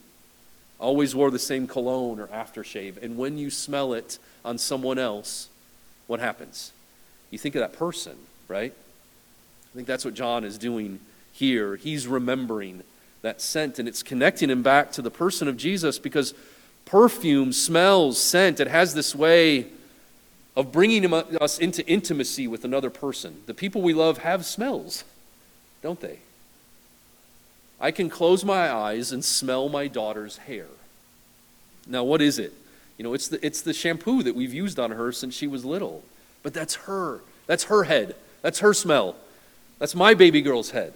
always 0.80 1.16
wore 1.16 1.32
the 1.32 1.40
same 1.40 1.68
cologne 1.68 2.20
or 2.20 2.28
aftershave? 2.28 3.02
And 3.02 3.18
when 3.18 3.40
you 3.40 3.50
smell 3.50 3.94
it 3.94 4.20
on 4.44 4.60
someone 4.60 5.00
else, 5.00 5.50
what 6.06 6.20
happens? 6.20 6.72
You 7.32 7.40
think 7.40 7.56
of 7.56 7.62
that 7.62 7.74
person, 7.74 8.16
right? 8.48 8.72
I 8.72 9.76
think 9.76 9.88
that's 9.88 10.06
what 10.06 10.14
John 10.14 10.44
is 10.44 10.60
doing 10.60 11.00
here. 11.36 11.76
He's 11.76 12.08
remembering 12.08 12.84
that 13.22 13.42
scent, 13.42 13.78
and 13.78 13.88
it's 13.88 14.02
connecting 14.04 14.50
him 14.50 14.64
back 14.64 14.92
to 14.94 15.02
the 15.02 15.12
person 15.12 15.48
of 15.48 15.58
Jesus 15.58 16.00
because 16.00 16.34
perfume, 16.86 17.52
smells, 17.52 18.22
scent, 18.22 18.60
it 18.60 18.68
has 18.68 18.94
this 18.94 19.14
way 19.14 19.68
of 20.56 20.72
bringing 20.72 21.12
uh, 21.14 21.24
us 21.42 21.60
into 21.60 21.86
intimacy 21.88 22.48
with 22.48 22.64
another 22.64 22.90
person. 22.90 23.42
The 23.46 23.54
people 23.54 23.82
we 23.82 23.94
love 23.94 24.20
have 24.20 24.46
smells, 24.46 25.04
don't 25.82 26.00
they? 26.00 26.20
I 27.82 27.92
can 27.92 28.10
close 28.10 28.46
my 28.46 28.72
eyes 28.72 29.12
and 29.12 29.24
smell 29.24 29.68
my 29.68 29.88
daughter's 29.88 30.38
hair. 30.38 30.68
Now, 31.86 32.04
what 32.04 32.22
is 32.22 32.40
it? 32.40 32.54
You 32.98 33.04
know, 33.04 33.14
it's 33.14 33.28
the, 33.28 33.46
it's 33.46 33.62
the 33.62 33.74
shampoo 33.74 34.24
that 34.24 34.36
we've 34.36 34.54
used 34.54 34.80
on 34.80 34.92
her 34.92 35.12
since 35.12 35.36
she 35.36 35.48
was 35.48 35.66
little. 35.66 36.04
But 36.44 36.54
that's 36.54 36.76
her. 36.76 37.20
That's 37.48 37.66
her 37.66 37.84
head. 37.84 38.16
That's 38.42 38.60
her 38.60 38.74
smell. 38.74 39.18
That's 39.80 39.94
my 39.94 40.14
baby 40.14 40.42
girl's 40.42 40.72
head, 40.72 40.94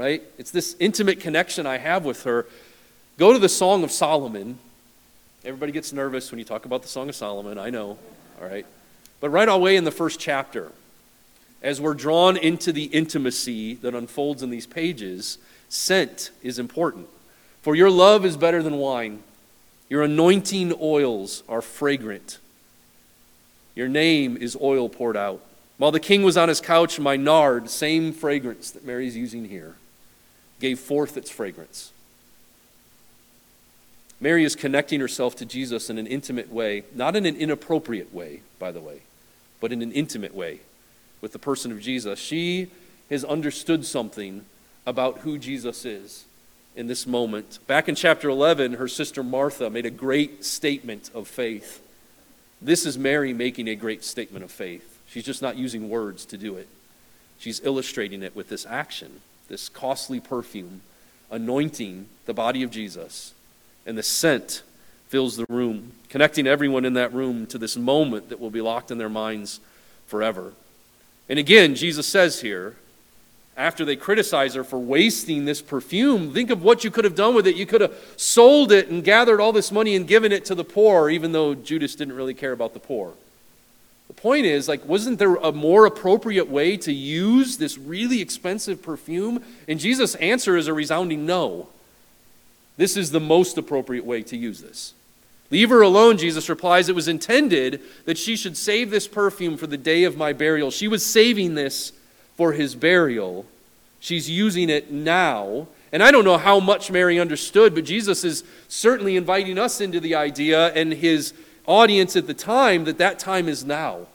right? 0.00 0.22
It's 0.38 0.50
this 0.50 0.76
intimate 0.80 1.20
connection 1.20 1.66
I 1.66 1.76
have 1.76 2.06
with 2.06 2.22
her. 2.22 2.46
Go 3.18 3.34
to 3.34 3.38
the 3.38 3.50
Song 3.50 3.84
of 3.84 3.92
Solomon. 3.92 4.58
Everybody 5.44 5.72
gets 5.72 5.92
nervous 5.92 6.30
when 6.32 6.38
you 6.38 6.44
talk 6.46 6.64
about 6.64 6.80
the 6.80 6.88
Song 6.88 7.10
of 7.10 7.14
Solomon, 7.14 7.58
I 7.58 7.68
know, 7.68 7.98
all 8.40 8.48
right? 8.48 8.64
But 9.20 9.28
right 9.28 9.48
away 9.48 9.76
in 9.76 9.84
the 9.84 9.90
first 9.90 10.18
chapter, 10.18 10.72
as 11.62 11.82
we're 11.82 11.92
drawn 11.92 12.38
into 12.38 12.72
the 12.72 12.84
intimacy 12.84 13.74
that 13.74 13.94
unfolds 13.94 14.42
in 14.42 14.48
these 14.48 14.66
pages, 14.66 15.36
scent 15.68 16.30
is 16.42 16.58
important. 16.58 17.06
For 17.60 17.74
your 17.74 17.90
love 17.90 18.24
is 18.24 18.38
better 18.38 18.62
than 18.62 18.78
wine, 18.78 19.22
your 19.90 20.02
anointing 20.02 20.72
oils 20.80 21.42
are 21.46 21.60
fragrant. 21.60 22.38
Your 23.74 23.88
name 23.88 24.38
is 24.38 24.56
oil 24.62 24.88
poured 24.88 25.18
out. 25.18 25.42
While 25.76 25.92
the 25.92 26.00
king 26.00 26.22
was 26.22 26.38
on 26.38 26.48
his 26.48 26.62
couch, 26.62 26.98
my 26.98 27.16
nard, 27.16 27.68
same 27.68 28.14
fragrance 28.14 28.70
that 28.70 28.86
Mary's 28.86 29.14
using 29.14 29.44
here, 29.44 29.74
gave 30.60 30.78
forth 30.78 31.16
its 31.16 31.30
fragrance. 31.30 31.92
Mary 34.20 34.44
is 34.44 34.54
connecting 34.54 35.00
herself 35.00 35.34
to 35.36 35.46
Jesus 35.46 35.88
in 35.88 35.96
an 35.96 36.06
intimate 36.06 36.52
way, 36.52 36.84
not 36.94 37.16
in 37.16 37.24
an 37.24 37.36
inappropriate 37.36 38.12
way, 38.14 38.42
by 38.58 38.70
the 38.70 38.80
way, 38.80 39.00
but 39.60 39.72
in 39.72 39.80
an 39.80 39.92
intimate 39.92 40.34
way 40.34 40.60
with 41.20 41.32
the 41.32 41.38
person 41.38 41.72
of 41.72 41.80
Jesus. 41.80 42.18
She 42.18 42.68
has 43.08 43.24
understood 43.24 43.86
something 43.86 44.44
about 44.86 45.18
who 45.18 45.38
Jesus 45.38 45.84
is 45.84 46.26
in 46.76 46.86
this 46.86 47.06
moment. 47.06 47.58
Back 47.66 47.88
in 47.88 47.94
chapter 47.94 48.28
11, 48.28 48.74
her 48.74 48.88
sister 48.88 49.22
Martha 49.22 49.70
made 49.70 49.86
a 49.86 49.90
great 49.90 50.44
statement 50.44 51.10
of 51.14 51.26
faith. 51.26 51.82
This 52.60 52.84
is 52.84 52.98
Mary 52.98 53.32
making 53.32 53.68
a 53.68 53.74
great 53.74 54.04
statement 54.04 54.44
of 54.44 54.50
faith. 54.50 55.00
She's 55.06 55.24
just 55.24 55.42
not 55.42 55.56
using 55.56 55.88
words 55.88 56.24
to 56.26 56.36
do 56.36 56.56
it, 56.56 56.68
she's 57.38 57.60
illustrating 57.64 58.22
it 58.22 58.36
with 58.36 58.48
this 58.48 58.66
action, 58.66 59.20
this 59.50 59.68
costly 59.68 60.20
perfume, 60.20 60.80
anointing 61.30 62.06
the 62.24 62.32
body 62.32 62.62
of 62.62 62.70
Jesus. 62.70 63.34
And 63.84 63.98
the 63.98 64.02
scent 64.02 64.62
fills 65.08 65.36
the 65.36 65.44
room, 65.48 65.92
connecting 66.08 66.46
everyone 66.46 66.84
in 66.84 66.94
that 66.94 67.12
room 67.12 67.46
to 67.48 67.58
this 67.58 67.76
moment 67.76 68.30
that 68.30 68.40
will 68.40 68.50
be 68.50 68.60
locked 68.62 68.90
in 68.90 68.96
their 68.96 69.08
minds 69.08 69.60
forever. 70.06 70.52
And 71.28 71.38
again, 71.38 71.74
Jesus 71.74 72.06
says 72.06 72.40
here, 72.40 72.76
after 73.56 73.84
they 73.84 73.96
criticize 73.96 74.54
her 74.54 74.64
for 74.64 74.78
wasting 74.78 75.44
this 75.44 75.60
perfume, 75.60 76.32
think 76.32 76.50
of 76.50 76.62
what 76.62 76.84
you 76.84 76.90
could 76.90 77.04
have 77.04 77.16
done 77.16 77.34
with 77.34 77.46
it. 77.46 77.56
You 77.56 77.66
could 77.66 77.80
have 77.80 77.94
sold 78.16 78.72
it 78.72 78.88
and 78.88 79.04
gathered 79.04 79.40
all 79.40 79.52
this 79.52 79.70
money 79.70 79.96
and 79.96 80.06
given 80.06 80.32
it 80.32 80.44
to 80.46 80.54
the 80.54 80.64
poor, 80.64 81.10
even 81.10 81.32
though 81.32 81.54
Judas 81.54 81.94
didn't 81.94 82.14
really 82.14 82.32
care 82.32 82.52
about 82.52 82.72
the 82.72 82.80
poor. 82.80 83.14
Point 84.22 84.44
is, 84.44 84.68
like, 84.68 84.86
wasn't 84.86 85.18
there 85.18 85.36
a 85.36 85.50
more 85.50 85.86
appropriate 85.86 86.48
way 86.48 86.76
to 86.78 86.92
use 86.92 87.56
this 87.56 87.78
really 87.78 88.20
expensive 88.20 88.82
perfume? 88.82 89.42
And 89.66 89.80
Jesus' 89.80 90.14
answer 90.16 90.58
is 90.58 90.68
a 90.68 90.74
resounding 90.74 91.24
no. 91.24 91.68
This 92.76 92.98
is 92.98 93.10
the 93.10 93.20
most 93.20 93.56
appropriate 93.56 94.04
way 94.04 94.22
to 94.24 94.36
use 94.36 94.60
this. 94.60 94.92
Leave 95.50 95.70
her 95.70 95.80
alone, 95.80 96.18
Jesus 96.18 96.48
replies. 96.48 96.88
It 96.88 96.94
was 96.94 97.08
intended 97.08 97.80
that 98.04 98.18
she 98.18 98.36
should 98.36 98.56
save 98.56 98.90
this 98.90 99.08
perfume 99.08 99.56
for 99.56 99.66
the 99.66 99.78
day 99.78 100.04
of 100.04 100.18
my 100.18 100.34
burial. 100.34 100.70
She 100.70 100.86
was 100.86 101.04
saving 101.04 101.54
this 101.54 101.92
for 102.36 102.52
his 102.52 102.74
burial. 102.74 103.46
She's 104.00 104.28
using 104.28 104.68
it 104.68 104.92
now. 104.92 105.66
And 105.92 106.02
I 106.02 106.10
don't 106.10 106.24
know 106.24 106.38
how 106.38 106.60
much 106.60 106.90
Mary 106.90 107.18
understood, 107.18 107.74
but 107.74 107.84
Jesus 107.84 108.22
is 108.22 108.44
certainly 108.68 109.16
inviting 109.16 109.58
us 109.58 109.80
into 109.80 109.98
the 109.98 110.14
idea 110.14 110.68
and 110.74 110.92
his 110.92 111.32
audience 111.66 112.16
at 112.16 112.26
the 112.26 112.34
time 112.34 112.84
that 112.84 112.98
that 112.98 113.18
time 113.18 113.48
is 113.48 113.64
now. 113.64 114.06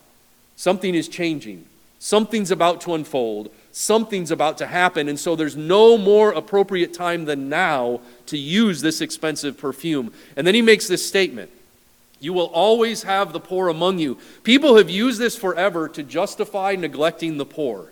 Something 0.56 0.96
is 0.96 1.08
changing, 1.08 1.66
something's 2.00 2.52
about 2.52 2.82
to 2.82 2.94
unfold 2.94 3.52
something's 3.76 4.32
about 4.32 4.58
to 4.58 4.68
happen. 4.68 5.10
And 5.10 5.20
so 5.20 5.36
there's 5.36 5.58
no 5.58 5.98
more 5.98 6.32
appropriate 6.32 6.94
time 6.94 7.26
than 7.26 7.50
now 7.50 8.00
to 8.28 8.38
use 8.38 8.82
this 8.82 9.02
expensive 9.02 9.58
perfume. 9.58 10.14
And 10.38 10.48
then 10.48 10.56
he 10.56 10.62
makes 10.62 10.88
this 10.88 11.06
statement 11.06 11.52
You 12.22 12.32
will 12.32 12.46
always 12.46 13.04
have 13.04 13.34
the 13.34 13.40
poor 13.42 13.68
among 13.68 14.00
you. 14.00 14.18
People 14.44 14.78
have 14.78 14.90
used 14.90 15.20
this 15.20 15.36
forever 15.36 15.90
to 15.90 16.04
justify 16.04 16.76
neglecting 16.76 17.38
the 17.38 17.46
poor. 17.46 17.92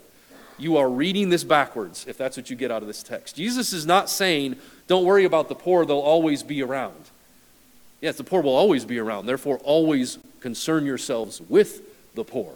You 0.58 0.78
are 0.78 0.90
reading 0.90 1.30
this 1.30 1.44
backwards 1.44 2.06
if 2.08 2.18
that's 2.18 2.38
what 2.38 2.50
you 2.50 2.56
get 2.56 2.72
out 2.72 2.82
of 2.82 2.88
this 2.88 3.04
text. 3.04 3.36
Jesus 3.36 3.74
is 3.74 3.86
not 3.86 4.10
saying, 4.10 4.56
Don't 4.88 5.04
worry 5.04 5.26
about 5.26 5.50
the 5.50 5.56
poor, 5.56 5.86
they'll 5.86 5.98
always 5.98 6.44
be 6.44 6.64
around. 6.64 7.10
Yes, 8.04 8.18
the 8.18 8.24
poor 8.26 8.42
will 8.42 8.54
always 8.54 8.84
be 8.84 9.00
around. 9.00 9.28
Therefore, 9.28 9.60
always 9.64 10.20
concern 10.42 10.86
yourselves 10.86 11.40
with 11.48 11.84
the 12.16 12.26
poor. 12.26 12.54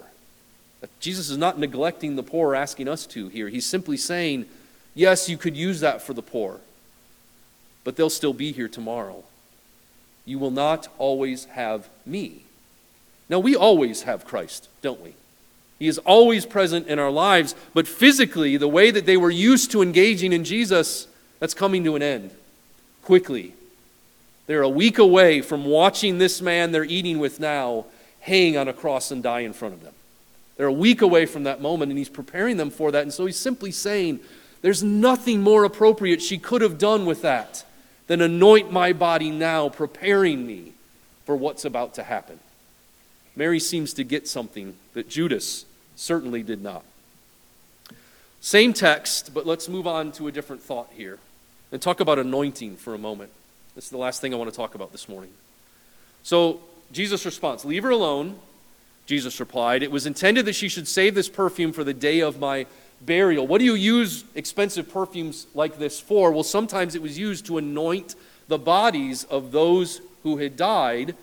Jesus 0.99 1.29
is 1.29 1.37
not 1.37 1.57
neglecting 1.57 2.17
the 2.17 2.21
poor, 2.21 2.49
or 2.49 2.55
asking 2.55 2.89
us 2.89 3.05
to 3.07 3.29
here. 3.29 3.47
He's 3.47 3.65
simply 3.65 3.95
saying, 3.95 4.45
yes, 4.93 5.29
you 5.29 5.37
could 5.37 5.55
use 5.55 5.79
that 5.79 6.01
for 6.01 6.13
the 6.13 6.21
poor, 6.21 6.59
but 7.85 7.95
they'll 7.95 8.09
still 8.09 8.33
be 8.33 8.51
here 8.51 8.67
tomorrow. 8.67 9.23
You 10.25 10.37
will 10.37 10.51
not 10.51 10.89
always 10.97 11.45
have 11.45 11.87
me. 12.05 12.41
Now, 13.29 13.39
we 13.39 13.55
always 13.55 14.01
have 14.01 14.25
Christ, 14.25 14.67
don't 14.81 15.01
we? 15.01 15.13
He 15.79 15.87
is 15.87 15.97
always 15.99 16.45
present 16.45 16.87
in 16.87 16.99
our 16.99 17.11
lives, 17.11 17.55
but 17.73 17.87
physically, 17.87 18.57
the 18.57 18.67
way 18.67 18.91
that 18.91 19.05
they 19.05 19.15
were 19.15 19.31
used 19.31 19.71
to 19.71 19.81
engaging 19.81 20.33
in 20.33 20.43
Jesus, 20.43 21.07
that's 21.39 21.53
coming 21.53 21.85
to 21.85 21.95
an 21.95 22.01
end 22.01 22.31
quickly. 23.01 23.53
They're 24.47 24.63
a 24.63 24.69
week 24.69 24.97
away 24.97 25.41
from 25.41 25.65
watching 25.65 26.17
this 26.17 26.41
man 26.41 26.71
they're 26.71 26.83
eating 26.83 27.19
with 27.19 27.39
now 27.39 27.85
hang 28.27 28.57
on 28.57 28.67
a 28.67 28.73
cross 28.73 29.09
and 29.11 29.23
die 29.23 29.41
in 29.41 29.53
front 29.53 29.73
of 29.73 29.81
them. 29.81 29.93
They're 30.57 30.67
a 30.67 30.73
week 30.73 31.01
away 31.01 31.25
from 31.25 31.43
that 31.43 31.61
moment, 31.61 31.91
and 31.91 31.97
he's 31.97 32.09
preparing 32.09 32.57
them 32.57 32.69
for 32.69 32.91
that. 32.91 33.03
And 33.03 33.13
so 33.13 33.25
he's 33.25 33.37
simply 33.37 33.71
saying, 33.71 34.19
There's 34.61 34.83
nothing 34.83 35.41
more 35.41 35.63
appropriate 35.63 36.21
she 36.21 36.37
could 36.37 36.61
have 36.61 36.77
done 36.77 37.05
with 37.05 37.21
that 37.21 37.63
than 38.07 38.21
anoint 38.21 38.71
my 38.71 38.91
body 38.91 39.31
now, 39.31 39.69
preparing 39.69 40.45
me 40.45 40.73
for 41.25 41.35
what's 41.35 41.63
about 41.63 41.93
to 41.95 42.03
happen. 42.03 42.39
Mary 43.35 43.59
seems 43.59 43.93
to 43.93 44.03
get 44.03 44.27
something 44.27 44.75
that 44.93 45.09
Judas 45.09 45.65
certainly 45.95 46.41
did 46.41 46.61
not. 46.61 46.83
Same 48.41 48.73
text, 48.73 49.33
but 49.33 49.45
let's 49.45 49.69
move 49.69 49.85
on 49.85 50.11
to 50.13 50.27
a 50.27 50.31
different 50.31 50.61
thought 50.61 50.89
here 50.93 51.19
and 51.71 51.81
talk 51.81 51.99
about 51.99 52.17
anointing 52.17 52.77
for 52.77 52.93
a 52.93 52.97
moment. 52.97 53.31
This 53.77 53.85
is 53.85 53.91
the 53.91 53.97
last 53.97 54.21
thing 54.21 54.33
I 54.33 54.37
want 54.37 54.49
to 54.49 54.57
talk 54.57 54.73
about 54.73 54.91
this 54.91 55.07
morning. 55.07 55.29
So, 56.23 56.61
Jesus' 56.91 57.23
response 57.27 57.63
leave 57.63 57.83
her 57.83 57.91
alone. 57.91 58.39
Jesus 59.05 59.39
replied, 59.39 59.83
It 59.83 59.91
was 59.91 60.07
intended 60.07 60.47
that 60.47 60.53
she 60.53 60.67
should 60.67 60.87
save 60.87 61.13
this 61.13 61.29
perfume 61.29 61.71
for 61.71 61.83
the 61.83 61.93
day 61.93 62.21
of 62.21 62.39
my 62.39 62.65
burial. 63.01 63.45
What 63.45 63.59
do 63.59 63.65
you 63.65 63.75
use 63.75 64.23
expensive 64.33 64.91
perfumes 64.91 65.45
like 65.53 65.77
this 65.77 65.99
for? 65.99 66.31
Well, 66.31 66.41
sometimes 66.41 66.95
it 66.95 67.03
was 67.03 67.19
used 67.19 67.45
to 67.45 67.59
anoint 67.59 68.15
the 68.47 68.57
bodies 68.57 69.25
of 69.25 69.51
those 69.51 70.01
who 70.23 70.37
had 70.37 70.57
died 70.57 71.13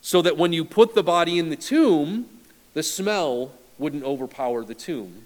so 0.00 0.20
that 0.20 0.36
when 0.36 0.52
you 0.52 0.64
put 0.64 0.96
the 0.96 1.04
body 1.04 1.38
in 1.38 1.48
the 1.48 1.56
tomb, 1.56 2.26
the 2.72 2.82
smell 2.82 3.52
wouldn't 3.78 4.02
overpower 4.02 4.64
the 4.64 4.74
tomb. 4.74 5.24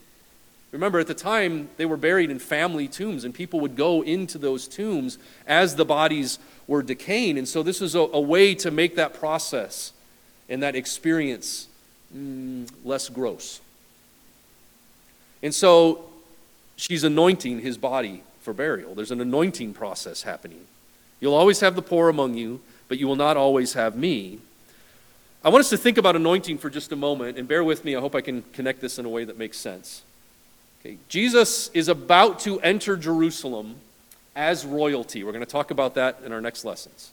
Remember, 0.71 0.99
at 0.99 1.07
the 1.07 1.15
time, 1.15 1.71
they 1.79 1.87
were 1.87 1.97
buried 1.97 2.31
in 2.31 2.39
family 2.39 2.89
tombs, 2.89 3.25
and 3.25 3.33
people 3.33 3.59
would 3.61 3.75
go 3.75 4.03
into 4.03 4.37
those 4.37 4.69
tombs 4.69 5.17
as 5.47 5.77
the 5.77 5.85
bodies 5.87 6.39
were 6.69 6.83
decaying. 6.83 7.37
And 7.39 7.49
so, 7.49 7.65
this 7.65 7.81
was 7.81 7.97
a, 7.97 8.01
a 8.01 8.21
way 8.21 8.55
to 8.55 8.71
make 8.71 8.95
that 8.95 9.15
process 9.15 9.93
and 10.49 10.63
that 10.63 10.77
experience 10.77 11.67
mm, 12.17 12.71
less 12.85 13.09
gross. 13.09 13.61
And 15.43 15.55
so 15.55 16.05
she's 16.77 17.05
anointing 17.05 17.61
his 17.61 17.79
body 17.79 18.23
for 18.41 18.53
burial. 18.53 18.95
There's 18.95 19.11
an 19.11 19.21
anointing 19.21 19.75
process 19.75 20.23
happening. 20.23 20.67
You'll 21.21 21.35
always 21.35 21.61
have 21.61 21.77
the 21.77 21.83
poor 21.83 22.09
among 22.09 22.35
you, 22.35 22.61
but 22.89 22.99
you 22.99 23.07
will 23.07 23.17
not 23.17 23.37
always 23.37 23.75
have 23.75 23.97
me. 23.97 24.39
I 25.45 25.51
want 25.51 25.61
us 25.61 25.71
to 25.71 25.77
think 25.77 25.99
about 25.99 26.17
anointing 26.17 26.59
for 26.59 26.71
just 26.71 26.91
a 26.93 26.97
moment, 26.97 27.39
and 27.39 27.47
bear 27.47 27.63
with 27.63 27.85
me. 27.85 27.95
I 27.95 28.01
hope 28.01 28.15
I 28.15 28.21
can 28.21 28.43
connect 28.53 28.81
this 28.81 28.99
in 28.99 29.05
a 29.05 29.09
way 29.09 29.25
that 29.25 29.39
makes 29.39 29.57
sense. 29.57 30.03
Okay, 30.81 30.99
Jesus 31.09 31.71
is 31.75 31.89
about 31.89 32.41
to 32.41 32.61
enter 32.61 32.97
Jerusalem 32.97 33.77
as 34.39 34.65
royalty. 34.65 35.25
We're 35.25 35.33
going 35.33 35.45
to 35.45 35.51
talk 35.51 35.73
about 35.73 35.97
that 35.97 36.21
in 36.25 36.33
our 36.33 36.41
next 36.41 36.65
lessons. 36.65 37.11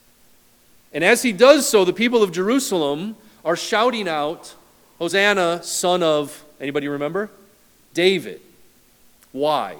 And 0.92 1.02
as 1.02 1.22
he 1.22 1.32
does 1.32 1.68
so, 1.68 1.84
the 1.84 1.92
people 1.92 2.22
of 2.22 2.30
Jerusalem 2.30 3.16
are 3.44 3.56
shouting 3.56 4.06
out, 4.08 4.54
Hosanna, 5.00 5.62
son 5.64 6.04
of, 6.04 6.44
anybody 6.60 6.86
remember? 6.86 7.28
David. 7.94 8.40
Why? 9.32 9.76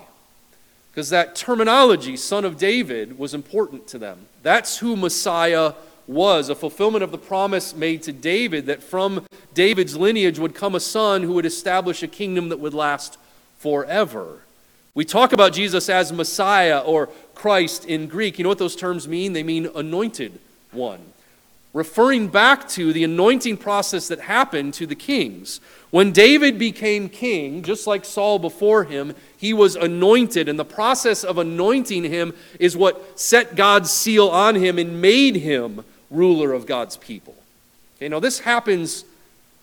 Because 0.90 1.08
that 1.10 1.36
terminology, 1.36 2.16
son 2.16 2.44
of 2.44 2.58
David, 2.58 3.16
was 3.16 3.32
important 3.32 3.86
to 3.88 3.98
them. 3.98 4.26
That's 4.42 4.78
who 4.78 4.96
Messiah 4.96 5.74
was, 6.08 6.48
a 6.48 6.54
fulfillment 6.54 7.04
of 7.04 7.12
the 7.12 7.18
promise 7.18 7.76
made 7.76 8.02
to 8.02 8.12
David 8.12 8.66
that 8.66 8.82
from 8.82 9.24
David's 9.54 9.96
lineage 9.96 10.40
would 10.40 10.54
come 10.54 10.74
a 10.74 10.80
son 10.80 11.22
who 11.22 11.34
would 11.34 11.46
establish 11.46 12.02
a 12.02 12.08
kingdom 12.08 12.48
that 12.48 12.58
would 12.58 12.74
last 12.74 13.18
forever. 13.58 14.40
We 14.96 15.04
talk 15.04 15.34
about 15.34 15.52
Jesus 15.52 15.90
as 15.90 16.10
Messiah 16.10 16.78
or 16.78 17.10
Christ 17.36 17.84
in 17.84 18.08
Greek. 18.08 18.38
You 18.38 18.42
know 18.42 18.48
what 18.48 18.58
those 18.58 18.74
terms 18.74 19.06
mean? 19.06 19.32
They 19.32 19.44
mean 19.44 19.68
anointed 19.76 20.40
one. 20.72 21.00
referring 21.76 22.26
back 22.28 22.66
to 22.66 22.90
the 22.94 23.04
anointing 23.04 23.54
process 23.58 24.08
that 24.08 24.18
happened 24.18 24.72
to 24.72 24.86
the 24.86 24.94
kings. 24.94 25.60
When 25.90 26.10
David 26.10 26.58
became 26.58 27.10
king, 27.10 27.62
just 27.62 27.86
like 27.86 28.06
Saul 28.06 28.38
before 28.38 28.84
him, 28.84 29.14
he 29.36 29.52
was 29.52 29.76
anointed, 29.76 30.48
and 30.48 30.58
the 30.58 30.64
process 30.64 31.22
of 31.22 31.36
anointing 31.36 32.04
him 32.04 32.32
is 32.58 32.78
what 32.78 33.20
set 33.20 33.56
God's 33.56 33.90
seal 33.90 34.28
on 34.28 34.54
him 34.54 34.78
and 34.78 35.02
made 35.02 35.36
him 35.36 35.84
ruler 36.10 36.54
of 36.54 36.64
God's 36.64 36.96
people. 36.96 37.36
Okay, 37.98 38.08
now 38.08 38.20
this 38.20 38.38
happens 38.38 39.04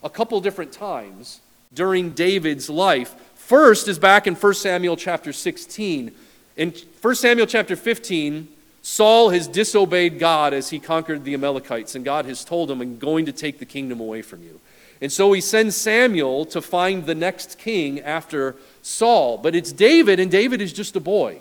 a 0.03 0.09
couple 0.09 0.39
different 0.39 0.71
times 0.71 1.41
during 1.73 2.11
David's 2.11 2.69
life. 2.69 3.15
First 3.33 3.87
is 3.87 3.97
back 3.97 4.27
in 4.27 4.35
1 4.35 4.53
Samuel 4.53 4.97
chapter 4.97 5.33
16. 5.33 6.11
In 6.55 6.73
1 7.01 7.15
Samuel 7.15 7.47
chapter 7.47 7.75
15, 7.75 8.47
Saul 8.81 9.29
has 9.29 9.47
disobeyed 9.47 10.19
God 10.19 10.53
as 10.53 10.69
he 10.69 10.79
conquered 10.79 11.23
the 11.23 11.33
Amalekites, 11.33 11.95
and 11.95 12.03
God 12.03 12.25
has 12.25 12.43
told 12.43 12.69
him, 12.69 12.81
I'm 12.81 12.99
going 12.99 13.25
to 13.25 13.31
take 13.31 13.59
the 13.59 13.65
kingdom 13.65 13.99
away 13.99 14.21
from 14.21 14.43
you. 14.43 14.59
And 15.01 15.11
so 15.11 15.33
he 15.33 15.41
sends 15.41 15.75
Samuel 15.75 16.45
to 16.47 16.61
find 16.61 17.05
the 17.05 17.15
next 17.15 17.57
king 17.57 18.01
after 18.01 18.55
Saul. 18.81 19.37
But 19.37 19.55
it's 19.55 19.71
David, 19.71 20.19
and 20.19 20.29
David 20.29 20.61
is 20.61 20.73
just 20.73 20.95
a 20.95 20.99
boy. 20.99 21.39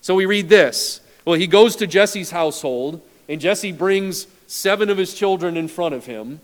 So 0.00 0.14
we 0.14 0.26
read 0.26 0.48
this. 0.48 1.00
Well, 1.24 1.38
he 1.38 1.46
goes 1.46 1.76
to 1.76 1.86
Jesse's 1.86 2.30
household, 2.30 3.02
and 3.28 3.40
Jesse 3.40 3.72
brings 3.72 4.26
seven 4.46 4.88
of 4.88 4.98
his 4.98 5.14
children 5.14 5.56
in 5.56 5.68
front 5.68 5.94
of 5.94 6.06
him, 6.06 6.40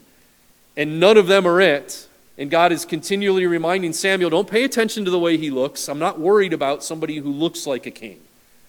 and 0.77 1.01
none 1.01 1.17
of 1.17 1.27
them 1.27 1.47
are 1.47 1.61
it. 1.61 2.07
And 2.43 2.51
God 2.51 2.73
is 2.73 2.85
continually 2.85 3.47
reminding 3.47 3.93
Samuel, 3.93 4.29
don't 4.29 4.51
pay 4.51 4.65
attention 4.65 5.05
to 5.05 5.13
the 5.13 5.19
way 5.21 5.37
he 5.37 5.49
looks. 5.49 5.89
I'm 5.89 6.01
not 6.01 6.19
worried 6.19 6.53
about 6.53 6.83
somebody 6.83 7.19
who 7.19 7.31
looks 7.31 7.69
like 7.69 7.87
a 7.87 7.91
king. 7.93 8.19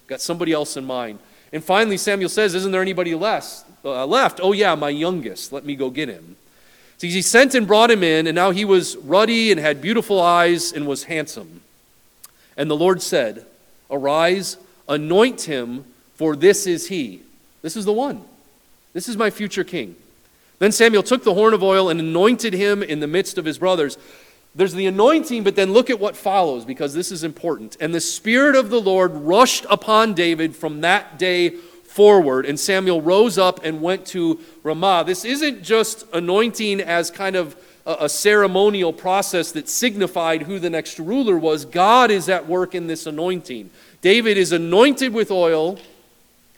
Got 0.06 0.22
somebody 0.22 0.52
else 0.52 0.78
in 0.78 0.86
mind. 0.86 1.18
And 1.52 1.64
finally, 1.64 1.98
Samuel 1.98 2.30
says, 2.30 2.54
Isn't 2.54 2.72
there 2.72 2.84
anybody 2.84 3.16
less, 3.16 3.66
uh, 3.84 4.06
left? 4.06 4.40
Oh, 4.44 4.52
yeah, 4.52 4.76
my 4.76 4.90
youngest. 4.90 5.52
Let 5.52 5.66
me 5.66 5.76
go 5.76 5.90
get 5.90 6.08
him. 6.08 6.36
So 7.00 7.08
he 7.08 7.24
sent 7.24 7.56
and 7.56 7.66
brought 7.66 7.90
him 7.90 8.04
in, 8.04 8.28
and 8.28 8.36
now 8.36 8.52
he 8.52 8.64
was 8.64 8.96
ruddy 8.98 9.52
and 9.52 9.60
had 9.60 9.82
beautiful 9.82 10.22
eyes 10.22 10.72
and 10.72 10.86
was 10.86 11.06
handsome. 11.06 11.62
And 12.56 12.70
the 12.70 12.78
Lord 12.78 13.02
said, 13.02 13.44
Arise, 13.90 14.58
anoint 14.88 15.42
him, 15.42 15.86
for 16.14 16.36
this 16.36 16.68
is 16.68 16.90
he. 16.90 17.24
This 17.64 17.76
is 17.76 17.86
the 17.86 17.92
one. 17.92 18.24
This 18.94 19.10
is 19.10 19.18
my 19.18 19.32
future 19.32 19.64
king. 19.64 19.96
Then 20.63 20.71
Samuel 20.71 21.04
took 21.04 21.26
the 21.26 21.34
horn 21.34 21.54
of 21.54 21.62
oil 21.62 21.89
and 21.89 21.99
anointed 21.99 22.54
him 22.54 22.82
in 22.82 23.02
the 23.02 23.06
midst 23.06 23.38
of 23.38 23.43
his 23.43 23.58
brothers. 23.58 23.97
There's 24.56 24.73
the 24.73 24.86
anointing, 24.86 25.43
but 25.43 25.58
then 25.58 25.73
look 25.73 25.89
at 25.89 25.99
what 25.99 26.15
follows 26.15 26.63
because 26.63 26.93
this 26.93 27.12
is 27.12 27.26
important. 27.26 27.76
And 27.82 27.93
the 27.93 27.99
Spirit 27.99 28.56
of 28.56 28.69
the 28.69 28.80
Lord 28.80 29.12
rushed 29.12 29.65
upon 29.69 30.13
David 30.13 30.56
from 30.56 30.80
that 30.80 31.19
day 31.19 31.49
forward, 31.49 32.45
and 32.45 32.58
Samuel 32.58 33.02
rose 33.02 33.38
up 33.38 33.65
and 33.65 33.82
went 33.82 34.06
to 34.06 34.39
Ramah. 34.63 35.04
This 35.06 35.26
isn't 35.26 35.63
just 35.63 36.06
anointing 36.13 36.80
as 36.80 37.12
kind 37.12 37.36
of 37.36 37.58
a, 37.86 37.97
a 37.99 38.10
ceremonial 38.10 38.93
process 38.93 39.52
that 39.52 39.67
signified 39.67 40.43
who 40.43 40.60
the 40.60 40.69
next 40.69 40.97
ruler 40.97 41.38
was. 41.38 41.65
God 41.65 42.10
is 42.10 42.30
at 42.30 42.47
work 42.47 42.73
in 42.73 42.88
this 42.88 43.06
anointing. 43.06 43.69
David 43.99 44.38
is 44.38 44.54
anointed 44.54 45.13
with 45.13 45.30
oil, 45.30 45.78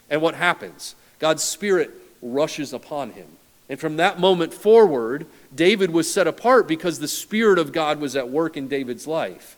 and 0.08 0.22
what 0.22 0.36
happens? 0.36 0.94
God's 1.18 1.42
Spirit 1.42 1.90
rushes 2.22 2.72
upon 2.72 3.10
him. 3.10 3.26
And 3.68 3.80
from 3.80 3.96
that 3.96 4.20
moment 4.20 4.54
forward, 4.54 5.26
David 5.54 5.90
was 5.90 6.12
set 6.12 6.26
apart 6.26 6.68
because 6.68 6.98
the 6.98 7.08
Spirit 7.08 7.58
of 7.58 7.72
God 7.72 8.00
was 8.00 8.14
at 8.14 8.28
work 8.28 8.56
in 8.56 8.68
David's 8.68 9.06
life. 9.06 9.56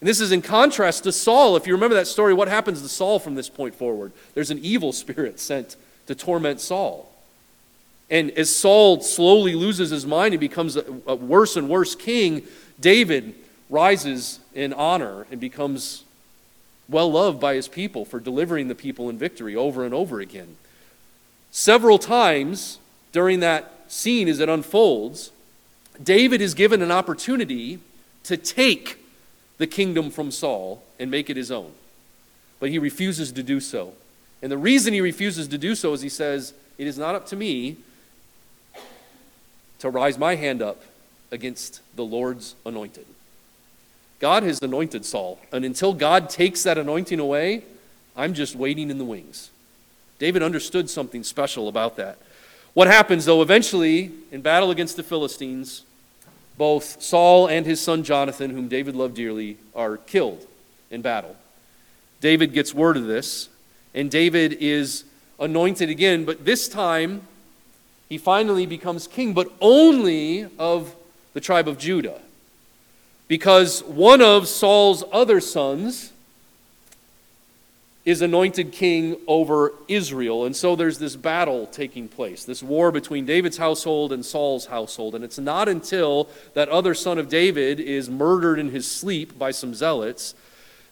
And 0.00 0.08
this 0.08 0.20
is 0.20 0.32
in 0.32 0.42
contrast 0.42 1.04
to 1.04 1.12
Saul. 1.12 1.56
If 1.56 1.66
you 1.66 1.72
remember 1.72 1.94
that 1.94 2.06
story, 2.06 2.34
what 2.34 2.48
happens 2.48 2.82
to 2.82 2.88
Saul 2.88 3.18
from 3.18 3.36
this 3.36 3.48
point 3.48 3.74
forward? 3.74 4.12
There's 4.34 4.50
an 4.50 4.58
evil 4.58 4.92
spirit 4.92 5.38
sent 5.40 5.76
to 6.06 6.14
torment 6.14 6.60
Saul. 6.60 7.10
And 8.10 8.30
as 8.32 8.54
Saul 8.54 9.00
slowly 9.00 9.54
loses 9.54 9.90
his 9.90 10.04
mind 10.04 10.34
and 10.34 10.40
becomes 10.40 10.76
a, 10.76 10.84
a 11.06 11.14
worse 11.14 11.56
and 11.56 11.68
worse 11.68 11.94
king, 11.94 12.42
David 12.78 13.34
rises 13.70 14.40
in 14.54 14.72
honor 14.72 15.26
and 15.30 15.40
becomes 15.40 16.04
well 16.88 17.10
loved 17.10 17.40
by 17.40 17.54
his 17.54 17.68
people 17.68 18.04
for 18.04 18.20
delivering 18.20 18.68
the 18.68 18.74
people 18.74 19.08
in 19.08 19.16
victory 19.16 19.56
over 19.56 19.84
and 19.84 19.94
over 19.94 20.20
again. 20.20 20.56
Several 21.50 21.98
times, 21.98 22.78
during 23.14 23.38
that 23.38 23.70
scene 23.86 24.26
as 24.26 24.40
it 24.40 24.48
unfolds, 24.48 25.30
David 26.02 26.40
is 26.40 26.52
given 26.52 26.82
an 26.82 26.90
opportunity 26.90 27.78
to 28.24 28.36
take 28.36 28.98
the 29.58 29.68
kingdom 29.68 30.10
from 30.10 30.32
Saul 30.32 30.82
and 30.98 31.12
make 31.12 31.30
it 31.30 31.36
his 31.36 31.52
own. 31.52 31.70
But 32.58 32.70
he 32.70 32.78
refuses 32.80 33.30
to 33.30 33.42
do 33.44 33.60
so. 33.60 33.92
And 34.42 34.50
the 34.50 34.58
reason 34.58 34.92
he 34.92 35.00
refuses 35.00 35.46
to 35.48 35.56
do 35.56 35.76
so 35.76 35.92
is 35.92 36.00
he 36.00 36.08
says, 36.08 36.54
It 36.76 36.88
is 36.88 36.98
not 36.98 37.14
up 37.14 37.24
to 37.26 37.36
me 37.36 37.76
to 39.78 39.88
rise 39.88 40.18
my 40.18 40.34
hand 40.34 40.60
up 40.60 40.82
against 41.30 41.82
the 41.94 42.04
Lord's 42.04 42.56
anointed. 42.66 43.06
God 44.18 44.42
has 44.42 44.60
anointed 44.60 45.04
Saul. 45.04 45.38
And 45.52 45.64
until 45.64 45.94
God 45.94 46.28
takes 46.28 46.64
that 46.64 46.78
anointing 46.78 47.20
away, 47.20 47.62
I'm 48.16 48.34
just 48.34 48.56
waiting 48.56 48.90
in 48.90 48.98
the 48.98 49.04
wings. 49.04 49.50
David 50.18 50.42
understood 50.42 50.90
something 50.90 51.22
special 51.22 51.68
about 51.68 51.96
that. 51.96 52.18
What 52.74 52.88
happens, 52.88 53.24
though, 53.24 53.40
eventually, 53.40 54.10
in 54.32 54.42
battle 54.42 54.72
against 54.72 54.96
the 54.96 55.04
Philistines, 55.04 55.84
both 56.58 57.00
Saul 57.00 57.46
and 57.46 57.64
his 57.64 57.80
son 57.80 58.02
Jonathan, 58.02 58.50
whom 58.50 58.66
David 58.66 58.96
loved 58.96 59.14
dearly, 59.14 59.58
are 59.76 59.96
killed 59.96 60.46
in 60.90 61.00
battle. 61.00 61.36
David 62.20 62.52
gets 62.52 62.74
word 62.74 62.96
of 62.96 63.06
this, 63.06 63.48
and 63.94 64.10
David 64.10 64.56
is 64.60 65.04
anointed 65.38 65.88
again, 65.88 66.24
but 66.24 66.44
this 66.44 66.68
time 66.68 67.22
he 68.08 68.18
finally 68.18 68.66
becomes 68.66 69.06
king, 69.06 69.34
but 69.34 69.52
only 69.60 70.48
of 70.58 70.96
the 71.32 71.40
tribe 71.40 71.68
of 71.68 71.78
Judah. 71.78 72.20
Because 73.28 73.84
one 73.84 74.20
of 74.20 74.48
Saul's 74.48 75.04
other 75.12 75.40
sons, 75.40 76.12
is 78.04 78.20
anointed 78.20 78.70
king 78.70 79.16
over 79.26 79.72
Israel. 79.88 80.44
And 80.44 80.54
so 80.54 80.76
there's 80.76 80.98
this 80.98 81.16
battle 81.16 81.66
taking 81.66 82.06
place, 82.06 82.44
this 82.44 82.62
war 82.62 82.92
between 82.92 83.24
David's 83.24 83.56
household 83.56 84.12
and 84.12 84.24
Saul's 84.24 84.66
household. 84.66 85.14
And 85.14 85.24
it's 85.24 85.38
not 85.38 85.68
until 85.68 86.28
that 86.52 86.68
other 86.68 86.94
son 86.94 87.18
of 87.18 87.28
David 87.28 87.80
is 87.80 88.10
murdered 88.10 88.58
in 88.58 88.70
his 88.70 88.90
sleep 88.90 89.38
by 89.38 89.50
some 89.50 89.74
zealots 89.74 90.34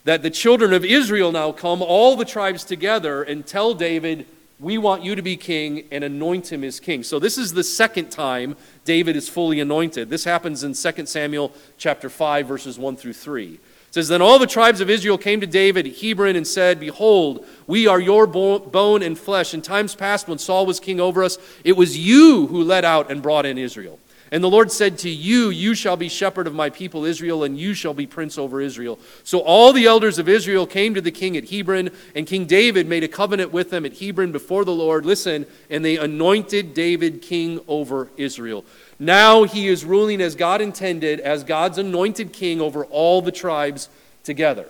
that 0.05 0.22
the 0.22 0.31
children 0.31 0.72
of 0.72 0.85
Israel 0.85 1.33
now 1.33 1.53
come, 1.53 1.83
all 1.83 2.16
the 2.16 2.25
tribes 2.25 2.64
together, 2.64 3.22
and 3.22 3.46
tell 3.46 3.75
David, 3.75 4.27
We 4.59 4.79
want 4.79 5.05
you 5.05 5.14
to 5.14 5.22
be 5.22 5.37
king, 5.37 5.85
and 5.92 6.03
anoint 6.03 6.51
him 6.51 6.64
as 6.64 6.81
king. 6.81 7.03
So 7.03 7.18
this 7.18 7.38
is 7.38 7.53
the 7.53 7.62
second 7.62 8.11
time 8.11 8.57
David 8.85 9.16
is 9.16 9.29
fully 9.29 9.61
anointed. 9.61 10.11
This 10.11 10.25
happens 10.25 10.64
in 10.64 10.75
2 10.75 11.07
Samuel 11.07 11.53
chapter 11.79 12.09
5, 12.09 12.46
verses 12.46 12.79
1 12.79 12.96
through 12.96 13.12
3. 13.12 13.61
It 13.92 13.96
says, 13.96 14.09
Then 14.09 14.22
all 14.22 14.38
the 14.38 14.46
tribes 14.46 14.81
of 14.81 14.88
Israel 14.88 15.18
came 15.18 15.42
to 15.42 15.46
David 15.46 15.87
at 15.87 15.98
Hebron 15.98 16.35
and 16.35 16.46
said, 16.46 16.81
Behold, 16.81 17.44
we 17.66 17.87
are 17.87 18.00
your 18.00 18.26
bone 18.26 19.02
and 19.02 19.18
flesh. 19.18 19.52
In 19.52 19.61
times 19.61 19.94
past, 19.94 20.26
when 20.26 20.38
Saul 20.38 20.64
was 20.64 20.81
king 20.81 20.98
over 20.98 21.22
us, 21.22 21.37
it 21.62 21.76
was 21.76 21.98
you 21.98 22.46
who 22.46 22.62
led 22.62 22.87
out 22.87 23.11
and 23.11 23.20
brought 23.20 23.44
in 23.44 23.59
Israel. 23.59 23.98
And 24.31 24.42
the 24.42 24.48
Lord 24.48 24.72
said 24.72 24.96
to 25.00 25.11
you, 25.11 25.50
You 25.50 25.74
shall 25.74 25.98
be 25.98 26.09
shepherd 26.09 26.46
of 26.46 26.55
my 26.55 26.70
people 26.70 27.05
Israel, 27.05 27.44
and 27.44 27.59
you 27.59 27.74
shall 27.74 27.92
be 27.92 28.07
prince 28.07 28.38
over 28.38 28.62
Israel. 28.62 28.98
So 29.24 29.40
all 29.40 29.74
the 29.74 29.85
elders 29.85 30.18
of 30.18 30.26
Israel 30.26 30.66
came 30.66 30.94
to 30.94 31.02
the 31.02 31.11
king 31.11 31.37
at 31.37 31.50
Hebron, 31.50 31.90
and 32.14 32.26
King 32.26 32.46
David 32.46 32.88
made 32.88 33.05
a 33.05 33.09
covenant 33.09 33.52
with 33.52 33.68
them 33.68 33.85
at 33.85 33.98
Hebron 33.98 34.33
before 34.33 34.64
the 34.64 34.72
Lord. 34.72 35.05
Listen, 35.05 35.44
and 35.68 35.85
they 35.85 35.98
anointed 35.98 36.72
David 36.72 37.20
king 37.20 37.61
over 37.68 38.09
Israel. 38.16 38.64
Now 38.98 39.44
he 39.44 39.68
is 39.68 39.85
ruling 39.85 40.20
as 40.20 40.35
God 40.35 40.61
intended, 40.61 41.20
as 41.20 41.44
God's 41.44 41.78
anointed 41.78 42.33
king 42.33 42.61
over 42.61 42.85
all 42.85 43.22
the 43.22 43.33
tribes 43.33 43.88
together. 44.22 44.66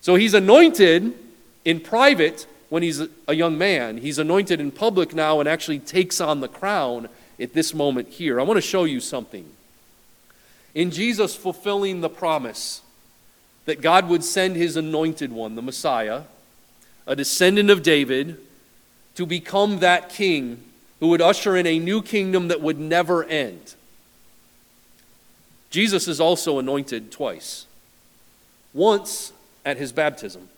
So 0.00 0.14
he's 0.14 0.34
anointed 0.34 1.14
in 1.64 1.80
private 1.80 2.46
when 2.68 2.82
he's 2.82 3.02
a 3.28 3.34
young 3.34 3.58
man. 3.58 3.98
He's 3.98 4.18
anointed 4.18 4.60
in 4.60 4.70
public 4.70 5.14
now 5.14 5.40
and 5.40 5.48
actually 5.48 5.78
takes 5.78 6.20
on 6.20 6.40
the 6.40 6.48
crown 6.48 7.08
at 7.38 7.52
this 7.52 7.74
moment 7.74 8.08
here. 8.08 8.40
I 8.40 8.44
want 8.44 8.56
to 8.56 8.62
show 8.62 8.84
you 8.84 9.00
something. 9.00 9.44
In 10.74 10.90
Jesus 10.90 11.34
fulfilling 11.34 12.00
the 12.00 12.08
promise 12.08 12.82
that 13.64 13.80
God 13.80 14.08
would 14.08 14.24
send 14.24 14.56
his 14.56 14.76
anointed 14.76 15.32
one, 15.32 15.54
the 15.54 15.62
Messiah, 15.62 16.22
a 17.06 17.16
descendant 17.16 17.70
of 17.70 17.82
David, 17.82 18.38
to 19.16 19.26
become 19.26 19.80
that 19.80 20.08
king 20.08 20.62
who 21.00 21.08
would 21.08 21.20
usher 21.20 21.56
in 21.56 21.66
a 21.66 21.78
new 21.78 22.02
kingdom 22.02 22.48
that 22.48 22.60
would 22.60 22.78
never 22.78 23.24
end. 23.24 23.74
Jesus 25.70 26.08
is 26.08 26.20
also 26.20 26.58
anointed 26.58 27.10
twice. 27.12 27.66
Once 28.72 29.32
at 29.64 29.76
his 29.76 29.92
baptism. 29.92 30.48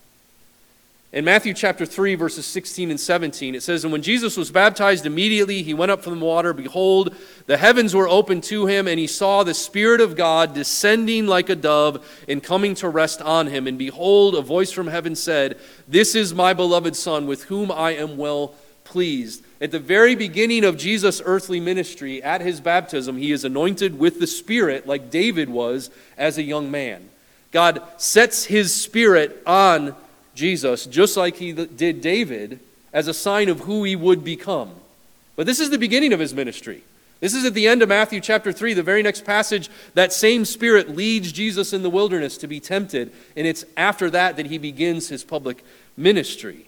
In 1.11 1.25
Matthew 1.25 1.55
chapter 1.55 1.87
3, 1.87 2.17
verses 2.17 2.45
16 2.45 2.91
and 2.91 3.01
17, 3.01 3.55
it 3.55 3.63
says, 3.63 3.83
And 3.83 3.93
when 3.93 4.03
Jesus 4.03 4.37
was 4.37 4.51
baptized, 4.51 5.07
immediately 5.07 5.63
he 5.63 5.73
went 5.73 5.91
up 5.91 6.03
from 6.03 6.19
the 6.19 6.25
water. 6.25 6.53
Behold, 6.53 7.17
the 7.47 7.57
heavens 7.57 7.95
were 7.95 8.07
opened 8.07 8.45
to 8.45 8.67
him, 8.67 8.87
and 8.87 8.99
he 8.99 9.07
saw 9.07 9.43
the 9.43 9.55
Spirit 9.55 10.03
of 10.03 10.17
God 10.17 10.53
descending 10.53 11.27
like 11.27 11.49
a 11.49 11.57
dove 11.57 12.07
and 12.29 12.43
coming 12.43 12.75
to 12.75 12.91
rest 12.91 13.23
on 13.23 13.47
him. 13.47 13.67
And 13.67 13.79
behold, 13.79 14.35
a 14.35 14.43
voice 14.43 14.71
from 14.71 14.89
heaven 14.89 15.17
said, 15.17 15.59
This 15.89 16.15
is 16.15 16.35
my 16.35 16.53
beloved 16.53 16.95
Son, 16.95 17.27
with 17.27 17.45
whom 17.45 17.73
I 17.73 17.93
am 17.93 18.19
well 18.19 18.55
pleased. 18.85 19.43
At 19.61 19.73
the 19.73 19.81
very 19.81 20.15
beginning 20.15 20.65
of 20.65 20.77
Jesus' 20.77 21.21
earthly 21.25 21.59
ministry, 21.59 22.23
at 22.23 22.41
his 22.41 22.61
baptism, 22.61 23.17
he 23.17 23.33
is 23.33 23.45
anointed 23.45 23.99
with 23.99 24.21
the 24.21 24.27
Spirit 24.27 24.87
like 24.87 25.11
David 25.11 25.49
was 25.49 25.91
as 26.17 26.39
a 26.39 26.43
young 26.43 26.71
man. 26.71 27.09
God 27.51 27.83
sets 27.97 28.45
his 28.45 28.73
Spirit 28.73 29.43
on 29.47 29.97
Jesus, 30.35 30.87
just 30.87 31.17
like 31.17 31.37
he 31.37 31.53
did 31.53 32.01
David, 32.01 32.61
as 32.93 33.09
a 33.09 33.15
sign 33.15 33.49
of 33.49 33.61
who 33.61 33.83
he 33.83 33.97
would 33.97 34.23
become. 34.23 34.71
But 35.35 35.47
this 35.47 35.59
is 35.59 35.71
the 35.71 35.79
beginning 35.79 36.13
of 36.13 36.21
his 36.21 36.35
ministry. 36.35 36.85
This 37.21 37.35
is 37.35 37.45
at 37.45 37.55
the 37.55 37.67
end 37.67 37.83
of 37.83 37.89
Matthew 37.89 38.21
chapter 38.21 38.53
3, 38.53 38.75
the 38.75 38.83
very 38.83 39.03
next 39.03 39.25
passage. 39.25 39.69
That 39.95 40.13
same 40.13 40.45
Spirit 40.45 40.95
leads 40.95 41.33
Jesus 41.33 41.73
in 41.73 41.83
the 41.83 41.91
wilderness 41.91 42.39
to 42.39 42.47
be 42.47 42.61
tempted, 42.61 43.13
and 43.37 43.45
it's 43.45 43.65
after 43.77 44.09
that 44.11 44.37
that 44.37 44.47
he 44.47 44.59
begins 44.59 45.09
his 45.09 45.25
public 45.25 45.65
ministry. 45.97 46.68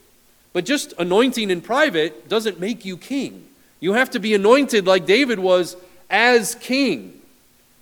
But 0.53 0.65
just 0.65 0.93
anointing 0.99 1.51
in 1.51 1.61
private 1.61 2.29
doesn't 2.29 2.61
make 2.61 2.85
you 2.85 2.97
king. 2.97 3.47
You 3.79 3.93
have 3.95 4.11
to 4.11 4.19
be 4.19 4.35
anointed 4.35 4.87
like 4.87 5.07
David 5.07 5.39
was 5.39 5.77
as 6.11 6.55
king. 6.57 7.21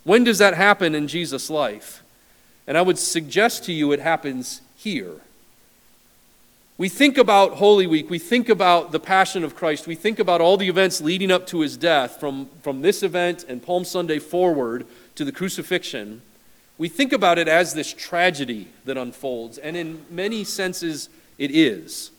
When 0.03 0.23
does 0.23 0.37
that 0.37 0.53
happen 0.53 0.95
in 0.95 1.07
Jesus' 1.07 1.49
life? 1.49 2.03
And 2.67 2.77
I 2.77 2.81
would 2.81 2.97
suggest 2.97 3.65
to 3.65 3.73
you 3.73 3.91
it 3.91 3.99
happens 3.99 4.61
here. 4.75 5.13
We 6.77 6.87
think 6.87 7.17
about 7.17 7.55
Holy 7.55 7.87
Week, 7.87 8.09
we 8.09 8.19
think 8.19 8.47
about 8.47 8.93
the 8.93 9.01
Passion 9.01 9.43
of 9.43 9.53
Christ, 9.53 9.85
we 9.85 9.95
think 9.95 10.17
about 10.17 10.39
all 10.39 10.55
the 10.55 10.69
events 10.69 11.01
leading 11.01 11.29
up 11.29 11.45
to 11.47 11.59
his 11.59 11.75
death, 11.75 12.21
from, 12.21 12.47
from 12.61 12.81
this 12.81 13.03
event 13.03 13.43
and 13.49 13.61
Palm 13.61 13.83
Sunday 13.83 14.17
forward 14.17 14.87
to 15.15 15.25
the 15.25 15.33
crucifixion. 15.33 16.21
We 16.77 16.87
think 16.87 17.11
about 17.11 17.37
it 17.37 17.49
as 17.49 17.73
this 17.73 17.91
tragedy 17.91 18.69
that 18.85 18.95
unfolds, 18.95 19.57
and 19.57 19.75
in 19.75 20.05
many 20.09 20.45
senses 20.45 21.09
it 21.37 21.51
is. 21.51 22.11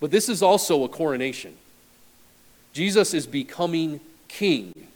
But 0.00 0.10
this 0.10 0.28
is 0.28 0.42
also 0.42 0.84
a 0.84 0.88
coronation. 0.88 1.54
Jesus 2.72 3.14
is 3.14 3.26
becoming 3.26 4.00
king 4.28 4.88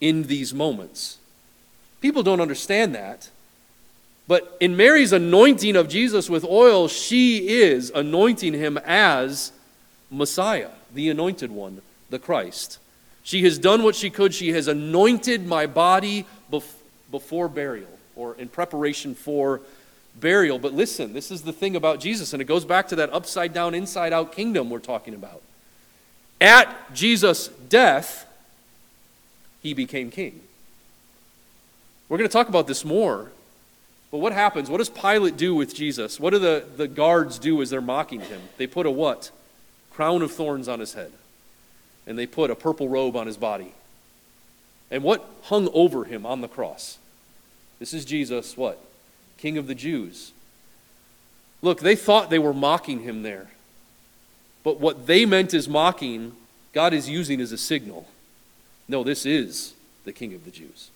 in 0.00 0.24
these 0.24 0.52
moments. 0.52 1.18
People 2.00 2.22
don't 2.22 2.40
understand 2.40 2.94
that. 2.94 3.30
But 4.26 4.56
in 4.60 4.76
Mary's 4.76 5.12
anointing 5.12 5.74
of 5.74 5.88
Jesus 5.88 6.28
with 6.28 6.44
oil, 6.44 6.86
she 6.88 7.48
is 7.48 7.90
anointing 7.94 8.52
him 8.52 8.78
as 8.84 9.52
Messiah, 10.10 10.70
the 10.92 11.08
anointed 11.08 11.50
one, 11.50 11.80
the 12.10 12.18
Christ. 12.18 12.78
She 13.22 13.42
has 13.44 13.58
done 13.58 13.82
what 13.82 13.94
she 13.94 14.10
could. 14.10 14.34
She 14.34 14.50
has 14.50 14.68
anointed 14.68 15.46
my 15.46 15.66
body 15.66 16.26
before 17.10 17.48
burial 17.48 17.88
or 18.16 18.34
in 18.34 18.48
preparation 18.48 19.14
for 19.14 19.60
burial. 20.20 20.58
But 20.58 20.72
listen, 20.72 21.12
this 21.12 21.30
is 21.30 21.42
the 21.42 21.52
thing 21.52 21.76
about 21.76 22.00
Jesus, 22.00 22.32
and 22.32 22.42
it 22.42 22.46
goes 22.46 22.64
back 22.64 22.88
to 22.88 22.96
that 22.96 23.12
upside 23.12 23.52
down, 23.52 23.74
inside 23.74 24.12
out 24.12 24.32
kingdom 24.32 24.70
we're 24.70 24.78
talking 24.78 25.14
about. 25.14 25.42
At 26.40 26.94
Jesus' 26.94 27.48
death, 27.48 28.26
he 29.62 29.74
became 29.74 30.10
king. 30.10 30.40
We're 32.08 32.18
going 32.18 32.28
to 32.28 32.32
talk 32.32 32.48
about 32.48 32.66
this 32.66 32.84
more. 32.84 33.30
But 34.10 34.18
what 34.18 34.32
happens? 34.32 34.70
What 34.70 34.78
does 34.78 34.88
Pilate 34.88 35.36
do 35.36 35.54
with 35.54 35.74
Jesus? 35.74 36.18
What 36.18 36.30
do 36.30 36.38
the, 36.38 36.64
the 36.76 36.88
guards 36.88 37.38
do 37.38 37.60
as 37.60 37.70
they're 37.70 37.80
mocking 37.80 38.20
him? 38.20 38.40
They 38.56 38.66
put 38.66 38.86
a 38.86 38.90
what? 38.90 39.30
Crown 39.90 40.22
of 40.22 40.32
thorns 40.32 40.68
on 40.68 40.80
his 40.80 40.94
head. 40.94 41.12
And 42.06 42.18
they 42.18 42.26
put 42.26 42.50
a 42.50 42.54
purple 42.54 42.88
robe 42.88 43.16
on 43.16 43.26
his 43.26 43.36
body. 43.36 43.74
And 44.90 45.02
what 45.02 45.28
hung 45.42 45.68
over 45.74 46.04
him 46.04 46.24
on 46.24 46.40
the 46.40 46.48
cross? 46.48 46.96
This 47.78 47.92
is 47.92 48.06
Jesus, 48.06 48.56
what? 48.56 48.82
King 49.38 49.56
of 49.56 49.66
the 49.66 49.74
Jews. 49.74 50.32
Look, 51.62 51.80
they 51.80 51.96
thought 51.96 52.30
they 52.30 52.38
were 52.38 52.54
mocking 52.54 53.00
him 53.00 53.22
there. 53.22 53.48
But 54.62 54.80
what 54.80 55.06
they 55.06 55.24
meant 55.24 55.54
as 55.54 55.68
mocking, 55.68 56.34
God 56.72 56.92
is 56.92 57.08
using 57.08 57.40
as 57.40 57.52
a 57.52 57.58
signal. 57.58 58.06
No, 58.88 59.02
this 59.02 59.24
is 59.24 59.74
the 60.04 60.12
King 60.12 60.34
of 60.34 60.44
the 60.44 60.50
Jews. 60.50 60.90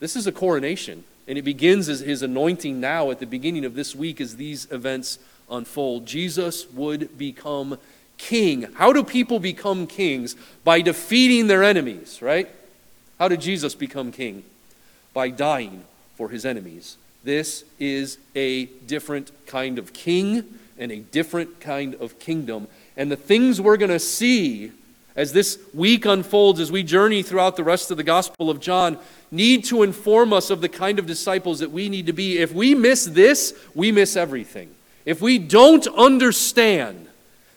This 0.00 0.16
is 0.16 0.26
a 0.26 0.32
coronation. 0.32 1.04
And 1.26 1.38
it 1.38 1.42
begins 1.42 1.88
as 1.88 2.00
his 2.00 2.22
anointing 2.22 2.80
now 2.80 3.10
at 3.10 3.18
the 3.18 3.26
beginning 3.26 3.64
of 3.64 3.74
this 3.74 3.94
week 3.94 4.20
as 4.20 4.36
these 4.36 4.70
events 4.70 5.18
unfold. 5.50 6.06
Jesus 6.06 6.70
would 6.70 7.16
become 7.16 7.78
king. 8.18 8.62
How 8.74 8.92
do 8.92 9.02
people 9.02 9.40
become 9.40 9.86
kings? 9.86 10.36
By 10.64 10.82
defeating 10.82 11.46
their 11.46 11.62
enemies, 11.62 12.20
right? 12.20 12.48
How 13.18 13.28
did 13.28 13.40
Jesus 13.40 13.74
become 13.74 14.12
king? 14.12 14.44
By 15.14 15.30
dying 15.30 15.84
for 16.16 16.28
his 16.28 16.44
enemies. 16.44 16.96
This 17.24 17.64
is 17.78 18.18
a 18.34 18.66
different 18.66 19.32
kind 19.46 19.78
of 19.78 19.94
king 19.94 20.58
and 20.78 20.92
a 20.92 20.98
different 20.98 21.58
kind 21.58 21.94
of 21.94 22.18
kingdom. 22.18 22.68
And 22.98 23.10
the 23.10 23.16
things 23.16 23.60
we're 23.60 23.78
going 23.78 23.90
to 23.90 23.98
see 23.98 24.72
as 25.16 25.32
this 25.32 25.58
week 25.72 26.04
unfolds, 26.04 26.60
as 26.60 26.70
we 26.70 26.82
journey 26.82 27.22
throughout 27.22 27.56
the 27.56 27.64
rest 27.64 27.90
of 27.90 27.96
the 27.96 28.02
Gospel 28.02 28.50
of 28.50 28.60
John, 28.60 28.98
need 29.30 29.64
to 29.66 29.82
inform 29.82 30.32
us 30.32 30.50
of 30.50 30.60
the 30.60 30.68
kind 30.68 30.98
of 30.98 31.06
disciples 31.06 31.60
that 31.60 31.70
we 31.70 31.88
need 31.88 32.06
to 32.06 32.12
be. 32.12 32.38
If 32.38 32.52
we 32.52 32.74
miss 32.74 33.06
this, 33.06 33.54
we 33.74 33.90
miss 33.90 34.16
everything. 34.16 34.74
If 35.06 35.22
we 35.22 35.38
don't 35.38 35.86
understand 35.86 37.08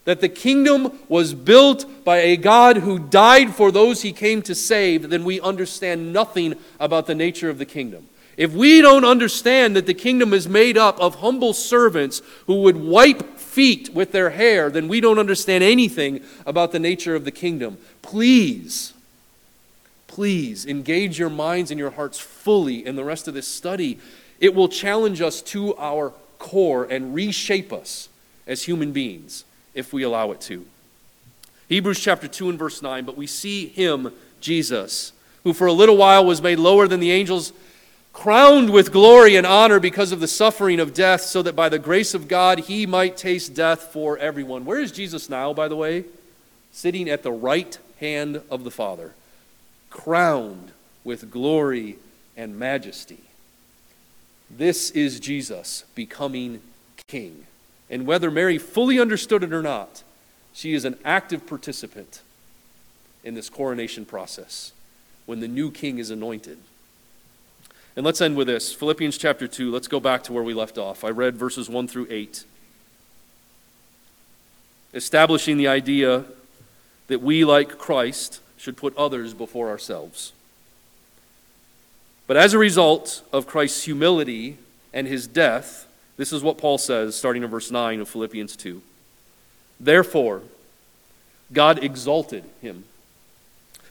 that 0.06 0.22
the 0.22 0.30
kingdom 0.30 0.98
was 1.10 1.34
built 1.34 2.06
by 2.06 2.20
a 2.20 2.38
God 2.38 2.78
who 2.78 3.00
died 3.00 3.54
for 3.54 3.72
those 3.72 4.04
he 4.04 4.14
came 4.14 4.42
to 4.44 4.56
save, 4.56 5.10
then 5.10 5.26
we 5.26 5.42
understand 5.42 6.14
nothing 6.14 6.56
about 6.80 7.08
the 7.08 7.16
nature 7.16 7.50
of 7.50 7.58
the 7.58 7.66
kingdom. 7.66 8.08
If 8.38 8.54
we 8.54 8.82
don't 8.82 9.04
understand 9.04 9.76
that 9.76 9.88
the 9.88 9.96
kingdom 9.96 10.32
is 10.32 10.48
made 10.48 10.78
up 10.78 11.00
of 11.00 11.16
humble 11.16 11.54
servants 11.54 12.22
who 12.46 12.62
would 12.62 12.78
wipe 12.78 13.38
feet 13.40 13.90
with 13.90 14.12
their 14.12 14.30
hair, 14.30 14.70
then 14.70 14.88
we 14.88 15.02
don't 15.02 15.18
understand 15.18 15.64
anything 15.64 16.22
about 16.46 16.72
the 16.72 16.80
nature 16.80 17.16
of 17.16 17.26
the 17.26 17.32
kingdom. 17.32 17.80
Please, 18.04 18.94
please 20.06 20.68
engage 20.68 21.18
your 21.18 21.32
minds 21.32 21.72
and 21.72 21.80
your 21.80 21.90
hearts 21.90 22.20
fully 22.20 22.86
in 22.86 22.96
the 22.96 23.04
rest 23.04 23.28
of 23.28 23.34
this 23.34 23.48
study. 23.48 23.98
It 24.40 24.54
will 24.54 24.70
challenge 24.70 25.20
us 25.20 25.42
to 25.42 25.76
our 25.78 26.14
core 26.38 26.84
and 26.84 27.16
reshape 27.16 27.74
us 27.74 28.08
as 28.46 28.64
human 28.64 28.92
beings 28.92 29.46
if 29.74 29.92
we 29.92 30.04
allow 30.04 30.30
it 30.30 30.42
to. 30.42 30.64
Hebrews 31.70 32.00
chapter 32.00 32.28
2 32.28 32.52
and 32.52 32.60
verse 32.60 32.84
9, 32.84 33.04
but 33.04 33.18
we 33.18 33.26
see 33.26 33.68
him, 33.68 34.14
Jesus, 34.40 35.12
who 35.44 35.54
for 35.54 35.66
a 35.66 35.74
little 35.74 35.98
while 35.98 36.24
was 36.24 36.40
made 36.40 36.60
lower 36.60 36.88
than 36.88 37.00
the 37.00 37.12
angels 37.12 37.52
crowned 38.18 38.72
with 38.72 38.92
glory 38.92 39.36
and 39.36 39.46
honor 39.46 39.80
because 39.80 40.12
of 40.12 40.20
the 40.20 40.28
suffering 40.28 40.80
of 40.80 40.92
death, 40.92 41.22
so 41.22 41.44
that 41.44 41.56
by 41.56 41.70
the 41.70 41.78
grace 41.78 42.16
of 42.16 42.28
God 42.28 42.58
he 42.62 42.88
might 42.88 43.16
taste 43.16 43.54
death 43.54 43.94
for 43.94 44.18
everyone. 44.18 44.66
Where 44.66 44.80
is 44.80 44.92
Jesus 44.92 45.30
now, 45.30 45.54
by 45.54 45.68
the 45.68 45.76
way? 45.76 46.04
Sitting 46.72 47.08
at 47.12 47.22
the 47.22 47.32
right 47.32 47.78
hand 48.00 48.42
of 48.50 48.64
the 48.64 48.72
Father, 48.72 49.14
crowned 49.92 50.72
with 51.04 51.30
glory 51.30 51.98
and 52.36 52.58
majesty. 52.58 53.22
This 54.50 54.90
is 54.90 55.20
Jesus 55.20 55.84
becoming 55.94 56.62
king. 57.08 57.46
And 57.88 58.08
whether 58.08 58.32
Mary 58.32 58.58
fully 58.58 59.00
understood 59.00 59.44
it 59.44 59.54
or 59.54 59.62
not, 59.62 60.02
she 60.54 60.74
is 60.74 60.86
an 60.86 60.98
active 61.06 61.46
participant 61.46 62.24
in 63.24 63.36
this 63.36 63.48
coronation 63.48 64.06
process 64.06 64.72
when 65.28 65.40
the 65.40 65.48
new 65.48 65.70
king 65.70 66.00
is 66.00 66.10
anointed. 66.10 66.58
And 67.98 68.06
let's 68.06 68.22
end 68.22 68.38
with 68.38 68.46
this 68.46 68.72
Philippians 68.72 69.18
chapter 69.18 69.48
2. 69.48 69.72
Let's 69.72 69.88
go 69.88 70.00
back 70.00 70.22
to 70.26 70.34
where 70.34 70.44
we 70.44 70.54
left 70.54 70.78
off. 70.78 71.04
I 71.04 71.10
read 71.10 71.36
verses 71.36 71.68
1 71.68 71.88
through 71.88 72.06
8, 72.12 72.44
establishing 74.94 75.58
the 75.58 75.68
idea 75.68 76.26
that 77.08 77.24
we, 77.24 77.44
like 77.44 77.80
Christ, 77.80 78.40
should 78.56 78.78
put 78.78 78.96
others 78.96 79.34
before 79.34 79.70
ourselves. 79.70 80.32
But 82.28 82.38
as 82.38 82.54
a 82.54 82.60
result 82.60 83.24
of 83.34 83.48
Christ's 83.48 83.86
humility 83.86 84.60
and 84.94 85.08
his 85.08 85.26
death, 85.26 85.88
this 86.18 86.32
is 86.32 86.44
what 86.44 86.60
Paul 86.60 86.78
says, 86.78 87.16
starting 87.16 87.42
in 87.42 87.50
verse 87.50 87.72
9 87.72 88.00
of 88.00 88.08
Philippians 88.08 88.56
2. 88.58 88.80
Therefore, 89.80 90.44
God 91.52 91.84
exalted 91.84 92.44
him 92.62 92.84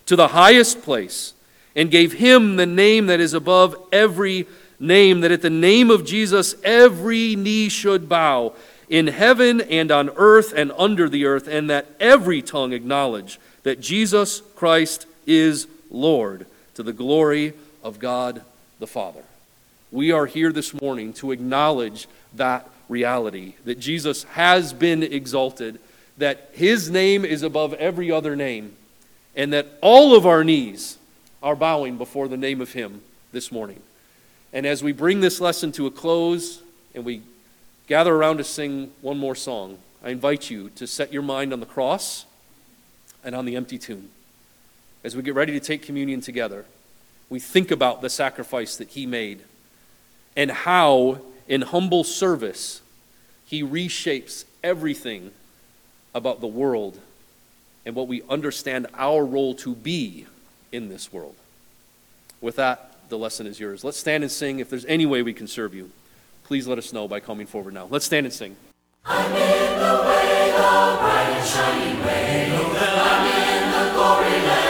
to 0.04 0.14
the 0.14 0.28
highest 0.28 0.82
place 0.82 1.32
and 1.76 1.90
gave 1.90 2.14
him 2.14 2.56
the 2.56 2.66
name 2.66 3.06
that 3.06 3.20
is 3.20 3.34
above 3.34 3.76
every 3.92 4.46
name, 4.80 5.20
that 5.20 5.30
at 5.30 5.42
the 5.42 5.50
name 5.50 5.90
of 5.90 6.04
Jesus 6.04 6.54
every 6.64 7.36
knee 7.36 7.68
should 7.68 8.08
bow 8.08 8.54
in 8.88 9.06
heaven 9.08 9.60
and 9.60 9.90
on 9.90 10.10
earth 10.16 10.52
and 10.52 10.72
under 10.78 11.08
the 11.08 11.26
earth, 11.26 11.46
and 11.46 11.68
that 11.70 11.86
every 12.00 12.40
tongue 12.40 12.72
acknowledge 12.72 13.38
that 13.62 13.80
Jesus 13.80 14.42
Christ 14.54 15.06
is 15.26 15.66
Lord 15.90 16.46
to 16.74 16.82
the 16.82 16.92
glory 16.92 17.52
of 17.82 17.98
God 17.98 18.42
the 18.78 18.86
Father. 18.86 19.22
We 19.92 20.12
are 20.12 20.26
here 20.26 20.52
this 20.52 20.80
morning 20.80 21.12
to 21.14 21.32
acknowledge 21.32 22.08
that 22.34 22.68
reality 22.88 23.54
that 23.64 23.80
Jesus 23.80 24.24
has 24.24 24.72
been 24.72 25.02
exalted, 25.02 25.78
that 26.18 26.50
his 26.52 26.90
name 26.90 27.24
is 27.24 27.42
above 27.42 27.74
every 27.74 28.10
other 28.10 28.36
name, 28.36 28.76
and 29.34 29.52
that 29.52 29.66
all 29.80 30.14
of 30.14 30.26
our 30.26 30.44
knees 30.44 30.98
are 31.42 31.56
bowing 31.56 31.98
before 31.98 32.28
the 32.28 32.36
name 32.36 32.60
of 32.60 32.72
Him 32.72 33.02
this 33.32 33.52
morning. 33.52 33.80
And 34.52 34.66
as 34.66 34.82
we 34.82 34.92
bring 34.92 35.20
this 35.20 35.40
lesson 35.40 35.72
to 35.72 35.86
a 35.86 35.90
close 35.90 36.62
and 36.94 37.04
we 37.04 37.22
gather 37.86 38.14
around 38.14 38.38
to 38.38 38.44
sing 38.44 38.92
one 39.00 39.18
more 39.18 39.34
song, 39.34 39.78
I 40.02 40.10
invite 40.10 40.50
you 40.50 40.70
to 40.70 40.86
set 40.86 41.12
your 41.12 41.22
mind 41.22 41.52
on 41.52 41.60
the 41.60 41.66
cross 41.66 42.26
and 43.24 43.34
on 43.34 43.44
the 43.44 43.56
empty 43.56 43.78
tomb. 43.78 44.10
As 45.04 45.14
we 45.14 45.22
get 45.22 45.34
ready 45.34 45.52
to 45.52 45.60
take 45.60 45.82
communion 45.82 46.20
together, 46.20 46.64
we 47.28 47.40
think 47.40 47.70
about 47.70 48.02
the 48.02 48.10
sacrifice 48.10 48.76
that 48.76 48.90
he 48.90 49.04
made 49.06 49.42
and 50.36 50.50
how, 50.50 51.20
in 51.48 51.62
humble 51.62 52.04
service, 52.04 52.82
he 53.44 53.62
reshapes 53.62 54.44
everything 54.62 55.32
about 56.14 56.40
the 56.40 56.46
world 56.46 57.00
and 57.84 57.94
what 57.94 58.08
we 58.08 58.22
understand 58.28 58.86
our 58.94 59.24
role 59.24 59.54
to 59.54 59.74
be 59.74 60.26
in 60.76 60.88
this 60.90 61.12
world. 61.12 61.34
With 62.40 62.56
that, 62.56 63.08
the 63.08 63.16
lesson 63.16 63.46
is 63.46 63.58
yours. 63.58 63.82
Let's 63.82 63.96
stand 63.96 64.22
and 64.22 64.30
sing. 64.30 64.60
If 64.60 64.68
there's 64.68 64.84
any 64.84 65.06
way 65.06 65.22
we 65.22 65.32
can 65.32 65.48
serve 65.48 65.74
you, 65.74 65.90
please 66.44 66.68
let 66.68 66.76
us 66.78 66.92
know 66.92 67.08
by 67.08 67.18
coming 67.18 67.46
forward 67.46 67.72
now. 67.74 67.88
Let's 67.90 68.04
stand 68.04 68.26
and 68.26 68.32
sing. 68.32 68.56
I'm 69.04 69.32
in 69.32 69.78
the 69.80 70.02
way, 70.06 70.50
the 70.50 70.96
bright 71.00 71.32
and 71.38 71.48
shining 71.48 72.04
way, 72.04 72.50
I'm 72.52 73.26
in 73.26 73.70
the 73.72 73.94
glory 73.94 74.30
land. 74.30 74.65